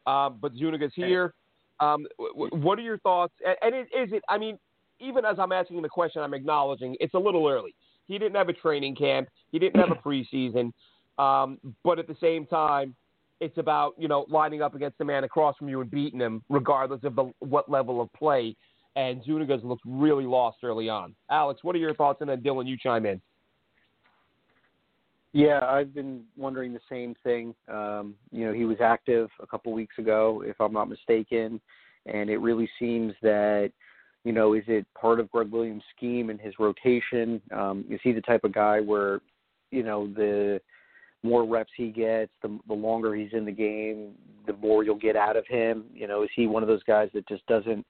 um, 0.06 0.38
but 0.42 0.54
Zuniga's 0.54 0.94
here. 0.96 1.34
Um, 1.80 2.06
what 2.20 2.80
are 2.80 2.84
your 2.84 2.98
thoughts? 3.00 3.34
And 3.62 3.76
is 3.76 3.88
it? 3.92 4.24
I 4.30 4.38
mean, 4.38 4.58
even 5.00 5.26
as 5.26 5.38
I'm 5.40 5.52
asking 5.52 5.82
the 5.82 5.90
question, 5.90 6.22
I'm 6.22 6.34
acknowledging 6.34 6.96
it's 7.00 7.14
a 7.14 7.20
little 7.20 7.48
early. 7.48 7.76
He 8.08 8.18
didn't 8.18 8.36
have 8.36 8.50
a 8.50 8.54
training 8.54 8.96
camp. 8.96 9.30
He 9.52 9.60
didn't 9.60 9.80
have 9.80 9.92
a 9.92 9.96
preseason. 10.08 10.72
Um, 11.18 11.60
but 11.84 12.00
at 12.00 12.08
the 12.08 12.16
same 12.22 12.46
time, 12.46 12.96
it's 13.42 13.58
about 13.58 13.94
you 13.98 14.08
know 14.08 14.26
lining 14.30 14.62
up 14.62 14.76
against 14.76 14.98
the 14.98 15.06
man 15.06 15.24
across 15.24 15.58
from 15.58 15.70
you 15.70 15.82
and 15.82 15.92
beating 15.92 16.20
him, 16.20 16.44
regardless 16.50 17.04
of 17.04 17.16
the 17.16 17.32
what 17.40 17.70
level 17.70 18.02
of 18.02 18.12
play. 18.14 18.56
And 18.98 19.22
Zuniga's 19.26 19.62
looked 19.64 19.84
really 19.86 20.24
lost 20.24 20.60
early 20.64 20.88
on. 20.88 21.16
Alex, 21.30 21.64
what 21.64 21.76
are 21.76 21.80
your 21.80 21.94
thoughts? 21.94 22.22
And 22.22 22.30
then 22.30 22.42
Dylan, 22.42 22.66
you 22.66 22.78
chime 22.78 23.06
in. 23.06 23.22
Yeah, 25.36 25.60
I've 25.66 25.94
been 25.94 26.24
wondering 26.38 26.72
the 26.72 26.80
same 26.90 27.14
thing. 27.22 27.54
Um, 27.68 28.16
you 28.32 28.46
know, 28.46 28.54
he 28.54 28.64
was 28.64 28.78
active 28.80 29.28
a 29.42 29.46
couple 29.46 29.74
weeks 29.74 29.98
ago, 29.98 30.42
if 30.48 30.62
I'm 30.62 30.72
not 30.72 30.88
mistaken, 30.88 31.60
and 32.06 32.30
it 32.30 32.38
really 32.38 32.70
seems 32.80 33.12
that, 33.22 33.74
you 34.24 34.32
know, 34.32 34.54
is 34.54 34.64
it 34.68 34.86
part 34.98 35.20
of 35.20 35.30
Gregg 35.30 35.52
Williams' 35.52 35.84
scheme 35.94 36.30
and 36.30 36.40
his 36.40 36.54
rotation? 36.58 37.42
Um, 37.52 37.84
is 37.90 38.00
he 38.02 38.14
the 38.14 38.22
type 38.22 38.46
of 38.46 38.54
guy 38.54 38.80
where, 38.80 39.20
you 39.72 39.84
know, 39.84 40.08
the 40.08 40.62
more 41.22 41.46
reps 41.46 41.72
he 41.76 41.90
gets, 41.90 42.32
the, 42.42 42.58
the 42.70 42.74
longer 42.74 43.14
he's 43.14 43.34
in 43.34 43.44
the 43.44 43.52
game, 43.52 44.14
the 44.48 44.54
more 44.54 44.86
you'll 44.86 44.96
get 44.96 45.18
out 45.18 45.36
of 45.36 45.46
him? 45.48 45.84
You 45.94 46.08
know, 46.08 46.24
is 46.24 46.30
he 46.34 46.48
one 46.48 46.64
of 46.64 46.70
those 46.70 46.84
guys 46.84 47.10
that 47.14 47.28
just 47.28 47.46
doesn't 47.48 47.86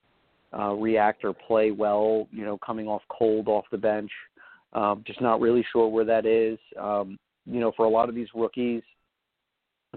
uh, 0.58 0.74
react 0.74 1.24
or 1.24 1.32
play 1.32 1.70
well, 1.70 2.28
you 2.32 2.44
know, 2.44 2.58
coming 2.58 2.88
off 2.88 3.04
cold 3.08 3.48
off 3.48 3.66
the 3.72 3.78
bench? 3.78 4.10
Um, 4.74 5.04
just 5.06 5.22
not 5.22 5.42
really 5.42 5.64
sure 5.72 5.88
where 5.88 6.06
that 6.06 6.26
is. 6.26 6.58
Um, 6.82 7.20
you 7.46 7.60
know, 7.60 7.72
for 7.76 7.86
a 7.86 7.90
lot 7.90 8.10
of 8.10 8.16
these 8.16 8.28
rookies, 8.34 8.82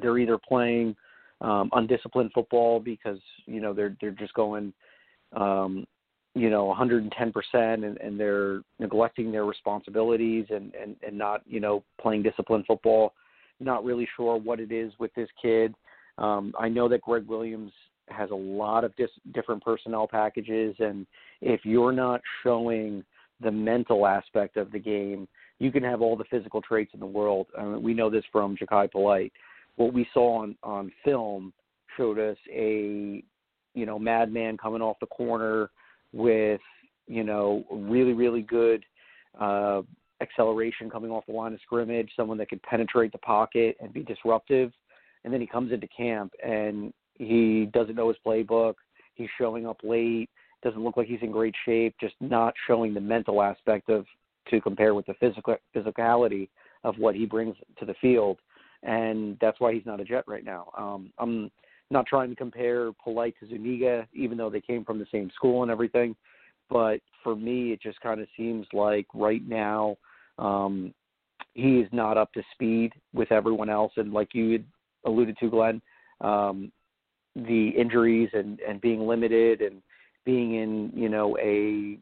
they're 0.01 0.19
either 0.19 0.39
playing 0.39 0.95
um, 1.41 1.71
undisciplined 1.73 2.33
football 2.35 2.81
because 2.81 3.19
you 3.47 3.61
know 3.61 3.73
they're 3.73 3.97
they're 4.01 4.11
just 4.11 4.35
going, 4.35 4.73
um, 5.35 5.87
you 6.35 6.51
know, 6.51 6.67
110 6.67 7.33
percent, 7.33 7.85
and 7.85 8.19
they're 8.19 8.61
neglecting 8.79 9.31
their 9.33 9.45
responsibilities 9.45 10.47
and 10.51 10.75
and 10.75 10.97
and 11.07 11.17
not 11.17 11.43
you 11.47 11.61
know 11.61 11.85
playing 12.01 12.23
disciplined 12.23 12.65
football. 12.67 13.15
Not 13.61 13.85
really 13.85 14.09
sure 14.17 14.37
what 14.37 14.61
it 14.61 14.71
is 14.71 14.93
with 14.99 15.13
this 15.15 15.29
kid. 15.41 15.75
Um, 16.19 16.53
I 16.59 16.69
know 16.69 16.89
that 16.89 17.01
Gregg 17.03 17.27
Williams 17.27 17.73
has 18.09 18.31
a 18.31 18.35
lot 18.35 18.85
of 18.85 18.95
dis- 18.97 19.11
different 19.35 19.63
personnel 19.63 20.07
packages, 20.09 20.75
and 20.79 21.07
if 21.41 21.65
you're 21.65 21.93
not 21.93 22.21
showing 22.43 23.05
the 23.41 23.51
mental 23.51 24.07
aspect 24.07 24.57
of 24.57 24.73
the 24.73 24.79
game, 24.79 25.29
you 25.59 25.73
can 25.73 25.83
have 25.83 26.01
all 26.01 26.17
the 26.17 26.25
physical 26.25 26.63
traits 26.63 26.93
in 26.95 27.01
the 27.01 27.07
world. 27.07 27.47
Uh, 27.59 27.79
we 27.79 27.95
know 27.95 28.11
this 28.11 28.25
from 28.31 28.57
Jachai 28.57 28.91
Polite. 28.91 29.33
What 29.77 29.93
we 29.93 30.07
saw 30.13 30.43
on 30.43 30.57
on 30.63 30.93
film 31.05 31.53
showed 31.97 32.19
us 32.19 32.37
a 32.51 33.23
you 33.75 33.87
know 33.87 33.99
madman 33.99 34.57
coming 34.57 34.83
off 34.83 34.97
the 35.01 35.07
corner 35.07 35.71
with 36.13 36.61
you 37.07 37.25
know 37.25 37.65
really 37.71 38.13
really 38.13 38.43
good 38.43 38.85
uh, 39.41 39.83
acceleration 40.21 40.91
coming 40.91 41.11
off 41.11 41.27
the 41.27 41.33
line 41.33 41.53
of 41.53 41.61
scrimmage, 41.63 42.11
someone 42.17 42.39
that 42.39 42.49
could 42.49 42.63
penetrate 42.63 43.13
the 43.13 43.19
pocket 43.19 43.77
and 43.81 43.93
be 43.93 44.03
disruptive. 44.03 44.73
And 45.25 45.33
then 45.33 45.41
he 45.41 45.47
comes 45.47 45.73
into 45.73 45.87
camp 45.89 46.33
and 46.45 46.93
he 47.15 47.69
doesn't 47.73 47.95
know 47.95 48.09
his 48.09 48.17
playbook. 48.25 48.75
He's 49.15 49.29
showing 49.39 49.67
up 49.67 49.79
late. 49.83 50.31
Doesn't 50.63 50.83
look 50.83 50.97
like 50.97 51.07
he's 51.07 51.23
in 51.23 51.31
great 51.31 51.55
shape. 51.65 51.95
Just 52.01 52.15
not 52.21 52.55
showing 52.67 52.95
the 52.95 53.01
mental 53.01 53.43
aspect 53.43 53.91
of 53.91 54.07
to 54.51 54.61
compare 54.61 54.95
with 54.95 55.07
the 55.07 55.15
physical 55.15 55.57
physicality 55.75 56.49
of 56.85 56.97
what 56.99 57.15
he 57.15 57.27
brings 57.27 57.57
to 57.79 57.85
the 57.85 57.95
field, 58.01 58.39
and 58.83 59.37
that's 59.41 59.61
why 59.61 59.73
he's 59.73 59.87
not 59.87 60.01
a 60.01 60.05
Jet 60.05 60.25
right 60.27 60.45
now. 60.45 60.71
Um, 60.77 61.13
I'm 61.19 61.51
not 61.91 62.07
trying 62.07 62.31
to 62.31 62.37
compare 62.37 62.93
Polite 63.03 63.35
to 63.41 63.49
Zuniga, 63.49 64.07
even 64.13 64.39
though 64.39 64.51
they 64.51 64.61
came 64.61 64.85
from 64.85 64.99
the 64.99 65.07
same 65.11 65.31
school 65.35 65.63
and 65.63 65.71
everything. 65.71 66.15
But 66.71 67.01
for 67.23 67.35
me, 67.35 67.73
it 67.73 67.81
just 67.83 68.01
kind 68.01 68.21
of 68.21 68.29
seems 68.37 68.67
like 68.73 69.07
right 69.15 69.47
now 69.49 69.97
um, 70.39 70.93
he 71.55 71.79
is 71.79 71.89
not 71.93 72.19
up 72.19 72.33
to 72.35 72.43
speed 72.53 72.93
with 73.15 73.33
everyone 73.33 73.71
else. 73.71 73.93
And 73.97 74.13
like 74.13 74.35
you 74.35 74.63
alluded 75.07 75.39
to, 75.39 75.51
Glenn, 75.51 75.81
um, 76.21 76.71
the 77.35 77.69
injuries 77.71 78.31
and, 78.33 78.61
and 78.61 78.81
being 78.81 79.07
limited 79.07 79.63
and 79.63 79.83
being 80.25 80.57
in 80.57 80.93
you 80.95 81.09
know 81.09 81.39
a 81.39 81.99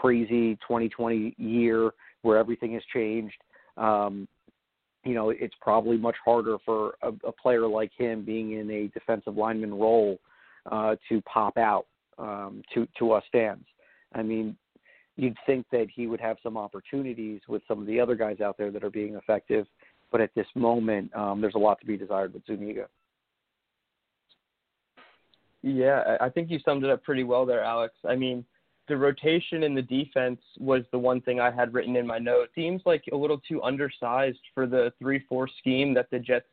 crazy 0.00 0.56
2020 0.56 1.34
year 1.38 1.90
where 2.22 2.36
everything 2.36 2.72
has 2.74 2.82
changed. 2.92 3.36
Um, 3.76 4.26
you 5.04 5.14
know, 5.14 5.30
it's 5.30 5.54
probably 5.60 5.96
much 5.96 6.16
harder 6.24 6.56
for 6.64 6.94
a, 7.02 7.08
a 7.26 7.32
player 7.32 7.66
like 7.66 7.92
him 7.96 8.24
being 8.24 8.52
in 8.52 8.70
a 8.70 8.88
defensive 8.88 9.36
lineman 9.36 9.74
role 9.74 10.18
uh, 10.70 10.96
to 11.08 11.20
pop 11.22 11.56
out 11.58 11.86
um, 12.18 12.62
to 12.72 12.88
to 12.98 13.12
us 13.12 13.22
fans. 13.30 13.64
I 14.14 14.22
mean, 14.22 14.56
you'd 15.16 15.36
think 15.46 15.66
that 15.72 15.86
he 15.94 16.06
would 16.06 16.20
have 16.20 16.38
some 16.42 16.56
opportunities 16.56 17.40
with 17.48 17.62
some 17.68 17.80
of 17.80 17.86
the 17.86 18.00
other 18.00 18.14
guys 18.14 18.40
out 18.40 18.56
there 18.56 18.70
that 18.70 18.82
are 18.82 18.90
being 18.90 19.14
effective, 19.14 19.66
but 20.10 20.20
at 20.20 20.30
this 20.34 20.46
moment, 20.54 21.14
um, 21.14 21.40
there's 21.40 21.54
a 21.54 21.58
lot 21.58 21.78
to 21.80 21.86
be 21.86 21.96
desired 21.96 22.32
with 22.32 22.46
Zuniga. 22.46 22.86
Yeah, 25.62 26.16
I 26.20 26.28
think 26.28 26.50
you 26.50 26.58
summed 26.64 26.84
it 26.84 26.90
up 26.90 27.02
pretty 27.02 27.24
well 27.24 27.46
there, 27.46 27.64
Alex. 27.64 27.94
I 28.08 28.16
mean, 28.16 28.44
the 28.88 28.96
rotation 28.96 29.62
in 29.62 29.74
the 29.74 29.82
defense 29.82 30.40
was 30.58 30.82
the 30.92 30.98
one 30.98 31.20
thing 31.22 31.40
I 31.40 31.50
had 31.50 31.72
written 31.72 31.96
in 31.96 32.06
my 32.06 32.18
note. 32.18 32.50
Seems 32.54 32.82
like 32.84 33.04
a 33.12 33.16
little 33.16 33.40
too 33.48 33.62
undersized 33.62 34.40
for 34.54 34.66
the 34.66 34.92
3 34.98 35.24
4 35.28 35.48
scheme 35.58 35.94
that 35.94 36.10
the 36.10 36.18
Jets 36.18 36.46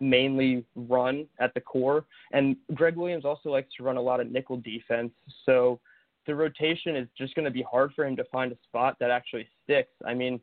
mainly 0.00 0.64
run 0.74 1.26
at 1.38 1.54
the 1.54 1.60
core. 1.60 2.04
And 2.32 2.56
Gregg 2.74 2.96
Williams 2.96 3.24
also 3.24 3.50
likes 3.50 3.68
to 3.76 3.82
run 3.82 3.96
a 3.96 4.00
lot 4.00 4.20
of 4.20 4.30
nickel 4.30 4.58
defense. 4.58 5.12
So 5.44 5.80
the 6.26 6.34
rotation 6.34 6.96
is 6.96 7.08
just 7.16 7.34
going 7.34 7.44
to 7.44 7.50
be 7.50 7.62
hard 7.62 7.92
for 7.94 8.04
him 8.04 8.16
to 8.16 8.24
find 8.24 8.52
a 8.52 8.56
spot 8.68 8.96
that 9.00 9.10
actually 9.10 9.48
sticks. 9.64 9.92
I 10.04 10.12
mean, 10.12 10.40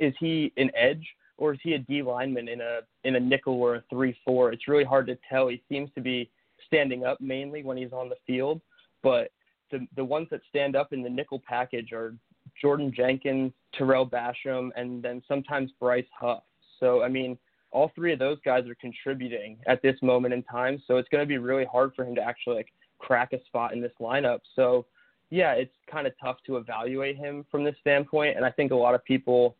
is 0.00 0.12
he 0.18 0.52
an 0.56 0.70
edge 0.76 1.06
or 1.38 1.54
is 1.54 1.60
he 1.62 1.74
a 1.74 1.78
D 1.78 2.02
lineman 2.02 2.48
in 2.48 2.60
a 2.60 2.80
in 3.04 3.16
a 3.16 3.20
nickel 3.20 3.54
or 3.54 3.76
a 3.76 3.84
3 3.90 4.16
4? 4.24 4.52
It's 4.52 4.68
really 4.68 4.84
hard 4.84 5.06
to 5.06 5.18
tell. 5.28 5.48
He 5.48 5.62
seems 5.68 5.90
to 5.94 6.00
be 6.00 6.30
standing 6.66 7.04
up 7.04 7.20
mainly 7.20 7.62
when 7.62 7.76
he's 7.76 7.92
on 7.92 8.08
the 8.08 8.16
field, 8.26 8.60
but 9.02 9.30
the 9.74 9.86
the 9.96 10.04
ones 10.04 10.28
that 10.30 10.40
stand 10.48 10.76
up 10.76 10.92
in 10.92 11.02
the 11.02 11.10
nickel 11.10 11.42
package 11.46 11.92
are 11.92 12.14
Jordan 12.60 12.92
Jenkins, 12.94 13.52
Tarell 13.76 14.08
Basham, 14.08 14.70
and 14.76 15.02
then 15.02 15.22
sometimes 15.26 15.72
Bryce 15.80 16.06
Huff. 16.18 16.44
So 16.78 17.02
I 17.02 17.08
mean, 17.08 17.36
all 17.72 17.90
three 17.94 18.12
of 18.12 18.18
those 18.18 18.38
guys 18.44 18.66
are 18.68 18.76
contributing 18.76 19.58
at 19.66 19.82
this 19.82 19.96
moment 20.00 20.32
in 20.32 20.42
time. 20.44 20.80
So 20.86 20.96
it's 20.96 21.08
going 21.08 21.22
to 21.22 21.28
be 21.28 21.38
really 21.38 21.64
hard 21.64 21.92
for 21.94 22.04
him 22.04 22.14
to 22.14 22.22
actually 22.22 22.56
like 22.56 22.72
crack 22.98 23.32
a 23.32 23.44
spot 23.46 23.72
in 23.72 23.80
this 23.80 23.92
lineup. 24.00 24.40
So 24.54 24.86
yeah, 25.30 25.52
it's 25.52 25.74
kind 25.90 26.06
of 26.06 26.12
tough 26.22 26.36
to 26.46 26.56
evaluate 26.56 27.16
him 27.16 27.44
from 27.50 27.64
this 27.64 27.74
standpoint. 27.80 28.36
And 28.36 28.44
I 28.44 28.50
think 28.50 28.70
a 28.70 28.76
lot 28.76 28.94
of 28.94 29.04
people, 29.04 29.56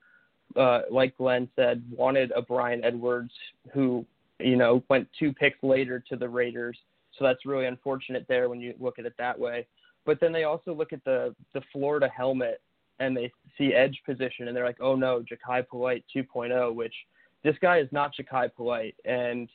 uh, 0.57 0.83
like 0.91 1.17
Glenn 1.17 1.49
said, 1.57 1.83
wanted 1.91 2.33
a 2.37 2.43
Bryan 2.43 2.85
Edwards 2.85 3.33
who, 3.73 4.07
you 4.39 4.57
know, 4.57 4.85
went 4.89 5.09
two 5.19 5.33
picks 5.33 5.61
later 5.63 6.03
to 6.09 6.17
the 6.17 6.29
Raiders. 6.29 6.79
So 7.19 7.25
that's 7.25 7.45
really 7.45 7.67
unfortunate 7.67 8.27
there 8.29 8.49
when 8.49 8.61
you 8.61 8.75
look 8.79 8.99
at 9.01 9.07
it 9.07 9.15
that 9.19 9.39
way. 9.39 9.67
But 10.05 10.21
then 10.21 10.33
they 10.33 10.45
also 10.45 10.75
look 10.75 10.93
at 10.93 11.05
the 11.05 11.35
the 11.53 11.63
Florida 11.73 12.09
helmet 12.15 12.61
and 13.01 13.17
they 13.17 13.33
see 13.59 13.75
edge 13.75 14.01
position 14.07 14.49
and 14.49 14.57
they're 14.57 14.65
like, 14.65 14.81
oh 14.81 14.95
no, 14.95 15.23
Jachai 15.23 15.67
Polite 15.67 16.05
2.0, 16.15 16.75
which 16.75 16.95
this 17.43 17.57
guy 17.61 17.79
is 17.79 17.89
not 17.91 18.13
Jachai 18.15 18.55
Polite. 18.55 18.95
And 19.05 19.49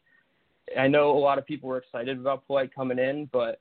I 0.78 0.88
know 0.88 1.12
a 1.12 1.18
lot 1.18 1.38
of 1.38 1.46
people 1.46 1.70
were 1.70 1.78
excited 1.78 2.20
about 2.20 2.46
Polite 2.48 2.74
coming 2.74 3.00
in, 3.00 3.30
but 3.32 3.60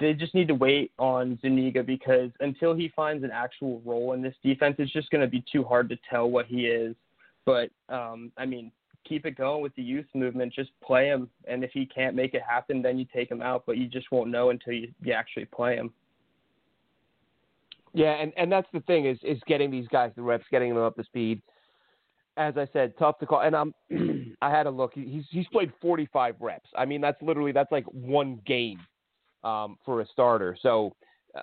they 0.00 0.14
just 0.14 0.34
need 0.34 0.48
to 0.48 0.54
wait 0.54 0.92
on 0.98 1.38
Zuniga 1.42 1.82
because 1.82 2.30
until 2.40 2.74
he 2.74 2.90
finds 2.96 3.22
an 3.22 3.30
actual 3.30 3.82
role 3.84 4.14
in 4.14 4.22
this 4.22 4.34
defense, 4.42 4.76
it's 4.78 4.92
just 4.92 5.10
going 5.10 5.20
to 5.20 5.28
be 5.28 5.44
too 5.50 5.62
hard 5.62 5.88
to 5.90 5.98
tell 6.08 6.30
what 6.30 6.46
he 6.46 6.66
is. 6.66 6.96
But 7.44 7.70
um, 7.88 8.32
I 8.36 8.46
mean, 8.46 8.72
keep 9.08 9.26
it 9.26 9.36
going 9.36 9.62
with 9.62 9.74
the 9.76 9.82
youth 9.82 10.06
movement. 10.14 10.52
Just 10.52 10.70
play 10.82 11.06
him, 11.06 11.28
and 11.46 11.64
if 11.64 11.70
he 11.72 11.86
can't 11.86 12.14
make 12.14 12.34
it 12.34 12.42
happen, 12.48 12.82
then 12.82 12.98
you 12.98 13.06
take 13.14 13.30
him 13.30 13.42
out. 13.42 13.64
But 13.66 13.76
you 13.78 13.86
just 13.88 14.10
won't 14.12 14.30
know 14.30 14.50
until 14.50 14.74
you, 14.74 14.92
you 15.02 15.12
actually 15.12 15.46
play 15.46 15.76
him. 15.76 15.92
Yeah, 17.94 18.12
and 18.14 18.32
and 18.36 18.50
that's 18.52 18.68
the 18.72 18.80
thing 18.80 19.06
is 19.06 19.18
is 19.22 19.38
getting 19.46 19.70
these 19.70 19.88
guys 19.88 20.12
the 20.16 20.22
reps, 20.22 20.44
getting 20.50 20.74
them 20.74 20.82
up 20.82 20.96
to 20.96 21.04
speed. 21.04 21.42
As 22.36 22.56
I 22.56 22.68
said, 22.72 22.94
tough 22.98 23.18
to 23.18 23.26
call. 23.26 23.40
And 23.40 23.56
I'm 23.56 23.74
I 24.42 24.50
had 24.50 24.66
a 24.66 24.70
look. 24.70 24.92
He's 24.94 25.24
he's 25.30 25.48
played 25.48 25.72
45 25.80 26.36
reps. 26.40 26.68
I 26.76 26.84
mean, 26.84 27.00
that's 27.00 27.20
literally 27.22 27.52
that's 27.52 27.72
like 27.72 27.84
one 27.86 28.40
game. 28.46 28.80
um, 29.44 29.78
for 29.84 30.00
a 30.00 30.06
starter. 30.06 30.56
So 30.60 30.94
uh, 31.36 31.42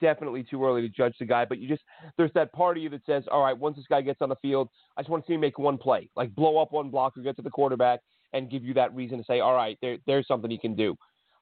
definitely 0.00 0.44
too 0.44 0.64
early 0.64 0.82
to 0.82 0.88
judge 0.88 1.14
the 1.18 1.24
guy. 1.24 1.44
But 1.44 1.58
you 1.58 1.68
just 1.68 1.82
there's 2.16 2.32
that 2.34 2.52
part 2.52 2.76
of 2.76 2.82
you 2.82 2.88
that 2.90 3.04
says, 3.06 3.24
all 3.30 3.42
right, 3.42 3.56
once 3.56 3.76
this 3.76 3.86
guy 3.88 4.00
gets 4.00 4.20
on 4.20 4.28
the 4.28 4.36
field, 4.36 4.68
I 4.96 5.02
just 5.02 5.10
want 5.10 5.24
to 5.24 5.28
see 5.30 5.34
him 5.34 5.40
make 5.40 5.58
one 5.58 5.78
play, 5.78 6.08
like 6.16 6.34
blow 6.34 6.58
up 6.58 6.72
one 6.72 6.90
block 6.90 7.16
or 7.16 7.22
get 7.22 7.36
to 7.36 7.42
the 7.42 7.50
quarterback 7.50 8.00
and 8.32 8.50
give 8.50 8.64
you 8.64 8.74
that 8.74 8.94
reason 8.94 9.18
to 9.18 9.24
say, 9.24 9.40
all 9.40 9.54
right, 9.54 9.76
there, 9.82 9.98
there's 10.06 10.26
something 10.26 10.50
he 10.50 10.58
can 10.58 10.74
do. 10.74 10.96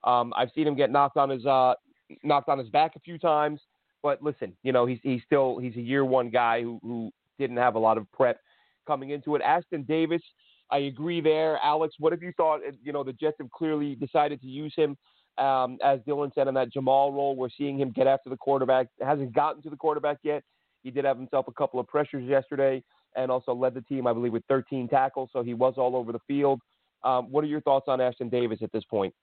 Um, 0.04 0.32
I've 0.36 0.50
seen 0.54 0.66
him 0.66 0.76
get 0.76 0.90
knocked 0.90 1.16
on 1.16 1.30
his 1.30 1.44
uh, 1.44 1.74
knocked 2.22 2.48
on 2.48 2.58
his 2.58 2.68
back 2.68 2.92
a 2.96 3.00
few 3.00 3.18
times, 3.18 3.60
but 4.02 4.22
listen, 4.22 4.56
you 4.62 4.72
know 4.72 4.86
he's 4.86 4.98
he's 5.02 5.22
still 5.26 5.58
he's 5.58 5.76
a 5.76 5.80
year 5.80 6.04
one 6.04 6.30
guy 6.30 6.62
who 6.62 6.78
who 6.82 7.10
didn't 7.38 7.56
have 7.56 7.74
a 7.74 7.78
lot 7.78 7.98
of 7.98 8.10
prep 8.12 8.38
coming 8.86 9.10
into 9.10 9.34
it. 9.34 9.42
Ashtyn 9.42 9.86
Davis, 9.86 10.22
I 10.70 10.78
agree 10.78 11.20
there. 11.20 11.58
Alex, 11.62 11.94
what 11.98 12.12
have 12.12 12.22
you 12.22 12.32
thought? 12.36 12.60
You 12.82 12.92
know 12.92 13.02
the 13.02 13.12
Jets 13.12 13.36
have 13.40 13.50
clearly 13.50 13.96
decided 13.96 14.40
to 14.40 14.46
use 14.46 14.72
him 14.76 14.96
um, 15.38 15.78
as 15.84 16.00
Dylan 16.00 16.34
said 16.34 16.48
in 16.48 16.54
that 16.54 16.72
Jamal 16.72 17.12
role. 17.12 17.36
We're 17.36 17.48
seeing 17.56 17.78
him 17.78 17.90
get 17.90 18.06
after 18.06 18.30
the 18.30 18.36
quarterback. 18.36 18.88
Hasn't 19.00 19.32
gotten 19.32 19.62
to 19.62 19.70
the 19.70 19.76
quarterback 19.76 20.18
yet. 20.22 20.42
He 20.82 20.90
did 20.90 21.04
have 21.04 21.16
himself 21.16 21.46
a 21.48 21.52
couple 21.52 21.80
of 21.80 21.86
pressures 21.86 22.24
yesterday 22.28 22.82
and 23.16 23.30
also 23.30 23.52
led 23.52 23.74
the 23.74 23.80
team, 23.82 24.06
I 24.06 24.12
believe, 24.12 24.32
with 24.32 24.44
13 24.48 24.88
tackles. 24.88 25.30
So 25.32 25.42
he 25.42 25.54
was 25.54 25.74
all 25.76 25.96
over 25.96 26.12
the 26.12 26.20
field. 26.26 26.60
Um, 27.02 27.30
what 27.30 27.44
are 27.44 27.48
your 27.48 27.60
thoughts 27.60 27.86
on 27.88 27.98
Ashtyn 28.00 28.30
Davis 28.30 28.58
at 28.62 28.72
this 28.72 28.84
point? 28.84 29.14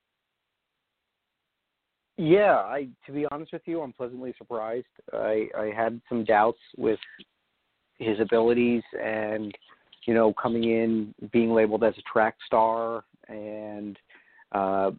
Yeah, 2.17 2.55
I 2.55 2.87
to 3.05 3.11
be 3.11 3.25
honest 3.29 3.51
with 3.51 3.63
you, 3.65 3.81
I'm 3.81 3.91
pleasantly 3.91 4.33
surprised. 4.37 4.85
I 5.11 5.47
I 5.57 5.71
had 5.75 5.99
some 6.07 6.23
doubts 6.23 6.59
with 6.77 6.99
his 7.97 8.19
abilities 8.21 8.83
and 9.01 9.53
you 10.05 10.13
know 10.13 10.33
coming 10.33 10.63
in 10.63 11.13
being 11.33 11.53
labeled 11.53 11.83
as 11.83 11.93
a 11.97 12.01
track 12.01 12.35
star 12.45 13.03
and 13.27 13.97
uh 14.53 14.91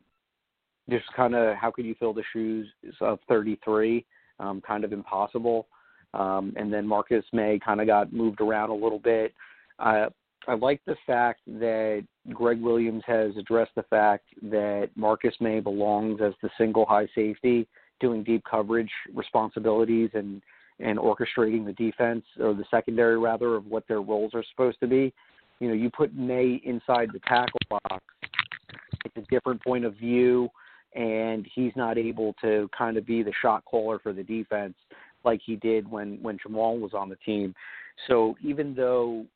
just 0.89 1.05
kind 1.15 1.35
of 1.35 1.57
how 1.57 1.71
could 1.71 1.85
you 1.85 1.95
fill 1.99 2.13
the 2.13 2.23
shoes 2.33 2.67
of 3.01 3.19
33 3.29 4.05
um 4.39 4.61
kind 4.61 4.85
of 4.85 4.93
impossible. 4.93 5.67
Um 6.15 6.53
and 6.57 6.73
then 6.73 6.87
Marcus 6.87 7.25
Maye 7.33 7.61
kind 7.65 7.81
of 7.81 7.87
got 7.87 8.13
moved 8.13 8.41
around 8.41 8.71
a 8.71 8.75
little 8.75 8.99
bit. 8.99 9.35
Uh 9.79 10.07
I 10.49 10.55
like 10.55 10.81
the 10.87 10.97
fact 11.07 11.41
that 11.47 12.07
Gregg 12.33 12.61
Williams 12.61 13.03
has 13.07 13.33
addressed 13.37 13.75
the 13.75 13.83
fact 13.85 14.27
that 14.43 14.91
Marcus 14.95 15.35
Maye 15.41 15.61
belongs 15.61 16.21
as 16.23 16.35
the 16.41 16.51
single 16.57 16.87
high 16.87 17.09
safety, 17.17 17.67
doing 17.99 18.23
deep 18.23 18.45
coverage 18.49 18.91
responsibilities 19.15 20.11
and 20.15 20.43
and 20.79 20.99
orchestrating 20.99 21.65
the 21.65 21.73
defense 21.73 22.23
or 22.39 22.53
the 22.55 22.65
secondary 22.71 23.19
rather 23.19 23.55
of 23.57 23.67
what 23.67 23.89
their 23.89 24.03
roles 24.03 24.35
are 24.35 24.45
supposed 24.51 24.79
to 24.81 24.87
be. 24.87 25.13
You 25.59 25.69
know, 25.69 25.75
you 25.75 25.91
put 25.91 26.15
Maye 26.15 26.61
inside 26.65 27.09
the 27.13 27.21
tackle 27.21 27.59
box, 27.71 28.05
it's 29.05 29.17
a 29.17 29.23
different 29.31 29.63
point 29.65 29.87
of 29.87 29.95
view, 29.95 30.51
and 30.95 31.47
he's 31.55 31.73
not 31.77 31.99
able 31.99 32.35
to 32.43 32.69
kind 32.77 32.97
of 32.97 33.07
be 33.07 33.23
the 33.23 33.33
shot 33.43 33.65
caller 33.65 33.99
for 33.99 34.13
the 34.13 34.23
defense 34.23 34.75
like 35.25 35.41
he 35.45 35.57
did 35.57 35.91
when 35.91 36.19
when 36.23 36.39
Jamal 36.43 36.79
was 36.79 36.95
on 36.95 37.09
the 37.09 37.17
team. 37.17 37.55
So 38.07 38.37
even 38.43 38.75
though 38.75 39.27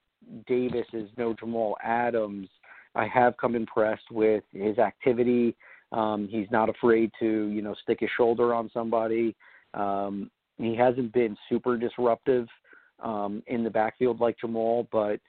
Davis 0.47 0.87
is 0.93 1.09
no 1.17 1.35
Jamal 1.35 1.77
Adams, 1.83 2.49
I 2.95 3.07
have 3.07 3.37
come 3.37 3.55
impressed 3.55 4.11
with 4.11 4.45
his 4.53 4.79
activity. 4.79 5.57
Um, 5.93 6.29
he's 6.31 6.51
not 6.51 6.69
afraid 6.69 7.11
to, 7.19 7.49
you 7.49 7.63
know, 7.63 7.75
stick 7.83 7.99
his 8.01 8.11
shoulder 8.17 8.55
on 8.55 8.71
somebody. 8.73 9.35
Um, 9.75 10.31
he 10.59 10.77
hasn't 10.77 11.13
been 11.13 11.37
super 11.49 11.77
disruptive 11.77 12.47
um, 13.03 13.43
in 13.47 13.65
the 13.65 13.71
backfield 13.71 14.21
like 14.21 14.39
Jamal, 14.39 14.87
but 14.93 15.21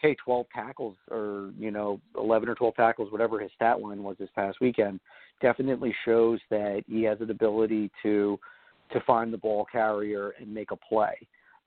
hey, 0.00 0.14
12 0.22 0.46
tackles 0.54 0.96
or 1.10 1.50
you 1.58 1.70
know 1.70 2.00
11 2.18 2.48
or 2.48 2.54
12 2.54 2.74
tackles, 2.74 3.10
whatever 3.10 3.40
his 3.40 3.50
stat 3.54 3.80
line 3.80 4.02
was 4.02 4.16
this 4.18 4.28
past 4.34 4.58
weekend, 4.60 5.00
definitely 5.40 5.94
shows 6.04 6.40
that 6.50 6.82
he 6.86 7.02
has 7.04 7.20
an 7.20 7.30
ability 7.30 7.90
to 8.02 8.38
to 8.92 9.00
find 9.00 9.32
the 9.32 9.38
ball 9.38 9.66
carrier 9.70 10.34
and 10.38 10.52
make 10.52 10.70
a 10.70 10.76
play. 10.76 11.14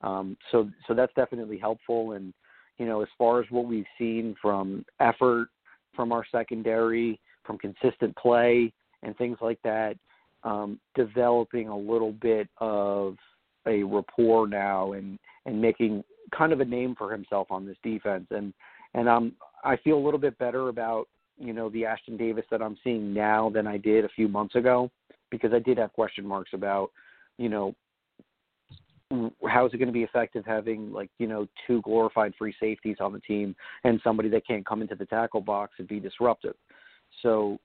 Um, 0.02 0.36
so 0.52 0.70
so 0.86 0.94
that's 0.94 1.12
definitely 1.14 1.58
helpful 1.58 2.12
and 2.12 2.32
you 2.78 2.86
know, 2.86 3.02
as 3.02 3.08
far 3.18 3.40
as 3.40 3.46
what 3.50 3.66
we've 3.66 3.84
seen 3.98 4.34
from 4.40 4.84
effort 5.00 5.48
from 5.94 6.12
our 6.12 6.24
secondary, 6.30 7.20
from 7.44 7.58
consistent 7.58 8.16
play 8.16 8.72
and 9.02 9.16
things 9.16 9.36
like 9.40 9.58
that, 9.64 9.96
um, 10.44 10.78
developing 10.94 11.68
a 11.68 11.76
little 11.76 12.12
bit 12.12 12.48
of 12.58 13.16
a 13.66 13.82
rapport 13.82 14.46
now 14.46 14.92
and 14.92 15.18
and 15.44 15.60
making 15.60 16.04
kind 16.36 16.52
of 16.52 16.60
a 16.60 16.64
name 16.64 16.94
for 16.96 17.10
himself 17.10 17.48
on 17.50 17.66
this 17.66 17.76
defense 17.82 18.26
and 18.30 18.54
and 18.94 19.08
um 19.08 19.32
I 19.64 19.76
feel 19.78 19.98
a 19.98 20.04
little 20.04 20.20
bit 20.20 20.38
better 20.38 20.68
about 20.68 21.08
you 21.38 21.52
know 21.52 21.68
the 21.70 21.82
Ashtyn 21.82 22.18
Davis 22.18 22.44
that 22.50 22.62
I'm 22.62 22.76
seeing 22.82 23.12
now 23.12 23.50
than 23.50 23.66
I 23.66 23.76
did 23.76 24.04
a 24.04 24.10
few 24.10 24.28
months 24.28 24.54
ago 24.54 24.90
because 25.30 25.52
I 25.52 25.58
did 25.58 25.78
have 25.78 25.92
question 25.92 26.26
marks 26.26 26.50
about 26.52 26.90
you 27.38 27.48
know 27.48 27.74
how 29.46 29.64
is 29.66 29.72
it 29.72 29.78
going 29.78 29.88
to 29.88 29.92
be 29.92 30.02
effective 30.02 30.44
having 30.44 30.92
like 30.92 31.10
you 31.18 31.26
know 31.26 31.46
two 31.66 31.80
glorified 31.82 32.34
free 32.38 32.54
safeties 32.60 32.96
on 33.00 33.12
the 33.12 33.20
team 33.20 33.56
and 33.84 34.00
somebody 34.04 34.28
that 34.28 34.46
can't 34.46 34.66
come 34.66 34.82
into 34.82 34.94
the 34.94 35.06
tackle 35.06 35.40
box 35.40 35.74
and 35.78 35.88
be 35.88 36.00
disruptive? 36.00 36.54
So 37.22 37.58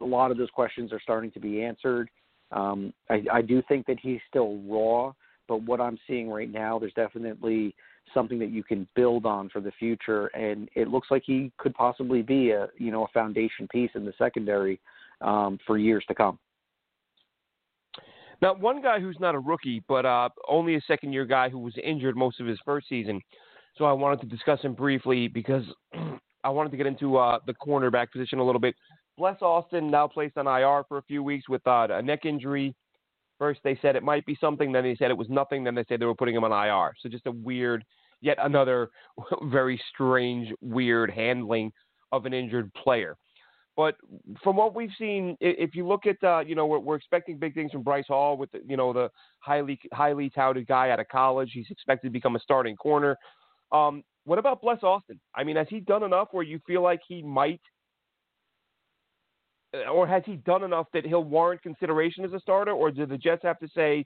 a 0.00 0.04
lot 0.04 0.30
of 0.30 0.38
those 0.38 0.50
questions 0.50 0.92
are 0.92 1.00
starting 1.00 1.30
to 1.32 1.40
be 1.40 1.62
answered. 1.62 2.08
Um, 2.52 2.92
I, 3.08 3.22
I 3.32 3.42
do 3.42 3.62
think 3.68 3.86
that 3.86 3.98
he's 4.00 4.20
still 4.28 4.58
raw, 4.66 5.12
but 5.46 5.62
what 5.62 5.80
I'm 5.80 5.98
seeing 6.06 6.28
right 6.28 6.50
now, 6.50 6.78
there's 6.78 6.94
definitely 6.94 7.74
something 8.14 8.38
that 8.38 8.50
you 8.50 8.62
can 8.62 8.88
build 8.94 9.26
on 9.26 9.48
for 9.48 9.60
the 9.60 9.72
future, 9.72 10.26
and 10.28 10.68
it 10.74 10.88
looks 10.88 11.08
like 11.10 11.22
he 11.24 11.52
could 11.58 11.74
possibly 11.74 12.22
be 12.22 12.50
a 12.50 12.68
you 12.76 12.90
know 12.90 13.04
a 13.04 13.08
foundation 13.08 13.68
piece 13.68 13.90
in 13.94 14.04
the 14.04 14.12
secondary 14.18 14.80
um, 15.20 15.58
for 15.66 15.78
years 15.78 16.04
to 16.08 16.14
come. 16.14 16.38
Now, 18.42 18.54
one 18.54 18.80
guy 18.80 19.00
who's 19.00 19.18
not 19.20 19.34
a 19.34 19.38
rookie, 19.38 19.82
but 19.86 20.06
uh, 20.06 20.30
only 20.48 20.74
a 20.74 20.80
second 20.86 21.12
year 21.12 21.26
guy 21.26 21.50
who 21.50 21.58
was 21.58 21.74
injured 21.82 22.16
most 22.16 22.40
of 22.40 22.46
his 22.46 22.58
first 22.64 22.88
season. 22.88 23.20
So 23.76 23.84
I 23.84 23.92
wanted 23.92 24.20
to 24.20 24.26
discuss 24.26 24.60
him 24.62 24.74
briefly 24.74 25.28
because 25.28 25.64
I 26.44 26.48
wanted 26.48 26.70
to 26.70 26.76
get 26.76 26.86
into 26.86 27.18
uh, 27.18 27.38
the 27.46 27.54
cornerback 27.54 28.10
position 28.10 28.38
a 28.38 28.44
little 28.44 28.60
bit. 28.60 28.74
Bless 29.18 29.40
Austin 29.42 29.90
now 29.90 30.08
placed 30.08 30.38
on 30.38 30.46
IR 30.46 30.84
for 30.88 30.98
a 30.98 31.02
few 31.02 31.22
weeks 31.22 31.48
with 31.48 31.66
uh, 31.66 31.88
a 31.90 32.00
neck 32.00 32.24
injury. 32.24 32.74
First 33.38 33.60
they 33.64 33.78
said 33.80 33.96
it 33.96 34.02
might 34.02 34.24
be 34.24 34.36
something, 34.40 34.72
then 34.72 34.84
they 34.84 34.96
said 34.96 35.10
it 35.10 35.16
was 35.16 35.28
nothing, 35.28 35.64
then 35.64 35.74
they 35.74 35.84
said 35.88 36.00
they 36.00 36.06
were 36.06 36.14
putting 36.14 36.34
him 36.34 36.44
on 36.44 36.52
IR. 36.52 36.94
So 37.02 37.08
just 37.08 37.26
a 37.26 37.30
weird, 37.30 37.84
yet 38.20 38.38
another 38.40 38.90
very 39.44 39.80
strange, 39.92 40.52
weird 40.60 41.10
handling 41.10 41.72
of 42.12 42.26
an 42.26 42.34
injured 42.34 42.72
player. 42.74 43.16
But 43.76 43.96
from 44.42 44.56
what 44.56 44.74
we've 44.74 44.90
seen, 44.98 45.36
if 45.40 45.74
you 45.74 45.86
look 45.86 46.04
at, 46.04 46.22
uh, 46.22 46.40
you 46.40 46.54
know, 46.54 46.66
we're, 46.66 46.80
we're, 46.80 46.96
expecting 46.96 47.38
big 47.38 47.54
things 47.54 47.72
from 47.72 47.82
Bryce 47.82 48.08
Hall 48.08 48.36
with, 48.36 48.50
the, 48.50 48.60
you 48.66 48.76
know, 48.76 48.92
the 48.92 49.10
highly 49.38 49.78
highly 49.92 50.28
touted 50.28 50.66
guy 50.66 50.90
out 50.90 51.00
of 51.00 51.08
college. 51.08 51.50
He's 51.54 51.70
expected 51.70 52.08
to 52.08 52.12
become 52.12 52.36
a 52.36 52.40
starting 52.40 52.76
corner. 52.76 53.16
Um, 53.72 54.02
what 54.24 54.38
about 54.38 54.60
Bless 54.60 54.82
Austin? 54.82 55.18
I 55.34 55.44
mean, 55.44 55.56
has 55.56 55.68
he 55.70 55.80
done 55.80 56.02
enough 56.02 56.28
where 56.32 56.44
you 56.44 56.60
feel 56.66 56.82
like 56.82 57.00
he 57.08 57.22
might, 57.22 57.60
uh, 59.74 59.88
or 59.88 60.06
has 60.06 60.24
he 60.26 60.36
done 60.36 60.62
enough 60.62 60.88
that 60.92 61.06
he'll 61.06 61.24
warrant 61.24 61.62
consideration 61.62 62.24
as 62.24 62.32
a 62.32 62.40
starter? 62.40 62.72
Or 62.72 62.90
do 62.90 63.06
the 63.06 63.16
Jets 63.16 63.44
have 63.44 63.58
to 63.60 63.68
say, 63.74 64.04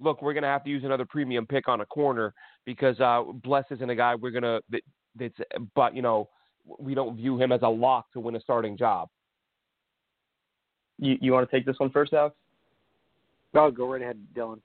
look, 0.00 0.22
we're 0.22 0.32
going 0.32 0.42
to 0.42 0.48
have 0.48 0.64
to 0.64 0.70
use 0.70 0.84
another 0.84 1.04
premium 1.04 1.46
pick 1.46 1.68
on 1.68 1.80
a 1.80 1.86
corner 1.86 2.34
because 2.64 2.98
uh, 3.00 3.22
Bless 3.42 3.64
isn't 3.70 3.88
a 3.88 3.94
guy 3.94 4.14
we're 4.14 4.30
going 4.30 4.42
to 4.42 4.60
that, 4.70 4.82
that's, 5.18 5.34
but 5.74 5.94
you 5.94 6.02
know 6.02 6.28
we 6.78 6.94
don't 6.94 7.16
view 7.16 7.40
him 7.40 7.52
as 7.52 7.60
a 7.62 7.68
lock 7.68 8.10
to 8.12 8.20
win 8.20 8.36
a 8.36 8.40
starting 8.40 8.76
job. 8.76 9.08
You 10.98 11.16
you 11.20 11.32
want 11.32 11.48
to 11.48 11.56
take 11.56 11.66
this 11.66 11.78
one 11.78 11.90
first, 11.90 12.12
Alex? 12.12 12.36
No, 13.52 13.70
go 13.70 13.90
right 13.90 14.02
ahead, 14.02 14.18
Dylan. 14.34 14.60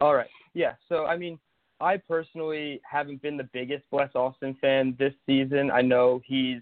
All 0.00 0.14
right. 0.14 0.28
Yeah. 0.54 0.74
So 0.88 1.06
I 1.06 1.16
mean, 1.16 1.38
I 1.80 1.96
personally 1.96 2.80
haven't 2.88 3.22
been 3.22 3.36
the 3.36 3.48
biggest 3.52 3.84
Bless 3.90 4.10
Austin 4.14 4.56
fan 4.60 4.96
this 4.98 5.14
season. 5.26 5.70
I 5.70 5.82
know 5.82 6.20
he's 6.24 6.60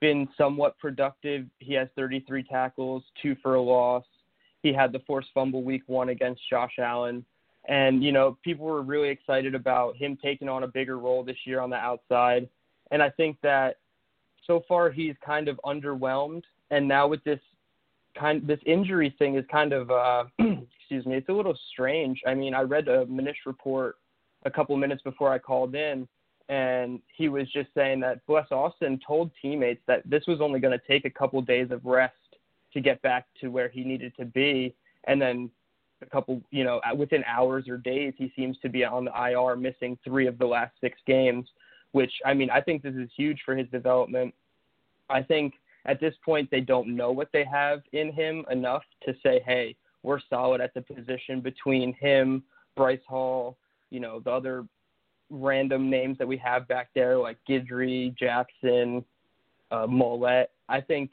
been 0.00 0.28
somewhat 0.36 0.78
productive. 0.78 1.46
He 1.58 1.72
has 1.74 1.88
33 1.96 2.42
tackles, 2.44 3.02
two 3.22 3.36
for 3.42 3.54
a 3.54 3.60
loss. 3.60 4.04
He 4.64 4.72
had 4.72 4.92
the 4.92 5.00
forced 5.06 5.28
fumble 5.34 5.62
week 5.62 5.82
one 5.86 6.08
against 6.08 6.40
Josh 6.48 6.78
Allen. 6.78 7.24
And, 7.68 8.02
you 8.02 8.12
know, 8.12 8.38
people 8.42 8.64
were 8.64 8.82
really 8.82 9.10
excited 9.10 9.54
about 9.54 9.94
him 9.96 10.18
taking 10.20 10.48
on 10.48 10.62
a 10.62 10.66
bigger 10.66 10.98
role 10.98 11.22
this 11.22 11.36
year 11.44 11.60
on 11.60 11.68
the 11.68 11.76
outside. 11.76 12.48
And 12.90 13.02
I 13.02 13.10
think 13.10 13.36
that 13.42 13.76
so 14.46 14.64
far 14.66 14.90
he's 14.90 15.14
kind 15.24 15.48
of 15.48 15.60
underwhelmed, 15.66 16.44
and 16.70 16.88
now 16.88 17.06
with 17.06 17.22
this 17.24 17.40
kind 18.18 18.46
this 18.46 18.60
injury 18.64 19.14
thing 19.18 19.36
is 19.36 19.44
kind 19.50 19.72
of 19.72 19.90
uh, 19.90 20.24
excuse 20.38 21.04
me, 21.04 21.16
it's 21.16 21.28
a 21.28 21.32
little 21.32 21.58
strange. 21.72 22.20
I 22.26 22.34
mean, 22.34 22.54
I 22.54 22.62
read 22.62 22.88
a 22.88 23.04
Cimini 23.04 23.34
report 23.44 23.96
a 24.44 24.50
couple 24.50 24.76
minutes 24.76 25.02
before 25.02 25.32
I 25.32 25.38
called 25.38 25.74
in, 25.74 26.08
and 26.48 27.00
he 27.16 27.28
was 27.28 27.50
just 27.52 27.68
saying 27.74 28.00
that 28.00 28.24
Bless 28.26 28.50
Austin 28.50 29.00
told 29.06 29.30
teammates 29.40 29.82
that 29.86 30.08
this 30.08 30.24
was 30.26 30.40
only 30.40 30.60
going 30.60 30.78
to 30.78 30.86
take 30.86 31.04
a 31.04 31.10
couple 31.10 31.40
days 31.42 31.70
of 31.70 31.84
rest 31.84 32.14
to 32.74 32.80
get 32.80 33.00
back 33.02 33.26
to 33.40 33.48
where 33.48 33.68
he 33.68 33.84
needed 33.84 34.12
to 34.18 34.24
be, 34.24 34.74
and 35.04 35.20
then 35.20 35.50
a 36.02 36.06
couple, 36.06 36.42
you 36.50 36.64
know, 36.64 36.80
within 36.96 37.24
hours 37.24 37.68
or 37.68 37.78
days, 37.78 38.12
he 38.16 38.32
seems 38.36 38.58
to 38.58 38.68
be 38.68 38.84
on 38.84 39.06
the 39.06 39.30
IR, 39.30 39.56
missing 39.56 39.98
three 40.04 40.26
of 40.26 40.38
the 40.38 40.46
last 40.46 40.74
six 40.80 40.98
games 41.06 41.48
which 41.94 42.12
I 42.26 42.34
mean 42.34 42.50
I 42.50 42.60
think 42.60 42.82
this 42.82 42.94
is 42.96 43.08
huge 43.16 43.40
for 43.44 43.56
his 43.56 43.68
development. 43.68 44.34
I 45.08 45.22
think 45.22 45.54
at 45.86 46.00
this 46.00 46.14
point 46.24 46.50
they 46.50 46.60
don't 46.60 46.96
know 46.96 47.12
what 47.12 47.28
they 47.32 47.44
have 47.44 47.82
in 47.92 48.12
him 48.12 48.44
enough 48.50 48.82
to 49.06 49.14
say, 49.22 49.40
hey, 49.46 49.76
we're 50.02 50.18
solid 50.28 50.60
at 50.60 50.74
the 50.74 50.82
position 50.82 51.40
between 51.40 51.94
him, 51.94 52.42
Bryce 52.76 52.98
Hall, 53.06 53.56
you 53.90 54.00
know, 54.00 54.18
the 54.18 54.30
other 54.30 54.64
random 55.30 55.88
names 55.88 56.18
that 56.18 56.26
we 56.26 56.36
have 56.38 56.66
back 56.66 56.88
there 56.96 57.16
like 57.16 57.38
Guidry, 57.48 58.16
Jackson, 58.18 59.04
uh, 59.70 59.86
Maulet. 59.86 60.46
I 60.68 60.80
think 60.80 61.10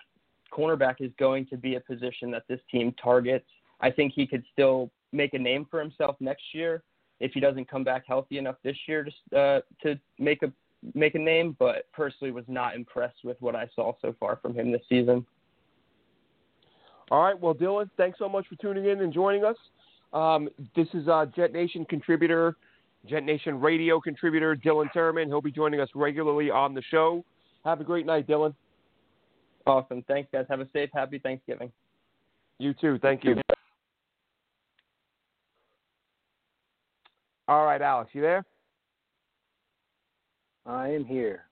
cornerback 0.51 0.95
is 0.99 1.11
going 1.17 1.45
to 1.47 1.57
be 1.57 1.75
a 1.75 1.79
position 1.79 2.31
that 2.31 2.43
this 2.47 2.59
team 2.69 2.93
targets. 3.01 3.45
I 3.79 3.89
think 3.89 4.13
he 4.15 4.27
could 4.27 4.43
still 4.51 4.91
make 5.11 5.33
a 5.33 5.39
name 5.39 5.65
for 5.69 5.79
himself 5.79 6.15
next 6.19 6.43
year 6.53 6.83
if 7.19 7.31
he 7.33 7.39
doesn't 7.39 7.69
come 7.69 7.83
back 7.83 8.03
healthy 8.07 8.37
enough 8.37 8.55
this 8.63 8.77
year 8.87 9.07
to 9.31 9.37
uh, 9.37 9.61
to 9.83 9.99
make 10.19 10.43
a 10.43 10.51
make 10.93 11.15
a 11.15 11.19
name. 11.19 11.55
But 11.59 11.91
personally, 11.93 12.31
was 12.31 12.45
not 12.47 12.75
impressed 12.75 13.23
with 13.23 13.37
what 13.39 13.55
I 13.55 13.67
saw 13.75 13.93
so 14.01 14.15
far 14.19 14.37
from 14.41 14.53
him 14.53 14.71
this 14.71 14.81
season. 14.89 15.25
All 17.09 17.21
right, 17.21 17.37
well, 17.37 17.53
Dylan, 17.53 17.89
thanks 17.97 18.17
so 18.17 18.29
much 18.29 18.47
for 18.47 18.55
tuning 18.55 18.85
in 18.85 19.01
and 19.01 19.13
joining 19.13 19.43
us. 19.43 19.57
Um, 20.13 20.47
this 20.75 20.87
is 20.93 21.09
uh, 21.09 21.25
Jet 21.35 21.51
Nation 21.51 21.85
contributor, 21.85 22.55
Jet 23.05 23.23
Nation 23.23 23.59
radio 23.59 23.99
contributor 23.99 24.55
Dylan 24.55 24.89
Tereman. 24.95 25.27
He'll 25.27 25.41
be 25.41 25.51
joining 25.51 25.81
us 25.81 25.89
regularly 25.93 26.49
on 26.49 26.73
the 26.73 26.81
show. 26.89 27.25
Have 27.65 27.81
a 27.81 27.83
great 27.83 28.05
night, 28.05 28.27
Dylan. 28.27 28.55
Awesome. 29.65 30.03
Thanks, 30.07 30.29
guys. 30.31 30.45
Have 30.49 30.59
a 30.59 30.67
safe, 30.73 30.89
happy 30.93 31.19
Thanksgiving. 31.19 31.71
You 32.57 32.73
too. 32.73 32.99
Thank 33.01 33.23
you. 33.23 33.35
All 37.47 37.65
right, 37.65 37.81
Alex, 37.81 38.11
you 38.13 38.21
there? 38.21 38.45
I 40.65 40.89
am 40.89 41.05
here. 41.05 41.45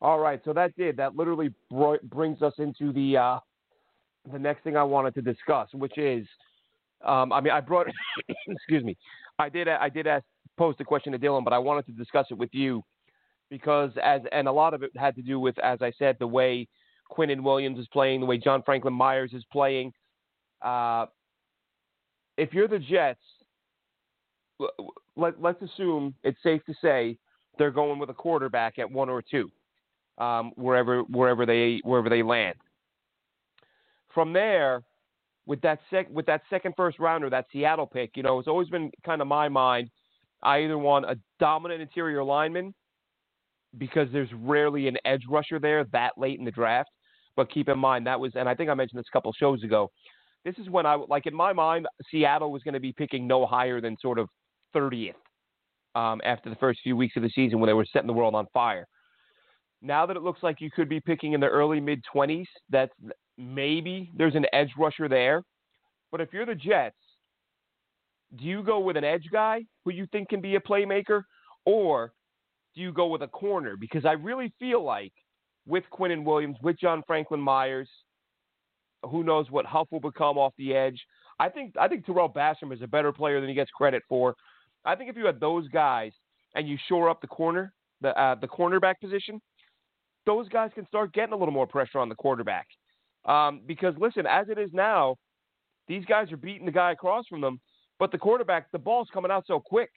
All 0.00 0.18
right, 0.18 0.40
so 0.44 0.52
that 0.52 0.76
did 0.76 0.96
that 0.96 1.16
literally 1.16 1.52
br- 1.70 1.96
brings 2.04 2.42
us 2.42 2.52
into 2.58 2.92
the 2.92 3.16
uh, 3.16 3.38
the 4.32 4.38
next 4.38 4.64
thing 4.64 4.76
I 4.76 4.82
wanted 4.82 5.14
to 5.14 5.22
discuss, 5.22 5.68
which 5.72 5.96
is, 5.98 6.26
um, 7.04 7.32
I 7.32 7.40
mean, 7.40 7.52
I 7.52 7.60
brought, 7.60 7.86
excuse 8.48 8.82
me, 8.82 8.96
I 9.38 9.48
did 9.48 9.68
I 9.68 9.88
did 9.88 10.06
ask 10.06 10.24
post 10.56 10.80
a 10.80 10.84
question 10.84 11.12
to 11.12 11.18
Dylan, 11.18 11.44
but 11.44 11.52
I 11.52 11.58
wanted 11.58 11.86
to 11.86 11.92
discuss 11.92 12.26
it 12.30 12.34
with 12.38 12.50
you 12.52 12.82
because 13.50 13.90
as 14.02 14.22
and 14.32 14.48
a 14.48 14.52
lot 14.52 14.74
of 14.74 14.82
it 14.82 14.90
had 14.96 15.14
to 15.16 15.22
do 15.22 15.38
with, 15.38 15.58
as 15.60 15.80
I 15.80 15.92
said, 15.98 16.16
the 16.18 16.26
way 16.26 16.66
Quinnen 17.10 17.42
Williams 17.42 17.78
is 17.78 17.86
playing, 17.88 18.20
the 18.20 18.26
way 18.26 18.38
John 18.38 18.62
Franklin 18.62 18.94
Myers 18.94 19.32
is 19.32 19.44
playing. 19.52 19.92
Uh, 20.62 21.06
if 22.36 22.52
you're 22.52 22.68
the 22.68 22.78
Jets, 22.78 23.20
let, 25.16 25.40
let's 25.40 25.62
assume 25.62 26.14
it's 26.22 26.42
safe 26.42 26.64
to 26.64 26.74
say 26.80 27.18
they're 27.58 27.70
going 27.70 27.98
with 27.98 28.10
a 28.10 28.14
quarterback 28.14 28.78
at 28.78 28.90
one 28.90 29.08
or 29.08 29.22
two, 29.22 29.50
um, 30.18 30.52
wherever 30.56 31.02
wherever 31.02 31.46
they 31.46 31.80
wherever 31.84 32.08
they 32.08 32.22
land. 32.22 32.56
From 34.12 34.32
there, 34.32 34.82
with 35.46 35.60
that 35.62 35.80
sec 35.90 36.08
with 36.10 36.26
that 36.26 36.42
second 36.50 36.74
first 36.76 36.98
rounder, 36.98 37.30
that 37.30 37.46
Seattle 37.52 37.86
pick, 37.86 38.16
you 38.16 38.22
know, 38.22 38.38
it's 38.38 38.48
always 38.48 38.68
been 38.68 38.90
kind 39.04 39.20
of 39.20 39.28
my 39.28 39.48
mind. 39.48 39.90
I 40.42 40.58
either 40.58 40.78
want 40.78 41.06
a 41.06 41.18
dominant 41.38 41.80
interior 41.80 42.22
lineman 42.22 42.74
because 43.78 44.08
there's 44.12 44.28
rarely 44.34 44.88
an 44.88 44.96
edge 45.04 45.22
rusher 45.28 45.58
there 45.58 45.84
that 45.92 46.12
late 46.16 46.38
in 46.38 46.44
the 46.44 46.50
draft. 46.50 46.90
But 47.36 47.50
keep 47.50 47.68
in 47.68 47.78
mind 47.78 48.06
that 48.06 48.18
was, 48.18 48.32
and 48.34 48.48
I 48.48 48.54
think 48.54 48.70
I 48.70 48.74
mentioned 48.74 48.98
this 48.98 49.06
a 49.10 49.12
couple 49.12 49.32
shows 49.32 49.62
ago. 49.62 49.90
This 50.44 50.54
is 50.58 50.68
when 50.68 50.86
I 50.86 50.94
like 50.94 51.26
in 51.26 51.34
my 51.34 51.52
mind, 51.52 51.86
Seattle 52.10 52.52
was 52.52 52.62
going 52.62 52.74
to 52.74 52.80
be 52.80 52.92
picking 52.92 53.26
no 53.26 53.46
higher 53.46 53.80
than 53.80 53.96
sort 54.00 54.18
of 54.18 54.28
30th 54.74 55.14
um, 55.94 56.20
after 56.24 56.50
the 56.50 56.56
first 56.56 56.80
few 56.82 56.96
weeks 56.96 57.16
of 57.16 57.22
the 57.22 57.30
season 57.30 57.60
when 57.60 57.68
they 57.68 57.72
were 57.72 57.86
setting 57.92 58.06
the 58.06 58.12
world 58.12 58.34
on 58.34 58.46
fire. 58.52 58.86
Now 59.80 60.06
that 60.06 60.16
it 60.16 60.22
looks 60.22 60.42
like 60.42 60.60
you 60.60 60.70
could 60.70 60.88
be 60.88 61.00
picking 61.00 61.32
in 61.32 61.40
the 61.40 61.46
early 61.46 61.80
mid 61.80 62.02
20s, 62.14 62.46
that's 62.70 62.92
maybe 63.36 64.10
there's 64.16 64.34
an 64.34 64.46
edge 64.52 64.70
rusher 64.78 65.08
there. 65.08 65.42
But 66.10 66.20
if 66.20 66.32
you're 66.32 66.46
the 66.46 66.54
Jets, 66.54 66.96
do 68.36 68.44
you 68.44 68.62
go 68.62 68.80
with 68.80 68.96
an 68.96 69.04
edge 69.04 69.28
guy 69.32 69.64
who 69.84 69.92
you 69.92 70.06
think 70.12 70.28
can 70.28 70.40
be 70.40 70.56
a 70.56 70.60
playmaker, 70.60 71.22
or 71.64 72.12
do 72.74 72.80
you 72.80 72.92
go 72.92 73.06
with 73.06 73.22
a 73.22 73.28
corner? 73.28 73.76
Because 73.76 74.04
I 74.04 74.12
really 74.12 74.52
feel 74.58 74.82
like 74.82 75.12
with 75.66 75.84
Quinnen 75.92 76.24
Williams, 76.24 76.56
with 76.62 76.78
John 76.78 77.02
Franklin 77.06 77.40
Myers, 77.40 77.88
who 79.02 79.22
knows 79.22 79.50
what 79.50 79.66
Huff 79.66 79.88
will 79.90 80.00
become 80.00 80.38
off 80.38 80.52
the 80.58 80.74
edge. 80.74 81.00
I 81.38 81.48
think 81.48 81.74
I 81.78 81.88
think 81.88 82.06
Tarell 82.06 82.32
Basham 82.32 82.72
is 82.72 82.82
a 82.82 82.86
better 82.86 83.12
player 83.12 83.40
than 83.40 83.48
he 83.48 83.54
gets 83.54 83.70
credit 83.70 84.02
for. 84.08 84.34
I 84.84 84.94
think 84.94 85.10
if 85.10 85.16
you 85.16 85.26
had 85.26 85.40
those 85.40 85.68
guys 85.68 86.12
and 86.54 86.68
you 86.68 86.78
shore 86.88 87.08
up 87.08 87.20
the 87.20 87.26
corner, 87.26 87.72
the 88.00 88.18
uh, 88.18 88.36
the 88.36 88.48
cornerback 88.48 88.94
position, 89.00 89.40
those 90.26 90.48
guys 90.48 90.70
can 90.74 90.86
start 90.86 91.12
getting 91.12 91.32
a 91.32 91.36
little 91.36 91.54
more 91.54 91.66
pressure 91.66 91.98
on 91.98 92.08
the 92.08 92.14
quarterback. 92.14 92.66
Um, 93.24 93.62
because 93.66 93.94
listen, 93.98 94.26
as 94.26 94.48
it 94.48 94.58
is 94.58 94.70
now, 94.72 95.16
these 95.88 96.04
guys 96.04 96.30
are 96.30 96.36
beating 96.36 96.66
the 96.66 96.72
guy 96.72 96.92
across 96.92 97.26
from 97.26 97.40
them, 97.40 97.60
but 97.98 98.12
the 98.12 98.18
quarterback, 98.18 98.70
the 98.70 98.78
ball's 98.78 99.08
coming 99.12 99.30
out 99.30 99.44
so 99.46 99.60
quick 99.60 99.90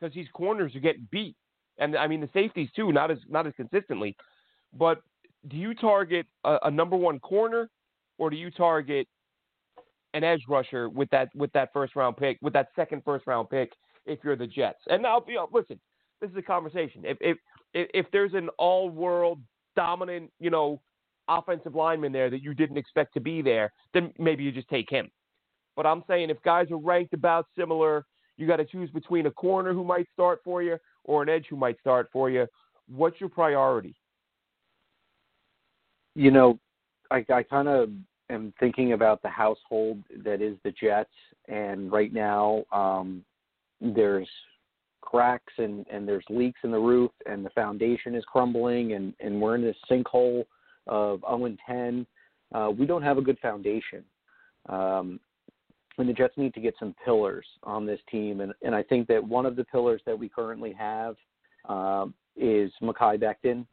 because 0.00 0.14
these 0.14 0.28
corners 0.32 0.74
are 0.74 0.80
getting 0.80 1.08
beat, 1.10 1.36
and 1.78 1.96
I 1.96 2.06
mean 2.06 2.20
the 2.20 2.30
safeties 2.32 2.68
too, 2.74 2.92
not 2.92 3.10
as 3.10 3.18
not 3.28 3.46
as 3.46 3.52
consistently. 3.56 4.16
But 4.72 5.02
do 5.48 5.56
you 5.56 5.74
target 5.74 6.26
a, 6.44 6.58
a 6.64 6.70
number 6.70 6.96
one 6.96 7.18
corner, 7.20 7.68
or 8.18 8.30
do 8.30 8.36
you 8.36 8.50
target 8.50 9.06
an 10.14 10.24
edge 10.24 10.42
rusher 10.48 10.88
with 10.88 11.08
that 11.10 11.28
with 11.34 11.52
that 11.52 11.70
first 11.72 11.96
round 11.96 12.16
pick, 12.16 12.38
with 12.42 12.52
that 12.52 12.68
second 12.76 13.02
first 13.04 13.26
round 13.26 13.48
pick, 13.50 13.72
if 14.06 14.18
you're 14.22 14.36
the 14.36 14.46
Jets? 14.46 14.80
And 14.88 15.02
now, 15.02 15.24
you 15.26 15.34
know, 15.34 15.48
listen, 15.52 15.80
this 16.20 16.30
is 16.30 16.36
a 16.36 16.42
conversation. 16.42 17.02
If 17.04 17.18
if 17.20 17.36
if 17.72 18.06
there's 18.12 18.34
an 18.34 18.48
all 18.58 18.90
world 18.90 19.40
dominant, 19.76 20.30
you 20.38 20.50
know, 20.50 20.80
offensive 21.28 21.74
lineman 21.74 22.12
there 22.12 22.30
that 22.30 22.42
you 22.42 22.54
didn't 22.54 22.76
expect 22.76 23.14
to 23.14 23.20
be 23.20 23.42
there, 23.42 23.72
then 23.94 24.12
maybe 24.18 24.44
you 24.44 24.52
just 24.52 24.68
take 24.68 24.90
him. 24.90 25.10
But 25.76 25.86
I'm 25.86 26.02
saying 26.08 26.30
if 26.30 26.42
guys 26.42 26.70
are 26.70 26.76
ranked 26.76 27.14
about 27.14 27.46
similar, 27.56 28.04
you 28.36 28.46
got 28.46 28.56
to 28.56 28.64
choose 28.64 28.90
between 28.90 29.26
a 29.26 29.30
corner 29.30 29.72
who 29.72 29.84
might 29.84 30.06
start 30.12 30.40
for 30.44 30.62
you 30.62 30.76
or 31.04 31.22
an 31.22 31.28
edge 31.28 31.46
who 31.48 31.56
might 31.56 31.78
start 31.78 32.08
for 32.12 32.28
you. 32.28 32.46
What's 32.88 33.20
your 33.20 33.28
priority? 33.28 33.94
You 36.14 36.30
know, 36.30 36.58
I, 37.10 37.24
I 37.32 37.42
kind 37.42 37.68
of 37.68 37.90
am 38.30 38.52
thinking 38.60 38.92
about 38.92 39.22
the 39.22 39.28
household 39.28 40.02
that 40.24 40.40
is 40.40 40.56
the 40.64 40.72
Jets, 40.72 41.10
and 41.48 41.90
right 41.90 42.12
now 42.12 42.64
um, 42.72 43.24
there's 43.80 44.28
cracks 45.00 45.52
and, 45.58 45.86
and 45.90 46.06
there's 46.06 46.24
leaks 46.28 46.60
in 46.62 46.70
the 46.70 46.78
roof, 46.78 47.10
and 47.26 47.44
the 47.44 47.50
foundation 47.50 48.14
is 48.14 48.24
crumbling, 48.24 48.92
and, 48.92 49.14
and 49.20 49.40
we're 49.40 49.56
in 49.56 49.62
this 49.62 49.76
sinkhole 49.90 50.44
of 50.86 51.20
0 51.28 51.46
and 51.46 51.58
10. 51.66 52.06
Uh, 52.54 52.70
we 52.76 52.86
don't 52.86 53.02
have 53.02 53.18
a 53.18 53.22
good 53.22 53.38
foundation. 53.40 54.04
Um, 54.68 55.20
and 55.98 56.08
the 56.08 56.12
Jets 56.12 56.34
need 56.36 56.54
to 56.54 56.60
get 56.60 56.74
some 56.78 56.94
pillars 57.04 57.46
on 57.62 57.86
this 57.86 58.00
team. 58.10 58.40
And, 58.40 58.52
and 58.62 58.74
I 58.74 58.82
think 58.82 59.06
that 59.08 59.22
one 59.22 59.46
of 59.46 59.56
the 59.56 59.64
pillars 59.64 60.00
that 60.06 60.18
we 60.18 60.28
currently 60.28 60.72
have 60.72 61.16
um, 61.68 62.14
is 62.36 62.72
Mekhi 62.82 63.20
Becton. 63.20 63.66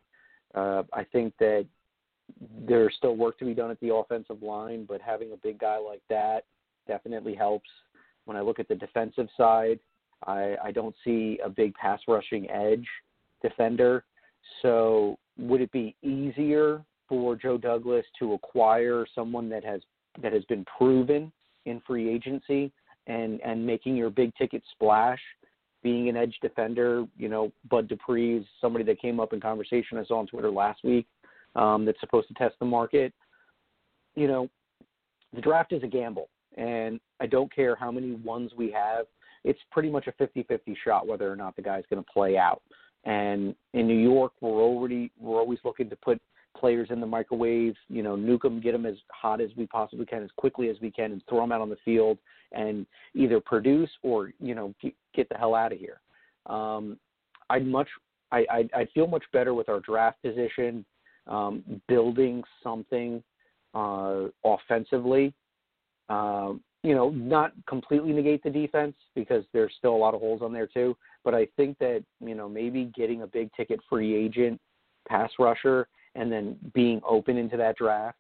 Uh, 0.55 0.83
I 0.93 1.03
think 1.03 1.33
that 1.39 1.65
there's 2.67 2.93
still 2.97 3.15
work 3.15 3.37
to 3.39 3.45
be 3.45 3.53
done 3.53 3.71
at 3.71 3.79
the 3.79 3.93
offensive 3.93 4.41
line, 4.41 4.85
but 4.87 5.01
having 5.01 5.31
a 5.31 5.37
big 5.37 5.59
guy 5.59 5.77
like 5.77 6.01
that 6.09 6.45
definitely 6.87 7.35
helps. 7.35 7.69
When 8.25 8.35
I 8.35 8.41
look 8.41 8.59
at 8.59 8.67
the 8.67 8.75
defensive 8.75 9.27
side, 9.37 9.79
I, 10.25 10.55
I 10.63 10.71
don't 10.71 10.95
see 11.03 11.39
a 11.43 11.49
big 11.49 11.73
pass 11.75 11.99
rushing 12.07 12.49
edge 12.49 12.85
defender. 13.41 14.03
So 14.61 15.17
would 15.37 15.61
it 15.61 15.71
be 15.71 15.95
easier 16.01 16.83
for 17.07 17.35
Joe 17.35 17.57
Douglas 17.57 18.05
to 18.19 18.33
acquire 18.33 19.05
someone 19.15 19.49
that 19.49 19.63
has 19.63 19.81
that 20.21 20.33
has 20.33 20.43
been 20.45 20.65
proven 20.77 21.31
in 21.65 21.81
free 21.85 22.09
agency 22.09 22.71
and 23.05 23.39
and 23.41 23.65
making 23.65 23.95
your 23.95 24.09
big 24.09 24.35
ticket 24.35 24.63
splash, 24.73 25.19
being 25.83 26.09
an 26.09 26.17
edge 26.17 26.35
defender. 26.41 27.05
You 27.17 27.29
know, 27.29 27.51
Bud 27.69 27.87
Dupree 27.87 28.37
is 28.37 28.45
somebody 28.59 28.83
that 28.85 28.99
came 28.99 29.19
up 29.19 29.33
in 29.33 29.39
conversation 29.39 29.97
I 29.97 30.05
saw 30.05 30.19
on 30.19 30.27
Twitter 30.27 30.51
last 30.51 30.83
week 30.83 31.07
um, 31.55 31.85
that's 31.85 31.99
supposed 31.99 32.27
to 32.29 32.33
test 32.35 32.55
the 32.59 32.65
market. 32.65 33.13
You 34.15 34.27
know, 34.27 34.49
the 35.33 35.41
draft 35.41 35.73
is 35.73 35.83
a 35.83 35.87
gamble, 35.87 36.29
and 36.57 36.99
I 37.19 37.27
don't 37.27 37.53
care 37.53 37.75
how 37.75 37.91
many 37.91 38.13
ones 38.13 38.51
we 38.57 38.71
have. 38.71 39.05
It's 39.43 39.59
pretty 39.71 39.89
much 39.89 40.07
a 40.07 40.11
50-50 40.23 40.75
shot 40.83 41.07
whether 41.07 41.31
or 41.31 41.35
not 41.35 41.55
the 41.55 41.61
guy's 41.61 41.83
going 41.89 42.03
to 42.03 42.11
play 42.11 42.37
out. 42.37 42.61
And 43.05 43.55
in 43.73 43.87
New 43.87 43.97
York, 43.97 44.33
we're 44.41 44.61
already 44.61 45.11
we're 45.19 45.39
always 45.39 45.59
looking 45.63 45.89
to 45.89 45.95
put 45.95 46.19
players 46.57 46.89
in 46.91 46.99
the 46.99 47.05
microwave, 47.05 47.75
you 47.87 48.01
know, 48.01 48.15
nuke 48.15 48.41
them, 48.41 48.59
get 48.59 48.71
them 48.71 48.85
as 48.85 48.95
hot 49.11 49.39
as 49.39 49.49
we 49.55 49.67
possibly 49.67 50.05
can, 50.05 50.23
as 50.23 50.29
quickly 50.37 50.69
as 50.69 50.77
we 50.81 50.91
can, 50.91 51.11
and 51.11 51.21
throw 51.29 51.39
them 51.41 51.51
out 51.51 51.61
on 51.61 51.69
the 51.69 51.77
field 51.85 52.17
and 52.51 52.85
either 53.13 53.39
produce 53.39 53.89
or 54.03 54.31
you 54.39 54.55
know 54.55 54.73
get, 54.81 54.93
get 55.13 55.29
the 55.29 55.37
hell 55.37 55.55
out 55.55 55.73
of 55.73 55.79
here. 55.79 55.99
Um, 56.47 56.97
I'd 57.49 57.65
much 57.65 57.87
I 58.31 58.45
I'd, 58.51 58.69
I'd 58.75 58.89
feel 58.93 59.07
much 59.07 59.23
better 59.33 59.53
with 59.53 59.69
our 59.69 59.79
draft 59.79 60.21
position, 60.21 60.85
um, 61.27 61.63
building 61.87 62.43
something 62.63 63.23
uh, 63.73 64.25
offensively. 64.43 65.33
Um, 66.09 66.61
you 66.83 66.95
know, 66.95 67.09
not 67.09 67.51
completely 67.67 68.13
negate 68.13 68.43
the 68.43 68.49
defense 68.49 68.95
because 69.15 69.43
there's 69.51 69.73
still 69.77 69.95
a 69.95 69.97
lot 69.97 70.13
of 70.13 70.21
holes 70.21 70.41
on 70.41 70.53
there 70.53 70.67
too. 70.67 70.95
But 71.23 71.33
I 71.33 71.47
think 71.57 71.77
that 71.79 72.03
you 72.19 72.35
know 72.35 72.47
maybe 72.47 72.91
getting 72.95 73.23
a 73.23 73.27
big 73.27 73.49
ticket 73.53 73.79
free 73.89 74.15
agent 74.15 74.59
pass 75.07 75.31
rusher 75.39 75.87
and 76.15 76.31
then 76.31 76.55
being 76.73 77.01
open 77.07 77.37
into 77.37 77.57
that 77.57 77.77
draft 77.77 78.17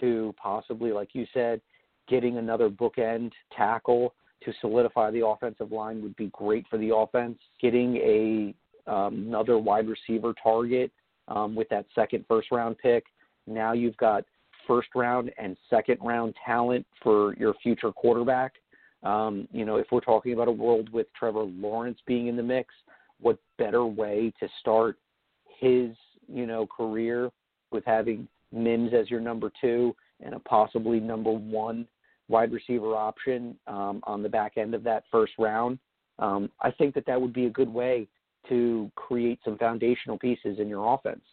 to 0.00 0.34
possibly, 0.40 0.92
like 0.92 1.10
you 1.12 1.26
said, 1.32 1.60
getting 2.08 2.38
another 2.38 2.68
bookend 2.68 3.32
tackle 3.56 4.14
to 4.44 4.52
solidify 4.60 5.10
the 5.10 5.26
offensive 5.26 5.72
line 5.72 6.00
would 6.02 6.14
be 6.16 6.30
great 6.32 6.66
for 6.68 6.78
the 6.78 6.94
offense. 6.94 7.38
Getting 7.60 7.96
a 7.96 8.54
um, 8.90 9.26
another 9.28 9.58
wide 9.58 9.86
receiver 9.86 10.34
target 10.42 10.90
um, 11.28 11.54
with 11.54 11.68
that 11.68 11.86
second 11.94 12.24
first 12.28 12.50
round 12.50 12.76
pick. 12.78 13.04
Now 13.46 13.72
you've 13.72 13.96
got 13.96 14.24
first 14.66 14.88
round 14.94 15.30
and 15.38 15.56
second 15.70 15.98
round 16.02 16.34
talent 16.44 16.86
for 17.02 17.34
your 17.36 17.54
future 17.62 17.92
quarterback. 17.92 18.54
Um, 19.02 19.48
you 19.52 19.64
know, 19.64 19.76
if 19.76 19.86
we're 19.92 20.00
talking 20.00 20.32
about 20.32 20.48
a 20.48 20.52
world 20.52 20.90
with 20.92 21.06
Trevor 21.18 21.44
Lawrence 21.44 21.98
being 22.06 22.26
in 22.26 22.36
the 22.36 22.42
mix, 22.42 22.74
what 23.20 23.38
better 23.56 23.84
way 23.86 24.32
to 24.40 24.48
start 24.60 24.98
his, 25.60 25.90
you 26.28 26.46
know, 26.46 26.66
career 26.66 27.30
with 27.70 27.84
having 27.86 28.28
Mims 28.52 28.92
as 28.94 29.10
your 29.10 29.20
number 29.20 29.50
two 29.60 29.94
and 30.20 30.34
a 30.34 30.38
possibly 30.40 31.00
number 31.00 31.30
one 31.30 31.86
wide 32.28 32.52
receiver 32.52 32.94
option 32.94 33.56
um, 33.66 34.00
on 34.04 34.22
the 34.22 34.28
back 34.28 34.56
end 34.56 34.74
of 34.74 34.82
that 34.84 35.04
first 35.10 35.32
round. 35.38 35.78
Um, 36.18 36.50
I 36.60 36.70
think 36.70 36.94
that 36.94 37.06
that 37.06 37.20
would 37.20 37.32
be 37.32 37.46
a 37.46 37.50
good 37.50 37.72
way 37.72 38.08
to 38.48 38.90
create 38.94 39.38
some 39.44 39.58
foundational 39.58 40.18
pieces 40.18 40.58
in 40.58 40.68
your 40.68 40.94
offense. 40.94 41.24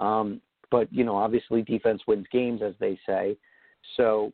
Um, 0.00 0.40
but 0.70 0.92
you 0.92 1.04
know, 1.04 1.16
obviously, 1.16 1.62
defense 1.62 2.02
wins 2.06 2.26
games, 2.32 2.60
as 2.62 2.74
they 2.80 2.98
say. 3.06 3.36
So, 3.96 4.32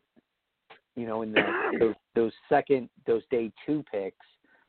you 0.96 1.06
know, 1.06 1.22
in 1.22 1.32
the, 1.32 1.42
those 1.78 1.94
those 2.14 2.32
second 2.48 2.88
those 3.06 3.22
day 3.30 3.52
two 3.66 3.84
picks, 3.90 4.26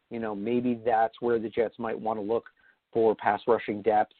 you 0.09 0.19
know, 0.19 0.35
maybe 0.35 0.79
that's 0.85 1.15
where 1.21 1.39
the 1.39 1.49
Jets 1.49 1.75
might 1.79 1.99
want 1.99 2.19
to 2.19 2.23
look 2.23 2.45
for 2.91 3.15
pass 3.15 3.41
rushing 3.47 3.81
depth. 3.81 4.13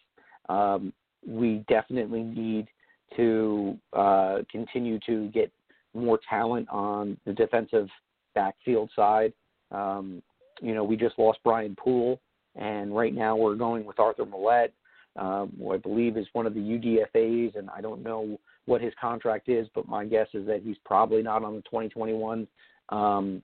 Um, 0.49 0.93
we 1.27 1.63
definitely 1.67 2.23
need 2.23 2.67
to 3.15 3.77
uh, 3.93 4.39
continue 4.49 4.99
to 5.05 5.27
get 5.29 5.51
more 5.93 6.19
talent 6.29 6.67
on 6.69 7.17
the 7.25 7.33
defensive 7.33 7.87
backfield 8.33 8.89
side. 8.95 9.33
Um, 9.71 10.21
you 10.61 10.73
know, 10.73 10.83
we 10.83 10.95
just 10.95 11.17
lost 11.17 11.39
Brian 11.43 11.75
Poole, 11.75 12.19
and 12.55 12.95
right 12.95 13.13
now 13.13 13.35
we're 13.35 13.55
going 13.55 13.85
with 13.85 13.99
Arthur 13.99 14.25
Maulet, 14.25 14.71
um, 15.15 15.51
who 15.57 15.73
I 15.73 15.77
believe 15.77 16.17
is 16.17 16.27
one 16.33 16.45
of 16.45 16.53
the 16.53 16.59
UDFA's, 16.59 17.55
and 17.55 17.69
I 17.69 17.81
don't 17.81 18.03
know 18.03 18.37
what 18.65 18.81
his 18.81 18.93
contract 18.99 19.49
is, 19.49 19.67
but 19.73 19.87
my 19.87 20.05
guess 20.05 20.27
is 20.33 20.45
that 20.47 20.61
he's 20.63 20.77
probably 20.85 21.21
not 21.21 21.43
on 21.43 21.55
the 21.55 21.61
2021 21.61 22.47
um, 22.89 23.41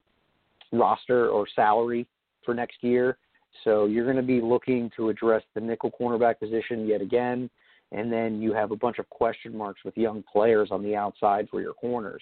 roster 0.72 1.30
or 1.30 1.48
salary 1.56 2.08
for 2.46 2.54
next 2.54 2.78
year. 2.82 3.18
So 3.64 3.86
you're 3.86 4.06
going 4.06 4.18
to 4.18 4.22
be 4.22 4.42
looking 4.42 4.92
to 4.98 5.10
address 5.10 5.44
the 5.56 5.62
nickel 5.62 5.92
cornerback 6.00 6.40
position 6.40 6.88
yet 6.88 7.02
again 7.02 7.50
and 7.92 8.12
then 8.12 8.42
you 8.42 8.54
have 8.54 8.72
a 8.72 8.76
bunch 8.76 9.00
of 9.00 9.10
question 9.10 9.58
marks 9.58 9.84
with 9.86 9.96
young 9.98 10.24
players 10.32 10.70
on 10.72 10.84
the 10.84 10.96
outside 10.96 11.48
for 11.50 11.62
your 11.62 11.74
corners. 11.74 12.22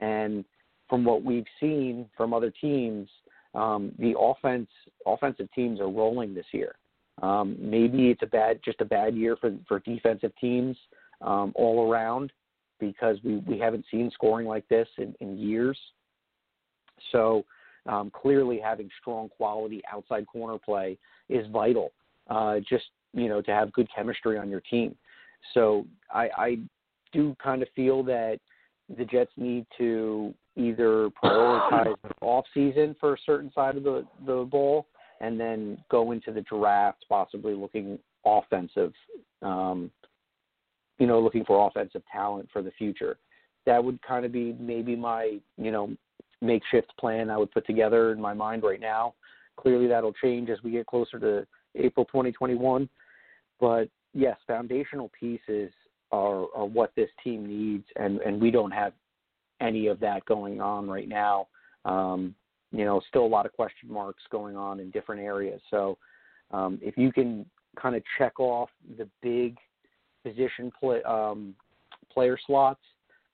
And 0.00 0.44
from 0.88 1.04
what 1.04 1.24
we've 1.24 1.46
seen 1.58 2.08
from 2.16 2.32
other 2.32 2.52
teams, 2.60 3.08
um, 3.54 3.92
the 3.98 4.14
offense 4.18 4.68
offensive 5.06 5.48
teams 5.54 5.80
are 5.80 5.88
rolling 5.88 6.34
this 6.34 6.46
year. 6.52 6.76
Um, 7.22 7.56
maybe 7.58 8.10
it's 8.10 8.22
a 8.22 8.26
bad 8.26 8.60
just 8.64 8.80
a 8.80 8.84
bad 8.84 9.14
year 9.14 9.36
for 9.36 9.56
for 9.68 9.80
defensive 9.80 10.32
teams 10.40 10.76
um, 11.20 11.52
all 11.54 11.90
around 11.90 12.32
because 12.78 13.18
we 13.24 13.36
we 13.38 13.58
haven't 13.58 13.84
seen 13.90 14.10
scoring 14.12 14.46
like 14.46 14.66
this 14.68 14.88
in, 14.98 15.14
in 15.20 15.36
years. 15.36 15.78
So 17.12 17.44
um, 17.86 18.10
clearly, 18.10 18.60
having 18.62 18.88
strong 19.00 19.28
quality 19.28 19.82
outside 19.92 20.26
corner 20.26 20.58
play 20.58 20.98
is 21.28 21.46
vital. 21.52 21.92
Uh, 22.28 22.60
just 22.68 22.84
you 23.12 23.28
know, 23.28 23.42
to 23.42 23.50
have 23.50 23.72
good 23.72 23.88
chemistry 23.94 24.38
on 24.38 24.48
your 24.48 24.60
team. 24.60 24.94
So 25.54 25.86
I, 26.12 26.28
I 26.36 26.58
do 27.12 27.36
kind 27.42 27.62
of 27.62 27.68
feel 27.74 28.02
that 28.04 28.38
the 28.96 29.04
Jets 29.04 29.32
need 29.36 29.66
to 29.78 30.34
either 30.56 31.08
prioritize 31.22 31.94
off 32.20 32.44
season 32.52 32.94
for 32.98 33.14
a 33.14 33.18
certain 33.24 33.50
side 33.54 33.76
of 33.76 33.82
the, 33.82 34.04
the 34.26 34.46
ball 34.50 34.86
and 35.20 35.38
then 35.38 35.78
go 35.90 36.12
into 36.12 36.32
the 36.32 36.42
draft 36.42 37.04
possibly 37.08 37.54
looking 37.54 37.98
offensive 38.24 38.92
um, 39.42 39.90
you 40.98 41.06
know 41.06 41.20
looking 41.20 41.44
for 41.44 41.66
offensive 41.66 42.02
talent 42.12 42.48
for 42.52 42.62
the 42.62 42.72
future. 42.72 43.18
That 43.66 43.82
would 43.82 44.00
kind 44.02 44.24
of 44.24 44.32
be 44.32 44.54
maybe 44.58 44.96
my 44.96 45.38
you 45.56 45.70
know 45.70 45.90
makeshift 46.42 46.90
plan 46.98 47.28
i 47.28 47.36
would 47.36 47.50
put 47.50 47.66
together 47.66 48.12
in 48.12 48.20
my 48.20 48.34
mind 48.34 48.62
right 48.62 48.80
now. 48.80 49.14
Clearly 49.56 49.86
that'll 49.86 50.14
change 50.14 50.48
as 50.48 50.62
we 50.62 50.70
get 50.70 50.86
closer 50.86 51.18
to 51.18 51.46
april 51.76 52.06
2021 52.06 52.88
but 53.60 53.88
yes, 54.14 54.36
foundational 54.46 55.10
pieces 55.18 55.70
are, 56.10 56.46
are 56.54 56.66
what 56.66 56.92
this 56.96 57.10
team 57.22 57.46
needs, 57.46 57.84
and, 57.96 58.18
and 58.20 58.40
we 58.40 58.50
don't 58.50 58.72
have 58.72 58.92
any 59.60 59.86
of 59.86 60.00
that 60.00 60.24
going 60.26 60.60
on 60.60 60.88
right 60.88 61.08
now. 61.08 61.48
Um, 61.84 62.34
you 62.72 62.84
know, 62.84 63.00
still 63.08 63.24
a 63.24 63.26
lot 63.26 63.46
of 63.46 63.52
question 63.52 63.92
marks 63.92 64.22
going 64.30 64.56
on 64.56 64.80
in 64.80 64.90
different 64.90 65.20
areas. 65.22 65.60
So 65.70 65.98
um, 66.50 66.78
if 66.82 66.96
you 66.96 67.12
can 67.12 67.44
kind 67.80 67.96
of 67.96 68.02
check 68.18 68.38
off 68.38 68.70
the 68.96 69.08
big 69.22 69.56
position 70.24 70.70
play, 70.78 71.02
um, 71.02 71.54
player 72.12 72.38
slots, 72.46 72.80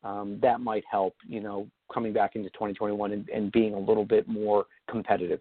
um, 0.05 0.39
that 0.41 0.61
might 0.61 0.85
help. 0.91 1.17
You 1.27 1.41
know, 1.41 1.69
coming 1.93 2.13
back 2.13 2.37
into 2.37 2.49
2021 2.51 3.13
and, 3.13 3.29
and 3.29 3.53
being 3.53 3.75
a 3.75 3.79
little 3.79 4.05
bit 4.05 4.29
more 4.29 4.67
competitive. 4.89 5.41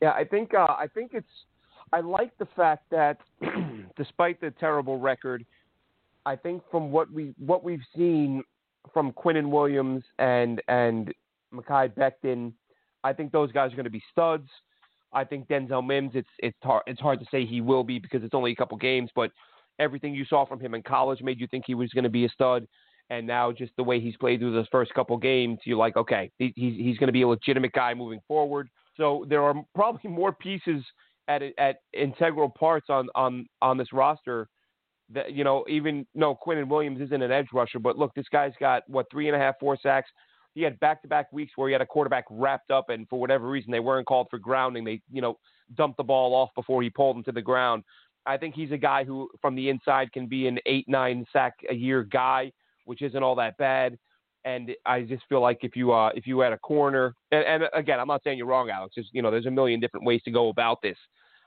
Yeah, 0.00 0.12
I 0.12 0.24
think 0.24 0.54
uh, 0.54 0.74
I 0.78 0.86
think 0.92 1.12
it's 1.14 1.26
I 1.92 2.00
like 2.00 2.36
the 2.38 2.48
fact 2.56 2.84
that 2.90 3.18
despite 3.96 4.40
the 4.40 4.50
terrible 4.52 4.98
record, 4.98 5.44
I 6.24 6.36
think 6.36 6.62
from 6.70 6.90
what 6.90 7.10
we 7.10 7.34
what 7.38 7.64
we've 7.64 7.84
seen 7.96 8.42
from 8.92 9.12
Quinnen 9.12 9.50
Williams 9.50 10.04
and 10.18 10.62
and 10.68 11.12
Mekhi 11.54 11.92
Becton, 11.94 12.52
I 13.04 13.12
think 13.12 13.32
those 13.32 13.52
guys 13.52 13.72
are 13.72 13.76
going 13.76 13.84
to 13.84 13.90
be 13.90 14.02
studs. 14.10 14.48
I 15.12 15.24
think 15.24 15.48
Denzel 15.48 15.86
Mims, 15.86 16.12
it's 16.14 16.28
it's 16.38 16.56
hard 16.62 16.82
it's 16.86 17.00
hard 17.00 17.20
to 17.20 17.26
say 17.30 17.46
he 17.46 17.60
will 17.60 17.84
be 17.84 17.98
because 17.98 18.22
it's 18.22 18.34
only 18.34 18.52
a 18.52 18.56
couple 18.56 18.76
games, 18.76 19.10
but 19.14 19.30
everything 19.78 20.14
you 20.14 20.24
saw 20.24 20.44
from 20.44 20.60
him 20.60 20.74
in 20.74 20.82
college 20.82 21.22
made 21.22 21.40
you 21.40 21.46
think 21.46 21.64
he 21.66 21.74
was 21.74 21.90
going 21.90 22.04
to 22.04 22.10
be 22.10 22.24
a 22.24 22.28
stud. 22.28 22.66
And 23.08 23.26
now, 23.26 23.52
just 23.52 23.72
the 23.76 23.84
way 23.84 24.00
he's 24.00 24.16
played 24.16 24.40
through 24.40 24.52
those 24.52 24.66
first 24.72 24.92
couple 24.94 25.16
games, 25.16 25.60
you're 25.64 25.78
like, 25.78 25.96
okay, 25.96 26.30
he, 26.38 26.52
he's 26.56 26.74
he's 26.76 26.98
going 26.98 27.06
to 27.06 27.12
be 27.12 27.22
a 27.22 27.28
legitimate 27.28 27.72
guy 27.72 27.94
moving 27.94 28.20
forward. 28.26 28.68
So 28.96 29.24
there 29.28 29.42
are 29.42 29.54
probably 29.74 30.10
more 30.10 30.32
pieces 30.32 30.84
at 31.28 31.42
at 31.58 31.76
integral 31.92 32.48
parts 32.48 32.86
on 32.88 33.08
on 33.14 33.46
on 33.62 33.78
this 33.78 33.92
roster. 33.92 34.48
That 35.12 35.32
you 35.32 35.44
know, 35.44 35.64
even 35.68 36.06
no 36.14 36.34
Quinnen 36.34 36.68
Williams 36.68 37.00
isn't 37.00 37.22
an 37.22 37.30
edge 37.30 37.46
rusher, 37.52 37.78
but 37.78 37.96
look, 37.96 38.12
this 38.14 38.26
guy's 38.32 38.52
got 38.58 38.82
what 38.88 39.06
three 39.10 39.28
and 39.28 39.36
a 39.36 39.38
half, 39.38 39.54
four 39.60 39.78
sacks. 39.80 40.10
He 40.54 40.62
had 40.62 40.80
back-to-back 40.80 41.32
weeks 41.32 41.52
where 41.54 41.68
he 41.68 41.72
had 41.72 41.82
a 41.82 41.86
quarterback 41.86 42.24
wrapped 42.30 42.70
up, 42.70 42.88
and 42.88 43.06
for 43.08 43.20
whatever 43.20 43.46
reason, 43.46 43.70
they 43.70 43.78
weren't 43.78 44.06
called 44.06 44.28
for 44.30 44.38
grounding. 44.38 44.84
They, 44.84 45.02
you 45.12 45.20
know, 45.20 45.38
dumped 45.76 45.98
the 45.98 46.02
ball 46.02 46.34
off 46.34 46.48
before 46.54 46.82
he 46.82 46.88
pulled 46.88 47.16
him 47.16 47.22
to 47.24 47.32
the 47.32 47.42
ground. 47.42 47.84
I 48.24 48.36
think 48.38 48.54
he's 48.54 48.72
a 48.72 48.78
guy 48.78 49.04
who, 49.04 49.28
from 49.40 49.54
the 49.54 49.68
inside, 49.68 50.12
can 50.12 50.26
be 50.26 50.48
an 50.48 50.58
eight, 50.64 50.88
nine 50.88 51.26
sack 51.32 51.54
a 51.70 51.74
year 51.74 52.02
guy, 52.02 52.50
which 52.86 53.02
isn't 53.02 53.22
all 53.22 53.34
that 53.36 53.56
bad. 53.58 53.98
And 54.44 54.70
I 54.86 55.02
just 55.02 55.24
feel 55.28 55.40
like 55.40 55.58
if 55.62 55.76
you 55.76 55.92
uh, 55.92 56.10
if 56.14 56.26
you 56.26 56.40
had 56.40 56.52
a 56.52 56.58
corner, 56.58 57.14
and, 57.32 57.44
and 57.44 57.70
again, 57.74 58.00
I'm 58.00 58.08
not 58.08 58.22
saying 58.24 58.38
you're 58.38 58.46
wrong, 58.46 58.70
Alex. 58.70 58.94
Just 58.94 59.10
you 59.12 59.20
know, 59.20 59.30
there's 59.30 59.46
a 59.46 59.50
million 59.50 59.78
different 59.78 60.06
ways 60.06 60.22
to 60.24 60.30
go 60.30 60.48
about 60.48 60.78
this. 60.82 60.96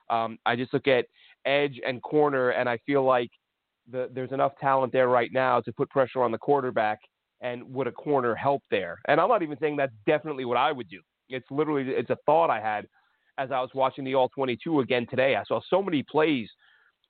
Um, 0.10 0.38
I 0.45 0.55
just 0.55 0.74
look 0.74 0.88
at 0.88 1.05
edge 1.45 1.80
and 1.86 2.01
corner, 2.01 2.49
and 2.49 2.70
I 2.70 2.78
feel 2.86 3.03
like 3.03 3.32
the, 3.91 4.09
there's 4.13 4.31
enough 4.31 4.53
talent 4.59 4.93
there 4.93 5.07
right 5.07 5.31
now 5.33 5.61
to 5.61 5.73
put 5.73 5.89
pressure 5.89 6.23
on 6.23 6.31
the 6.31 6.37
quarterback. 6.37 6.99
And 7.41 7.63
would 7.73 7.87
a 7.87 7.91
corner 7.93 8.35
help 8.35 8.63
there? 8.69 8.99
And 9.07 9.21
I'm 9.21 9.29
not 9.29 9.41
even 9.41 9.57
saying 9.61 9.77
that's 9.77 9.93
definitely 10.05 10.43
what 10.43 10.57
I 10.57 10.73
would 10.73 10.89
do. 10.89 10.99
It's 11.29 11.49
literally 11.49 11.89
it's 11.89 12.09
a 12.09 12.17
thought 12.25 12.49
I 12.49 12.59
had 12.59 12.85
as 13.37 13.49
I 13.49 13.61
was 13.61 13.69
watching 13.73 14.03
the 14.03 14.13
All 14.13 14.27
22 14.27 14.81
again 14.81 15.07
today. 15.09 15.37
I 15.37 15.43
saw 15.45 15.61
so 15.69 15.81
many 15.81 16.03
plays 16.03 16.49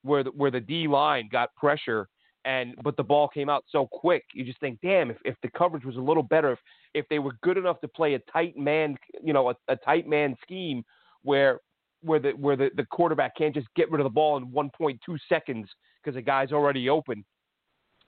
where 0.03 0.23
the, 0.23 0.30
where 0.30 0.51
the 0.51 0.59
D 0.59 0.88
line 0.88 1.30
got 1.32 1.55
pressure 1.55 2.07
and 2.45 2.75
but 2.84 2.95
the 2.95 3.03
ball 3.03 3.27
came 3.27 3.49
out 3.49 3.65
so 3.69 3.88
quick. 3.91 4.23
You 4.34 4.45
just 4.45 4.59
think, 4.59 4.80
damn, 4.82 5.11
if, 5.11 5.17
if 5.25 5.36
the 5.41 5.49
coverage 5.49 5.84
was 5.84 5.97
a 5.97 6.01
little 6.01 6.23
better, 6.23 6.53
if 6.53 6.59
if 6.93 7.05
they 7.09 7.19
were 7.19 7.34
good 7.43 7.57
enough 7.57 7.82
to 7.82 7.88
play 7.88 8.13
a 8.13 8.19
tight 8.32 8.57
man, 8.57 8.97
you 9.23 9.34
know, 9.34 9.49
a, 9.49 9.55
a 9.67 9.75
tight 9.75 10.07
man 10.07 10.36
scheme 10.41 10.84
where 11.23 11.59
where 12.01 12.19
the 12.19 12.32
where 12.32 12.55
the, 12.55 12.69
the 12.75 12.86
quarterback 12.86 13.36
can't 13.36 13.53
just 13.53 13.67
get 13.75 13.91
rid 13.91 13.99
of 13.99 14.05
the 14.05 14.09
ball 14.09 14.38
in 14.38 14.47
1.2 14.47 14.97
seconds 15.27 15.67
because 16.10 16.18
the 16.18 16.24
guy's 16.24 16.51
already 16.51 16.89
open. 16.89 17.24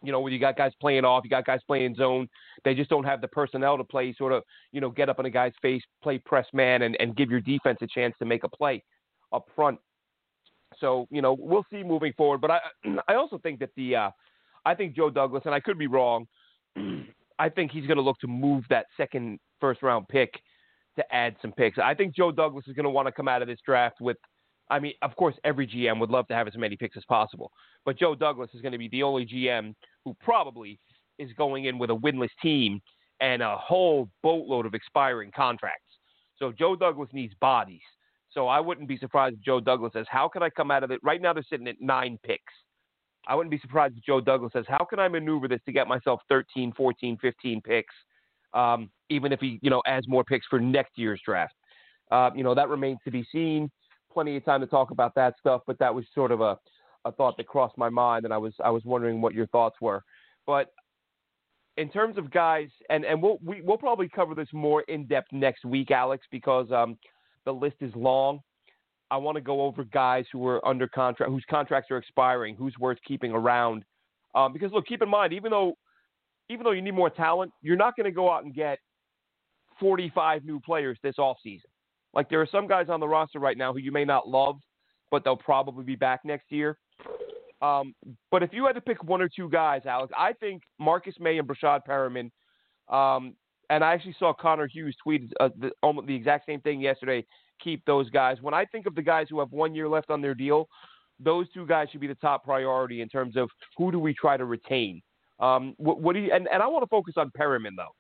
You 0.04 0.12
know, 0.12 0.20
when 0.20 0.34
you 0.34 0.40
got 0.40 0.58
guys 0.58 0.72
playing 0.82 1.06
off, 1.06 1.24
you 1.24 1.30
got 1.30 1.46
guys 1.46 1.60
playing 1.68 1.94
zone. 1.94 2.28
They 2.66 2.74
just 2.74 2.90
don't 2.90 3.04
have 3.04 3.22
the 3.22 3.28
personnel 3.28 3.78
to 3.78 3.84
play 3.84 4.16
sort 4.18 4.34
of, 4.34 4.42
you 4.72 4.82
know, 4.82 4.90
get 4.90 5.10
up 5.10 5.20
in 5.20 5.28
a 5.28 5.30
guy's 5.30 5.54
face, 5.62 5.84
play 6.02 6.18
press 6.18 6.48
man, 6.54 6.82
and, 6.82 6.98
and 7.00 7.16
give 7.16 7.30
your 7.30 7.40
defense 7.40 7.78
a 7.82 7.88
chance 7.88 8.16
to 8.18 8.26
make 8.26 8.44
a 8.44 8.50
play 8.50 8.84
up 9.32 9.46
front. 9.56 9.78
So, 10.80 11.08
you 11.12 11.22
know, 11.22 11.38
we'll 11.40 11.66
see 11.70 11.84
moving 11.84 12.14
forward. 12.18 12.42
But 12.42 12.52
I 12.52 12.60
I 13.08 13.14
also 13.14 13.38
think 13.38 13.60
that 13.60 13.70
the 13.76 13.96
uh, 13.96 14.10
I 14.66 14.74
think 14.74 14.96
Joe 14.96 15.12
Douglas, 15.12 15.44
and 15.46 15.54
I 15.54 15.60
could 15.60 15.78
be 15.78 15.88
wrong, 15.88 16.26
I 17.40 17.50
think 17.50 17.72
he's 17.72 17.86
going 17.86 17.98
to 17.98 18.04
look 18.04 18.20
to 18.20 18.28
move 18.28 18.64
that 18.72 18.88
second 18.98 19.40
first 19.60 19.84
round 19.84 20.08
pick 20.08 20.34
to 20.96 21.16
add 21.16 21.36
some 21.44 21.52
picks. 21.52 21.78
I 21.78 21.94
think 21.94 22.16
Joe 22.16 22.32
Douglas 22.32 22.66
is 22.68 22.74
going 22.74 22.86
to 22.86 22.90
want 22.90 23.08
to 23.08 23.12
come 23.12 23.28
out 23.28 23.44
of 23.44 23.48
this 23.48 23.60
draft 23.64 24.02
with 24.02 24.18
I 24.72 24.80
mean, 24.80 24.94
of 25.02 25.16
course, 25.18 25.36
every 25.44 25.68
GM 25.68 26.00
would 26.00 26.10
love 26.10 26.28
to 26.30 26.34
have 26.34 26.48
as 26.48 26.56
many 26.56 26.78
picks 26.78 26.96
as 26.96 27.04
possible, 27.04 27.52
but 27.86 28.00
Joe 28.00 28.16
Douglas 28.16 28.50
is 28.54 28.62
going 28.62 28.72
to 28.72 28.78
be 28.78 28.88
the 28.88 29.04
only 29.04 29.26
GM 29.26 29.76
who 30.06 30.16
probably 30.24 30.80
is 31.20 31.30
going 31.38 31.66
in 31.66 31.78
with 31.78 31.90
a 31.90 31.96
winless 31.96 32.30
team 32.42 32.82
and 33.20 33.42
a 33.42 33.58
whole 33.58 34.10
boatload 34.24 34.66
of 34.66 34.74
expiring 34.74 35.30
contracts. 35.36 35.84
So 36.40 36.54
Joe 36.58 36.76
Douglas 36.76 37.10
needs 37.12 37.34
bodies. 37.42 37.82
So 38.32 38.48
I 38.48 38.62
wouldn't 38.62 38.88
be 38.88 38.98
surprised 38.98 39.36
if 39.36 39.42
Joe 39.42 39.60
Douglas 39.60 39.92
says, 39.92 40.08
"How 40.10 40.30
can 40.30 40.42
I 40.42 40.50
come 40.50 40.72
out 40.72 40.84
of 40.84 40.92
it?" 40.92 41.02
Right 41.04 41.22
now 41.22 41.34
they're 41.34 41.44
sitting 41.44 41.68
at 41.68 41.82
nine 41.82 42.18
picks. 42.24 42.54
I 43.28 43.36
wouldn't 43.36 43.52
be 43.52 43.60
surprised 43.60 43.98
if 43.98 44.06
Joe 44.06 44.22
Douglas 44.22 44.54
says, 44.54 44.66
"How 44.68 44.86
can 44.86 45.00
I 45.00 45.10
maneuver 45.10 45.50
this 45.50 45.62
to 45.66 45.74
get 45.74 45.88
myself 45.88 46.22
13, 46.30 46.72
14, 46.72 47.18
15 47.18 47.62
picks, 47.62 47.94
um, 48.54 48.90
even 49.10 49.34
if 49.34 49.42
he, 49.42 49.60
you 49.62 49.70
know, 49.70 49.84
adds 49.86 50.08
more 50.08 50.24
picks 50.24 50.48
for 50.48 50.60
next 50.60 50.98
year's 50.98 51.22
draft?" 51.24 51.54
Uh, 52.10 52.32
you 52.34 52.44
know, 52.44 52.56
that 52.56 52.70
remains 52.70 53.00
to 53.04 53.12
be 53.12 53.24
seen 53.26 53.70
plenty 54.14 54.36
of 54.38 54.46
time 54.46 54.62
to 54.62 54.68
talk 54.68 54.92
about 54.92 55.16
that 55.16 55.36
stuff, 55.40 55.62
but 55.66 55.80
that 55.80 55.94
was 55.94 56.06
sort 56.14 56.32
of 56.32 56.42
a, 56.42 56.58
a 57.06 57.12
thought 57.12 57.38
that 57.38 57.48
crossed 57.48 57.78
my 57.78 57.90
mind, 57.90 58.26
and 58.26 58.34
I 58.34 58.38
was 58.38 58.54
I 58.64 58.70
was 58.70 58.84
wondering 58.86 59.22
what 59.22 59.34
your 59.34 59.48
thoughts 59.48 59.78
were. 59.82 60.04
But 60.46 60.72
in 61.78 61.90
terms 61.90 62.18
of 62.18 62.32
guys, 62.32 62.70
and 62.90 63.06
and 63.06 63.22
we'll 63.22 63.38
we, 63.42 63.56
will 63.58 63.62
we 63.62 63.62
will 63.62 63.78
probably 63.78 64.10
cover 64.10 64.36
this 64.36 64.50
more 64.54 64.82
in 64.84 65.08
depth 65.08 65.32
next 65.32 65.66
week, 65.66 65.92
Alex, 65.92 66.26
because 66.32 66.72
um, 66.72 66.98
the 67.46 67.52
list 67.52 67.78
is 67.82 67.92
long. 67.96 68.40
I 69.10 69.18
want 69.18 69.36
to 69.36 69.42
go 69.42 69.62
over 69.62 69.84
guys 69.84 70.26
who 70.32 70.48
are 70.48 70.66
under 70.66 70.88
contract, 70.88 71.30
whose 71.30 71.44
contracts 71.50 71.92
are 71.92 71.98
expiring, 71.98 72.56
who's 72.56 72.76
worth 72.80 72.98
keeping 73.06 73.32
around. 73.32 73.84
Um, 74.36 74.54
because 74.54 74.72
look, 74.72 74.88
keep 74.88 75.02
in 75.02 75.10
mind, 75.10 75.34
even 75.34 75.52
though 75.52 75.74
even 76.50 76.64
though 76.64 76.72
you 76.72 76.82
need 76.82 76.94
more 76.94 77.10
talent, 77.10 77.52
you're 77.62 77.78
not 77.78 77.96
going 77.96 78.06
to 78.06 78.12
go 78.12 78.32
out 78.32 78.44
and 78.44 78.54
get 78.54 78.80
45 79.80 80.46
new 80.46 80.60
players 80.60 80.98
this 81.02 81.16
offseason. 81.18 81.71
Like 82.14 82.30
there 82.30 82.42
are 82.42 82.48
some 82.52 82.68
guys 82.68 82.88
on 82.90 83.00
the 83.00 83.08
roster 83.08 83.40
right 83.40 83.58
now 83.58 83.74
who 83.74 83.80
you 83.80 83.92
may 83.92 84.06
not 84.06 84.28
love, 84.28 84.58
but 85.10 85.24
they'll 85.24 85.36
probably 85.38 85.84
be 85.84 85.96
back 85.96 86.22
next 86.26 86.52
year. 86.52 86.78
Um, 87.62 87.94
but 88.32 88.42
if 88.42 88.52
you 88.54 88.66
had 88.66 88.74
to 88.74 88.82
pick 88.82 89.04
one 89.04 89.22
or 89.22 89.30
two 89.30 89.50
guys, 89.50 89.84
Alex, 89.86 90.12
I 90.18 90.34
think 90.34 90.64
Marcus 90.80 91.16
Maye 91.20 91.38
and 91.38 91.48
Breshad 91.48 91.82
Perriman. 91.88 92.32
Um, 92.90 93.36
and 93.70 93.84
I 93.84 93.94
actually 93.94 94.16
saw 94.20 94.34
Connor 94.34 94.68
Hughes 94.68 94.96
tweet 95.02 95.32
uh, 95.40 95.50
the, 95.58 95.72
almost 95.82 96.08
the 96.08 96.16
exact 96.16 96.46
same 96.46 96.60
thing 96.62 96.82
yesterday. 96.82 97.26
Keep 97.64 97.86
those 97.86 98.10
guys. 98.10 98.38
When 98.42 98.54
I 98.54 98.66
think 98.66 98.88
of 98.88 98.96
the 98.96 99.02
guys 99.02 99.28
who 99.30 99.40
have 99.40 99.52
one 99.52 99.76
year 99.76 99.88
left 99.88 100.10
on 100.10 100.22
their 100.22 100.34
deal, 100.34 100.68
those 101.20 101.46
two 101.54 101.66
guys 101.66 101.88
should 101.92 102.02
be 102.02 102.08
the 102.08 102.16
top 102.16 102.44
priority 102.44 103.02
in 103.02 103.08
terms 103.08 103.38
of 103.38 103.50
who 103.78 103.92
do 103.92 104.00
we 104.00 104.14
try 104.14 104.36
to 104.36 104.46
retain. 104.46 105.02
Um, 105.40 105.74
what, 105.78 106.02
what 106.02 106.14
do 106.14 106.20
you? 106.20 106.32
And, 106.34 106.48
and 106.52 106.62
I 106.62 106.68
want 106.68 106.84
to 106.84 106.88
focus 106.88 107.14
on 107.18 107.32
Perriman 107.38 107.76
though, 107.78 107.94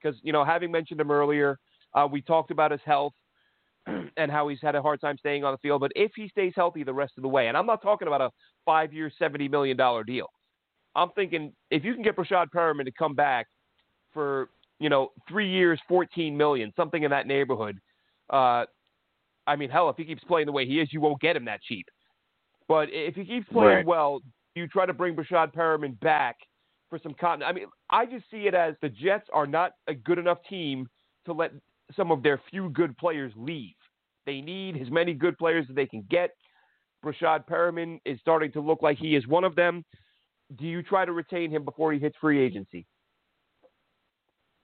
because 0.00 0.18
you 0.22 0.32
know 0.32 0.44
having 0.44 0.70
mentioned 0.70 1.00
him 1.00 1.10
earlier, 1.10 1.58
uh, 1.94 2.06
we 2.10 2.20
talked 2.20 2.50
about 2.50 2.70
his 2.70 2.80
health. 2.84 3.12
and 4.16 4.30
how 4.30 4.48
he's 4.48 4.58
had 4.62 4.74
a 4.74 4.82
hard 4.82 5.00
time 5.00 5.16
staying 5.18 5.44
on 5.44 5.52
the 5.52 5.58
field. 5.58 5.80
But 5.80 5.92
if 5.94 6.12
he 6.16 6.28
stays 6.28 6.52
healthy 6.56 6.82
the 6.82 6.94
rest 6.94 7.14
of 7.16 7.22
the 7.22 7.28
way, 7.28 7.48
and 7.48 7.56
I'm 7.56 7.66
not 7.66 7.82
talking 7.82 8.08
about 8.08 8.20
a 8.20 8.30
five 8.64 8.92
year, 8.92 9.10
$70 9.20 9.50
million 9.50 9.76
deal, 10.06 10.26
I'm 10.94 11.10
thinking 11.10 11.52
if 11.70 11.84
you 11.84 11.94
can 11.94 12.02
get 12.02 12.16
Breshad 12.16 12.46
Perriman 12.54 12.84
to 12.84 12.92
come 12.92 13.14
back 13.14 13.46
for, 14.12 14.48
you 14.78 14.88
know, 14.88 15.10
three 15.28 15.50
years, 15.50 15.80
14 15.88 16.36
million, 16.36 16.72
something 16.76 17.02
in 17.02 17.10
that 17.10 17.26
neighborhood. 17.26 17.78
Uh, 18.30 18.64
I 19.46 19.56
mean, 19.56 19.70
hell, 19.70 19.88
if 19.90 19.96
he 19.96 20.04
keeps 20.04 20.24
playing 20.24 20.46
the 20.46 20.52
way 20.52 20.66
he 20.66 20.80
is, 20.80 20.88
you 20.92 21.00
won't 21.00 21.20
get 21.20 21.36
him 21.36 21.44
that 21.44 21.62
cheap. 21.62 21.86
But 22.68 22.88
if 22.90 23.14
he 23.14 23.24
keeps 23.24 23.46
playing 23.52 23.76
right. 23.76 23.86
well, 23.86 24.20
you 24.54 24.66
try 24.66 24.86
to 24.86 24.92
bring 24.92 25.14
Breshad 25.14 25.54
Perriman 25.54 26.00
back 26.00 26.36
for 26.88 26.98
some 27.00 27.14
continuity. 27.14 27.44
I 27.44 27.52
mean, 27.52 27.66
I 27.90 28.06
just 28.06 28.28
see 28.30 28.46
it 28.48 28.54
as 28.54 28.74
the 28.82 28.88
Jets 28.88 29.28
are 29.32 29.46
not 29.46 29.72
a 29.86 29.94
good 29.94 30.18
enough 30.18 30.38
team 30.48 30.88
to 31.26 31.32
let 31.32 31.52
some 31.94 32.10
of 32.10 32.22
their 32.22 32.40
few 32.50 32.70
good 32.70 32.96
players 32.98 33.32
leave. 33.36 33.74
They 34.24 34.40
need 34.40 34.80
as 34.80 34.90
many 34.90 35.14
good 35.14 35.38
players 35.38 35.66
as 35.68 35.76
they 35.76 35.86
can 35.86 36.04
get. 36.10 36.30
Breshad 37.04 37.46
Perriman 37.46 38.00
is 38.04 38.18
starting 38.20 38.50
to 38.52 38.60
look 38.60 38.82
like 38.82 38.98
he 38.98 39.14
is 39.14 39.26
one 39.26 39.44
of 39.44 39.54
them. 39.54 39.84
Do 40.58 40.66
you 40.66 40.82
try 40.82 41.04
to 41.04 41.12
retain 41.12 41.50
him 41.50 41.64
before 41.64 41.92
he 41.92 41.98
hits 41.98 42.16
free 42.20 42.40
agency? 42.40 42.86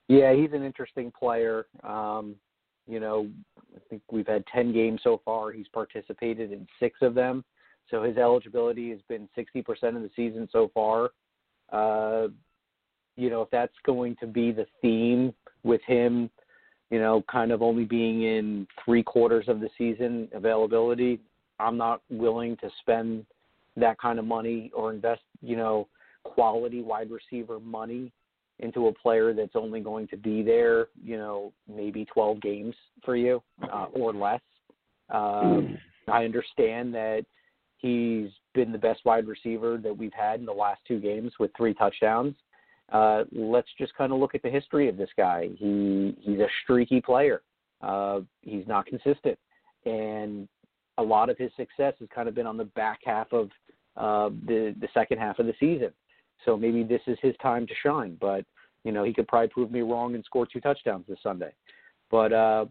Yeah, 0.09 0.35
he's 0.35 0.53
an 0.53 0.65
interesting 0.65 1.13
player. 1.17 1.67
Um, 1.85 2.35
you 2.89 2.99
know, 2.99 3.29
I 3.75 3.79
think 3.89 4.03
we've 4.11 4.27
had 4.27 4.45
10 4.53 4.73
games 4.73 5.01
so 5.05 5.21
far. 5.25 5.53
He's 5.53 5.69
participated 5.69 6.53
in 6.53 6.67
six 6.81 6.99
of 7.03 7.15
them. 7.15 7.45
So 7.91 8.03
his 8.03 8.17
eligibility 8.17 8.91
has 8.91 9.01
been 9.09 9.29
60% 9.37 9.65
of 9.97 10.03
the 10.03 10.11
season 10.17 10.49
so 10.51 10.71
far. 10.75 11.11
Uh, 11.73 12.29
you 13.17 13.31
know, 13.31 13.43
if 13.43 13.51
that's 13.51 13.75
going 13.85 14.17
to 14.21 14.27
be 14.27 14.53
the 14.53 14.67
theme 14.81 15.33
with 15.63 15.81
him 15.87 16.31
you 16.93 16.99
know, 16.99 17.25
kind 17.33 17.53
of 17.53 17.63
only 17.63 17.85
being 17.85 18.23
in 18.23 18.67
three 18.85 19.03
quarters 19.03 19.47
of 19.49 19.61
the 19.61 19.71
season 19.79 20.29
availability, 20.35 21.19
I'm 21.59 21.79
not 21.79 22.03
willing 22.11 22.55
to 22.59 22.69
spend 22.81 23.25
that 23.79 23.99
kind 23.99 24.19
of 24.19 24.27
money 24.27 24.71
or 24.75 24.93
invest, 24.93 25.23
you 25.41 25.57
know, 25.57 25.89
quality 26.23 26.83
wide 26.83 27.09
receiver 27.11 27.59
money 27.59 28.13
into 28.59 28.89
a 28.89 28.93
player 28.93 29.33
that's 29.33 29.57
only 29.57 29.81
going 29.81 30.07
to 30.09 30.19
be 30.19 30.43
there, 30.43 30.89
you 31.03 31.17
know, 31.17 31.55
maybe 31.67 32.05
12 32.05 32.43
games 32.43 32.75
for 33.03 33.17
you 33.17 33.43
uh, 33.73 33.87
or 33.95 34.13
less. 34.13 34.43
Um, 35.09 35.79
I 36.09 36.27
understand 36.27 36.95
that 36.95 37.25
he's 37.79 38.29
been 38.55 38.71
the 38.71 38.77
best 38.77 39.01
wide 39.07 39.27
receiver 39.27 39.79
that 39.79 39.97
we've 39.97 40.13
had 40.13 40.41
in 40.41 40.47
the 40.47 40.53
last 40.53 40.83
two 40.87 41.01
games 41.01 41.33
with 41.39 41.53
three 41.57 41.73
touchdowns 41.73 42.35
uh, 42.93 43.25
let's 43.33 43.69
just 43.79 43.95
kind 43.95 44.13
of 44.13 44.19
look 44.19 44.35
at 44.35 44.43
the 44.43 44.51
history 44.51 44.89
of 44.89 44.97
this 44.97 45.09
guy. 45.17 45.49
He 45.57 46.17
he's 46.21 46.39
a 46.39 46.49
streaky 46.63 47.01
player. 47.01 47.43
Uh, 47.81 48.21
he's 48.43 48.67
not 48.67 48.87
consistent, 48.87 49.39
and 49.87 50.47
a 50.99 51.03
lot 51.03 51.31
of 51.31 51.39
his 51.39 51.51
success 51.57 51.95
has 51.99 52.09
kind 52.15 52.29
of 52.29 52.35
been 52.35 52.47
on 52.47 52.57
the 52.57 52.65
back 52.65 53.01
half 53.05 53.33
of 53.33 53.51
uh, 53.97 54.29
the 54.47 54.75
the 54.81 54.89
second 54.93 55.19
half 55.19 55.39
of 55.39 55.47
the 55.47 55.55
season. 55.59 55.91
So 56.45 56.57
maybe 56.57 56.83
this 56.83 57.01
is 57.07 57.17
his 57.23 57.35
time 57.43 57.67
to 57.67 57.75
shine. 57.83 58.19
But 58.21 58.45
you 58.85 58.93
know, 58.93 59.05
he 59.05 59.15
could 59.15 59.27
probably 59.27 59.49
prove 59.49 59.71
me 59.71 59.81
wrong 59.81 60.15
and 60.15 60.25
score 60.25 60.47
two 60.47 60.61
touchdowns 60.61 61.07
this 61.09 61.19
Sunday. 61.23 61.53
But 62.11 62.33
uh, 62.33 62.67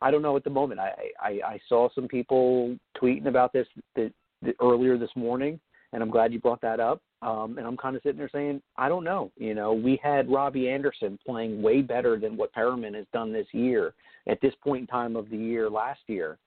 I 0.00 0.10
don't 0.10 0.22
know 0.22 0.36
at 0.36 0.44
the 0.44 0.50
moment. 0.50 0.80
I, 0.80 0.92
I 1.20 1.28
I 1.44 1.60
saw 1.68 1.88
some 1.94 2.08
people 2.08 2.76
tweeting 3.00 3.26
about 3.26 3.52
this 3.52 3.66
the, 3.94 4.10
the, 4.40 4.54
earlier 4.62 4.96
this 4.96 5.10
morning, 5.14 5.60
and 5.92 6.02
I'm 6.02 6.10
glad 6.10 6.32
you 6.32 6.40
brought 6.40 6.62
that 6.62 6.80
up. 6.80 7.02
Um, 7.20 7.58
and 7.58 7.66
I'm 7.66 7.76
kind 7.76 7.96
of 7.96 8.02
sitting 8.02 8.18
there 8.18 8.30
saying, 8.32 8.62
I 8.76 8.88
don't 8.88 9.02
know. 9.02 9.32
You 9.36 9.54
know, 9.54 9.72
we 9.72 9.98
had 10.02 10.30
Robbie 10.30 10.68
Anderson 10.68 11.18
playing 11.26 11.60
way 11.60 11.82
better 11.82 12.18
than 12.18 12.36
what 12.36 12.54
Perriman 12.54 12.94
has 12.94 13.06
done 13.12 13.32
this 13.32 13.48
year 13.52 13.94
at 14.28 14.40
this 14.40 14.54
point 14.62 14.82
in 14.82 14.86
time 14.86 15.16
of 15.16 15.28
the 15.28 15.36
year 15.36 15.68
last 15.68 16.00
year, 16.06 16.38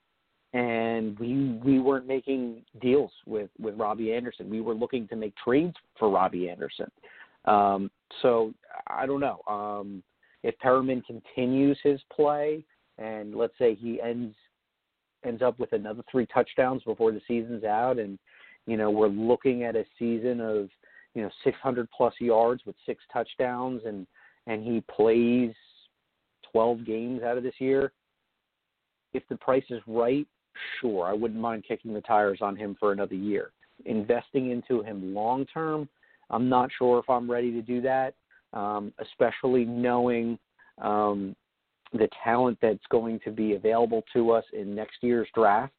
and 0.54 1.18
we 1.20 1.60
we 1.64 1.80
weren't 1.80 2.08
making 2.08 2.62
deals 2.82 3.12
with 3.26 3.50
with 3.60 3.78
Robbie 3.78 4.14
Anderson. 4.14 4.50
We 4.50 4.62
were 4.62 4.74
looking 4.74 5.08
to 5.10 5.16
make 5.16 5.34
trades 5.36 5.76
for 6.00 6.10
Robbie 6.10 6.50
Anderson. 6.50 6.90
Um, 7.46 7.92
so 8.22 8.54
I 8.88 9.06
don't 9.06 9.20
know 9.20 9.42
um, 9.48 10.04
if 10.44 10.56
Perriman 10.64 11.04
continues 11.06 11.78
his 11.84 12.00
play, 12.16 12.64
and 12.98 13.36
let's 13.36 13.58
say 13.58 13.76
he 13.76 14.02
ends 14.02 14.36
ends 15.24 15.42
up 15.42 15.60
with 15.60 15.74
another 15.74 16.04
three 16.10 16.26
touchdowns 16.28 16.84
before 16.84 17.12
the 17.12 17.22
season's 17.28 17.64
out, 17.64 18.00
and 18.00 18.18
you 18.68 18.78
know, 18.78 18.90
we're 18.90 19.08
looking 19.08 19.64
at 19.64 19.76
a 19.76 19.86
season 19.98 20.40
of, 20.40 20.70
you 21.14 21.22
know, 21.22 21.30
600 21.44 21.88
plus 21.96 22.14
yards 22.20 22.62
with 22.66 22.76
six 22.86 23.04
touchdowns, 23.12 23.82
and 23.86 24.08
and 24.48 24.64
he 24.64 24.84
plays 24.94 25.54
12 26.52 26.86
games 26.86 27.22
out 27.24 27.38
of 27.38 27.44
this 27.44 27.60
year. 27.60 27.92
If 29.14 29.24
the 29.30 29.38
price 29.38 29.64
is 29.70 29.82
right, 29.88 30.26
sure, 30.80 31.06
I 31.06 31.14
wouldn't 31.14 31.40
mind 31.40 31.66
kicking 31.68 31.94
the 31.94 32.02
tires 32.02 32.40
on 32.42 32.56
him 32.56 32.76
for 32.80 32.92
another 32.92 33.16
year. 33.16 33.52
Investing 33.86 34.52
into 34.52 34.84
him 34.84 35.14
long 35.14 35.46
term, 35.46 35.88
I'm 36.30 36.50
not 36.50 36.70
sure 36.78 37.00
if 37.00 37.10
I'm 37.10 37.30
ready 37.30 37.52
to 37.52 37.62
do 37.62 37.82
that, 37.82 38.16
um, 38.54 38.94
especially 39.00 39.66
knowing 39.66 40.40
um, 40.82 41.36
the 41.94 42.08
talent 42.24 42.58
that's 42.62 42.80
going 42.90 43.20
to 43.26 43.32
be 43.32 43.54
available 43.54 44.04
to 44.14 44.32
us 44.32 44.46
in 44.54 44.74
next 44.74 44.98
year's 45.02 45.28
draft 45.36 45.74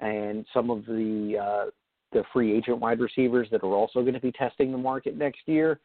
and 0.00 0.44
some 0.52 0.70
of 0.70 0.84
the 0.86 1.36
uh, 1.40 1.70
the 2.12 2.24
free 2.32 2.56
agent 2.56 2.78
wide 2.78 3.00
receivers 3.00 3.48
that 3.50 3.62
are 3.62 3.74
also 3.74 4.02
going 4.02 4.14
to 4.14 4.20
be 4.20 4.32
testing 4.32 4.72
the 4.72 4.78
market 4.78 5.16
next 5.16 5.40
year. 5.46 5.80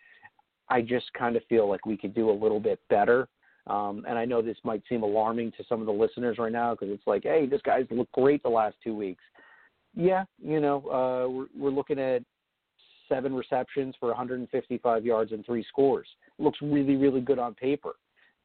I 0.69 0.81
just 0.81 1.11
kind 1.13 1.35
of 1.35 1.43
feel 1.45 1.69
like 1.69 1.85
we 1.85 1.97
could 1.97 2.13
do 2.13 2.29
a 2.29 2.31
little 2.31 2.59
bit 2.59 2.79
better. 2.89 3.27
Um, 3.67 4.05
and 4.07 4.17
I 4.17 4.25
know 4.25 4.41
this 4.41 4.57
might 4.63 4.81
seem 4.87 5.03
alarming 5.03 5.51
to 5.57 5.63
some 5.67 5.81
of 5.81 5.85
the 5.85 5.93
listeners 5.93 6.37
right 6.37 6.51
now 6.51 6.73
because 6.73 6.89
it's 6.89 7.05
like, 7.05 7.23
hey, 7.23 7.45
this 7.45 7.61
guy's 7.63 7.85
looked 7.91 8.13
great 8.13 8.43
the 8.43 8.49
last 8.49 8.75
two 8.83 8.95
weeks. 8.95 9.23
Yeah, 9.95 10.25
you 10.41 10.59
know, 10.59 10.77
uh, 10.87 11.29
we're, 11.29 11.47
we're 11.57 11.75
looking 11.75 11.99
at 11.99 12.21
seven 13.09 13.33
receptions 13.33 13.95
for 13.99 14.07
155 14.09 15.05
yards 15.05 15.31
and 15.31 15.45
three 15.45 15.65
scores. 15.67 16.07
looks 16.39 16.59
really, 16.61 16.95
really 16.95 17.21
good 17.21 17.39
on 17.39 17.53
paper. 17.55 17.93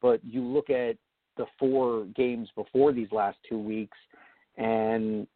But 0.01 0.19
you 0.23 0.41
look 0.41 0.69
at 0.69 0.97
the 1.37 1.45
four 1.57 2.05
games 2.15 2.49
before 2.55 2.91
these 2.91 3.11
last 3.11 3.37
two 3.47 3.57
weeks, 3.57 3.97
and 4.57 5.27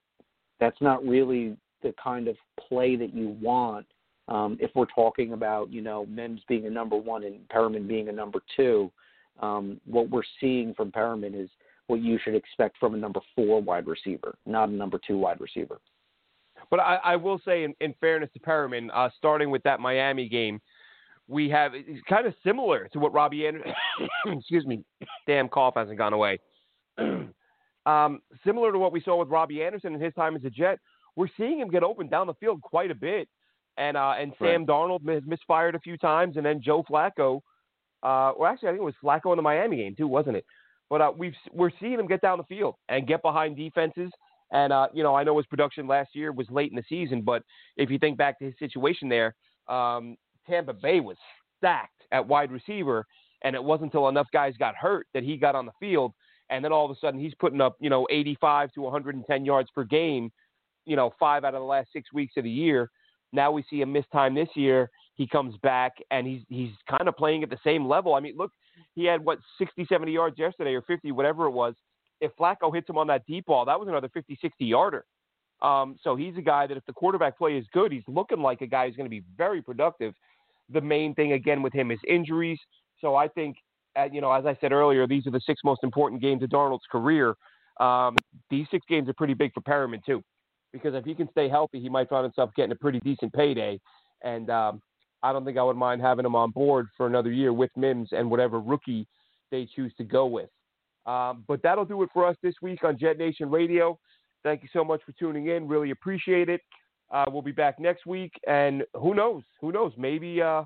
that's 0.60 0.80
not 0.82 1.06
really 1.06 1.56
the 1.82 1.93
kind 2.01 2.28
of 2.28 2.36
play 2.67 2.95
that 2.95 3.13
you 3.13 3.38
want. 3.41 3.86
Um, 4.28 4.57
if 4.59 4.71
we're 4.75 4.88
talking 4.93 5.34
about, 5.34 5.71
you 5.71 5.82
know, 5.82 6.05
Mims 6.07 6.41
being 6.47 6.65
a 6.65 6.69
number 6.69 6.97
one 6.97 7.23
and 7.23 7.47
Perriman 7.49 7.88
being 7.88 8.09
a 8.09 8.11
number 8.11 8.39
two, 8.55 8.91
um, 9.39 9.80
what 9.86 10.09
we're 10.09 10.23
seeing 10.41 10.73
from 10.73 10.91
Perriman 10.91 11.39
is 11.41 11.49
what 11.88 12.01
you 12.01 12.19
should 12.23 12.36
expect 12.36 12.78
from 12.78 12.93
a 12.93 12.97
number 12.97 13.21
four 13.36 13.61
wide 13.61 13.88
receiver, 13.88 14.38
not 14.45 14.69
a 14.69 14.71
number 14.71 14.99
two 15.05 15.17
wide 15.17 15.39
receiver. 15.39 15.80
But 16.69 16.80
I, 16.82 16.95
I 17.03 17.15
will 17.15 17.39
say, 17.45 17.63
in, 17.63 17.73
in 17.80 17.93
fairness 18.01 18.30
to 18.34 18.39
Perriman, 18.39 18.89
uh, 18.93 19.09
starting 19.17 19.49
with 19.49 19.63
that 19.63 19.80
Miami 19.80 20.28
game, 20.28 20.59
we 21.28 21.49
have 21.49 21.71
it's 21.73 22.01
kind 22.07 22.25
of 22.25 22.34
similar 22.43 22.88
to 22.93 22.99
what 22.99 23.13
Robbie 23.13 23.47
Anderson. 23.47 23.73
excuse 24.25 24.65
me, 24.65 24.84
damn 25.25 25.47
cough 25.49 25.75
hasn't 25.75 25.97
gone 25.97 26.13
away. 26.13 26.39
um, 27.86 28.21
similar 28.45 28.71
to 28.71 28.80
what 28.80 28.91
we 28.91 29.01
saw 29.01 29.17
with 29.17 29.30
Robbie 29.30 29.63
Anderson 29.63 29.93
in 29.93 30.01
his 30.01 30.13
time 30.13 30.36
as 30.36 30.43
a 30.45 30.49
Jet, 30.49 30.80
we're 31.18 31.28
seeing 31.36 31.59
him 31.59 31.70
get 31.70 31.84
open 31.84 32.07
down 32.07 32.28
the 32.28 32.36
field 32.36 32.61
quite 32.61 32.91
a 32.91 32.95
bit, 32.95 33.28
and 33.76 33.97
uh, 33.97 34.13
and 34.18 34.32
Sam 34.39 34.61
right. 34.61 34.68
Darnold 34.68 35.05
has 35.13 35.24
misfired 35.26 35.76
a 35.76 35.80
few 35.80 35.97
times, 35.97 36.38
and 36.38 36.45
then 36.45 36.61
Joe 36.61 36.86
Flacco. 36.89 37.41
Uh, 38.03 38.32
well, 38.38 38.49
actually, 38.49 38.70
I 38.70 38.72
think 38.74 38.82
it 38.82 38.86
was 38.86 38.93
Flacco 39.03 39.34
in 39.34 39.38
the 39.38 39.41
Miami 39.41 39.78
game 39.78 39.95
too, 39.95 40.07
wasn't 40.07 40.38
it? 40.38 40.45
But 40.89 41.01
uh, 41.01 41.11
we've 41.18 41.34
we're 41.51 41.72
seeing 41.80 41.99
him 41.99 42.07
get 42.07 42.22
down 42.22 42.38
the 42.38 42.43
field 42.43 42.76
and 42.88 43.07
get 43.07 43.22
behind 43.24 43.57
defenses. 43.57 44.11
And 44.51 44.72
uh, 44.72 44.88
you 44.93 45.03
know, 45.03 45.15
I 45.15 45.24
know 45.24 45.36
his 45.38 45.47
production 45.47 45.88
last 45.88 46.11
year 46.13 46.32
was 46.32 46.47
late 46.49 46.70
in 46.72 46.78
the 46.78 46.84
season, 46.88 47.24
but 47.24 47.43
if 47.76 47.89
you 47.89 47.97
think 47.97 48.18
back 48.18 48.39
to 48.39 48.45
his 48.45 48.53
situation 48.59 49.09
there, 49.09 49.36
um, 49.68 50.15
Tampa 50.47 50.74
Bay 50.74 50.99
was 50.99 51.18
stacked 51.57 52.03
at 52.11 52.26
wide 52.26 52.51
receiver, 52.51 53.05
and 53.43 53.55
it 53.55 53.63
wasn't 53.63 53.88
until 53.88 54.07
enough 54.07 54.28
guys 54.32 54.53
got 54.57 54.76
hurt 54.76 55.07
that 55.13 55.24
he 55.24 55.36
got 55.36 55.55
on 55.55 55.65
the 55.65 55.74
field, 55.80 56.13
and 56.49 56.63
then 56.63 56.72
all 56.72 56.86
of 56.86 56.91
a 56.91 56.99
sudden 57.01 57.20
he's 57.20 57.34
putting 57.39 57.59
up 57.59 57.76
you 57.80 57.89
know 57.89 58.07
85 58.09 58.72
to 58.74 58.82
110 58.82 59.45
yards 59.45 59.70
per 59.74 59.84
game, 59.84 60.32
you 60.88 60.95
know 60.95 61.13
five 61.19 61.43
out 61.43 61.53
of 61.53 61.61
the 61.61 61.65
last 61.65 61.89
six 61.93 62.11
weeks 62.13 62.33
of 62.38 62.43
the 62.43 62.49
year. 62.49 62.89
Now 63.33 63.51
we 63.51 63.63
see 63.69 63.81
him 63.81 63.91
miss 63.91 64.05
time 64.11 64.33
this 64.33 64.49
year. 64.55 64.89
He 65.15 65.27
comes 65.27 65.55
back 65.61 65.93
and 66.11 66.25
he's 66.25 66.41
he's 66.49 66.71
kind 66.89 67.07
of 67.07 67.15
playing 67.15 67.43
at 67.43 67.49
the 67.49 67.59
same 67.63 67.88
level. 67.88 68.15
I 68.15 68.19
mean, 68.19 68.35
look, 68.38 68.51
he 68.95 69.05
had 69.05 69.23
what 69.23 69.39
60, 69.59 69.85
70 69.88 70.11
yards 70.11 70.39
yesterday 70.39 70.73
or 70.73 70.81
50, 70.81 71.11
whatever 71.11 71.45
it 71.45 71.51
was. 71.51 71.75
If 72.19 72.31
Flacco 72.39 72.73
hits 72.73 72.89
him 72.89 72.97
on 72.97 73.07
that 73.07 73.25
deep 73.27 73.45
ball, 73.45 73.65
that 73.65 73.79
was 73.79 73.88
another 73.88 74.09
50, 74.09 74.38
60 74.41 74.65
yarder. 74.65 75.05
Um, 75.61 75.97
so 76.03 76.15
he's 76.15 76.35
a 76.38 76.41
guy 76.41 76.65
that 76.67 76.77
if 76.77 76.85
the 76.85 76.93
quarterback 76.93 77.38
play 77.38 77.57
is 77.57 77.65
good, 77.73 77.91
he's 77.91 78.03
looking 78.07 78.39
like 78.39 78.61
a 78.61 78.67
guy 78.67 78.88
who's 78.88 78.95
going 78.95 79.05
to 79.05 79.09
be 79.09 79.23
very 79.38 79.61
productive 79.61 80.13
the 80.69 80.81
main 80.81 81.13
thing 81.13 81.33
again 81.33 81.61
with 81.61 81.73
him 81.73 81.91
is 81.91 81.99
injuries. 82.07 82.59
So 82.99 83.15
I 83.15 83.27
think, 83.27 83.57
uh, 83.97 84.07
you 84.11 84.21
know, 84.21 84.31
as 84.31 84.45
I 84.45 84.57
said 84.59 84.71
earlier, 84.71 85.07
these 85.07 85.25
are 85.27 85.31
the 85.31 85.41
six 85.45 85.61
most 85.63 85.83
important 85.83 86.21
games 86.21 86.43
of 86.43 86.49
Darnold's 86.49 86.85
career. 86.91 87.35
Um, 87.79 88.17
these 88.49 88.67
six 88.71 88.85
games 88.89 89.07
are 89.07 89.13
pretty 89.13 89.33
big 89.33 89.53
for 89.53 89.61
Perriman 89.61 90.03
too, 90.03 90.23
because 90.78 90.95
if 90.95 91.05
he 91.05 91.15
can 91.15 91.30
stay 91.32 91.49
healthy, 91.49 91.80
he 91.80 91.89
might 91.89 92.09
find 92.09 92.23
himself 92.23 92.51
getting 92.55 92.71
a 92.71 92.75
pretty 92.75 92.99
decent 93.01 93.34
payday. 93.34 93.80
And 94.23 94.49
um, 94.49 94.82
I 95.23 95.34
don't 95.34 95.45
think 95.45 95.57
I 95.57 95.63
would 95.63 95.78
mind 95.78 96.01
having 96.01 96.25
him 96.25 96.36
on 96.36 96.51
board 96.51 96.88
for 96.95 97.07
another 97.07 97.32
year 97.32 97.53
with 97.53 97.71
Mims 97.75 98.09
and 98.11 98.30
whatever 98.30 98.59
rookie 98.59 99.07
they 99.51 99.67
choose 99.75 99.93
to 99.97 100.03
go 100.03 100.25
with. 100.25 100.49
Um, 101.05 101.43
but 101.47 101.61
that'll 101.63 101.86
do 101.86 102.03
it 102.03 102.09
for 102.13 102.25
us 102.25 102.36
this 102.43 102.55
week 102.61 102.84
on 102.84 102.97
Jet 102.97 103.17
Nation 103.17 103.49
Radio. 103.49 103.97
Thank 104.43 104.61
you 104.61 104.69
so 104.73 104.84
much 104.84 105.01
for 105.05 105.13
tuning 105.13 105.47
in. 105.47 105.67
Really 105.67 105.91
appreciate 105.91 106.49
it. 106.49 106.61
Uh, 107.09 107.25
we'll 107.30 107.41
be 107.41 107.53
back 107.53 107.80
next 107.80 108.05
week, 108.05 108.34
and 108.47 108.84
who 108.93 109.15
knows? 109.15 109.43
Who 109.61 109.71
knows? 109.71 109.93
Maybe 109.97 110.41
uh, 110.41 110.63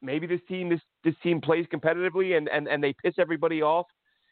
maybe 0.00 0.26
this 0.26 0.40
team 0.48 0.68
this 0.70 0.80
this 1.04 1.14
team 1.22 1.40
plays 1.40 1.66
competitively 1.72 2.36
and, 2.36 2.48
and, 2.48 2.68
and 2.68 2.82
they 2.82 2.94
piss 3.02 3.14
everybody 3.18 3.62
off 3.62 3.86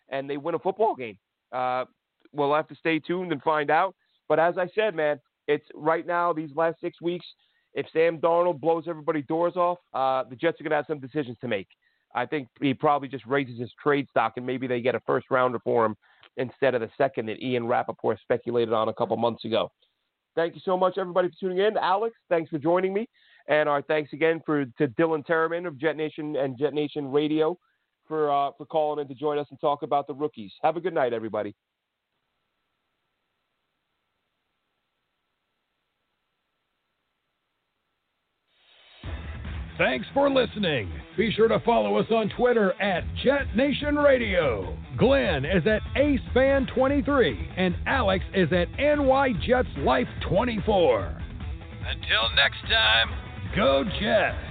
and 0.09 0.29
they 0.29 0.37
win 0.37 0.55
a 0.55 0.59
football 0.59 0.95
game. 0.95 1.19
Uh, 1.53 1.85
we'll 2.33 2.55
have 2.55 2.69
to 2.69 2.75
stay 2.75 2.99
tuned 2.99 3.33
and 3.33 3.43
find 3.43 3.71
out. 3.71 3.95
But 4.31 4.39
as 4.39 4.57
I 4.57 4.69
said, 4.77 4.95
man, 4.95 5.21
it's 5.49 5.67
right 5.75 6.07
now 6.07 6.33
these 6.33 6.51
last 6.55 6.81
six 6.81 7.03
weeks. 7.03 7.27
If 7.75 7.87
Sam 7.93 8.19
Darnold 8.19 8.61
blows 8.61 8.85
everybody's 8.89 9.27
doors 9.27 9.57
off, 9.57 9.79
uh, 9.93 10.23
the 10.29 10.37
Jets 10.37 10.61
are 10.61 10.65
going 10.65 10.71
to 10.71 10.77
have 10.77 10.87
some 10.87 11.01
decisions 11.01 11.37
to 11.41 11.49
make. 11.49 11.67
I 12.15 12.27
think 12.27 12.49
he 12.61 12.73
probably 12.73 13.09
just 13.09 13.27
raises 13.27 13.59
his 13.59 13.73
trade 13.83 14.07
stock 14.09 14.35
and 14.37 14.47
maybe 14.47 14.69
they 14.69 14.81
get 14.81 14.95
a 14.95 15.01
first 15.01 15.27
rounder 15.31 15.59
for 15.63 15.85
him 15.85 15.97
instead 16.37 16.75
of 16.75 16.81
the 16.81 16.91
second 16.97 17.27
that 17.27 17.43
Ian 17.43 17.67
Rapoport 17.67 18.19
speculated 18.23 18.73
on 18.73 18.89
a 18.89 18.95
couple 18.95 19.17
months 19.17 19.45
ago. 19.45 19.71
Thank 20.37 20.55
you 20.55 20.61
so 20.65 20.77
much, 20.77 20.97
everybody, 20.97 21.29
for 21.29 21.35
tuning 21.41 21.59
in. 21.59 21.77
Alex, 21.77 22.15
thanks 22.29 22.51
for 22.51 22.59
joining 22.59 22.95
me. 22.95 23.09
And 23.49 23.69
our 23.69 23.83
thanks 23.83 24.13
again 24.13 24.41
for 24.47 24.65
to 24.65 24.89
Dylan 24.89 25.27
Tereman 25.27 25.67
of 25.67 25.77
Jet 25.77 25.97
Nation 25.97 26.37
and 26.37 26.57
Jet 26.57 26.73
Nation 26.73 27.11
Radio 27.11 27.59
for 28.07 28.31
uh, 28.31 28.53
for 28.57 28.65
calling 28.67 29.01
in 29.01 29.09
to 29.09 29.15
join 29.15 29.39
us 29.39 29.47
and 29.51 29.61
talk 29.61 29.83
about 29.83 30.07
the 30.07 30.15
rookies. 30.15 30.53
Have 30.63 30.77
a 30.77 30.81
good 30.81 30.95
night, 30.95 31.13
everybody. 31.13 31.55
Thanks 39.81 40.07
for 40.13 40.29
listening. 40.29 40.93
Be 41.17 41.33
sure 41.33 41.49
to 41.49 41.59
follow 41.61 41.97
us 41.97 42.05
on 42.11 42.29
Twitter 42.37 42.75
at 42.83 43.03
Jet 43.25 43.57
Nation 43.57 43.97
Radio. 43.97 44.77
Glenn 44.99 45.47
is 45.47 45.67
at 45.67 45.81
AceFan23 45.97 47.55
and 47.57 47.75
Alex 47.87 48.23
is 48.35 48.53
at 48.53 48.69
NY 48.79 49.33
Jets 49.43 49.71
Life 49.79 50.07
24. 50.29 51.23
Until 51.89 52.37
next 52.37 52.61
time, 52.69 53.09
go 53.57 53.83
Jets! 53.99 54.50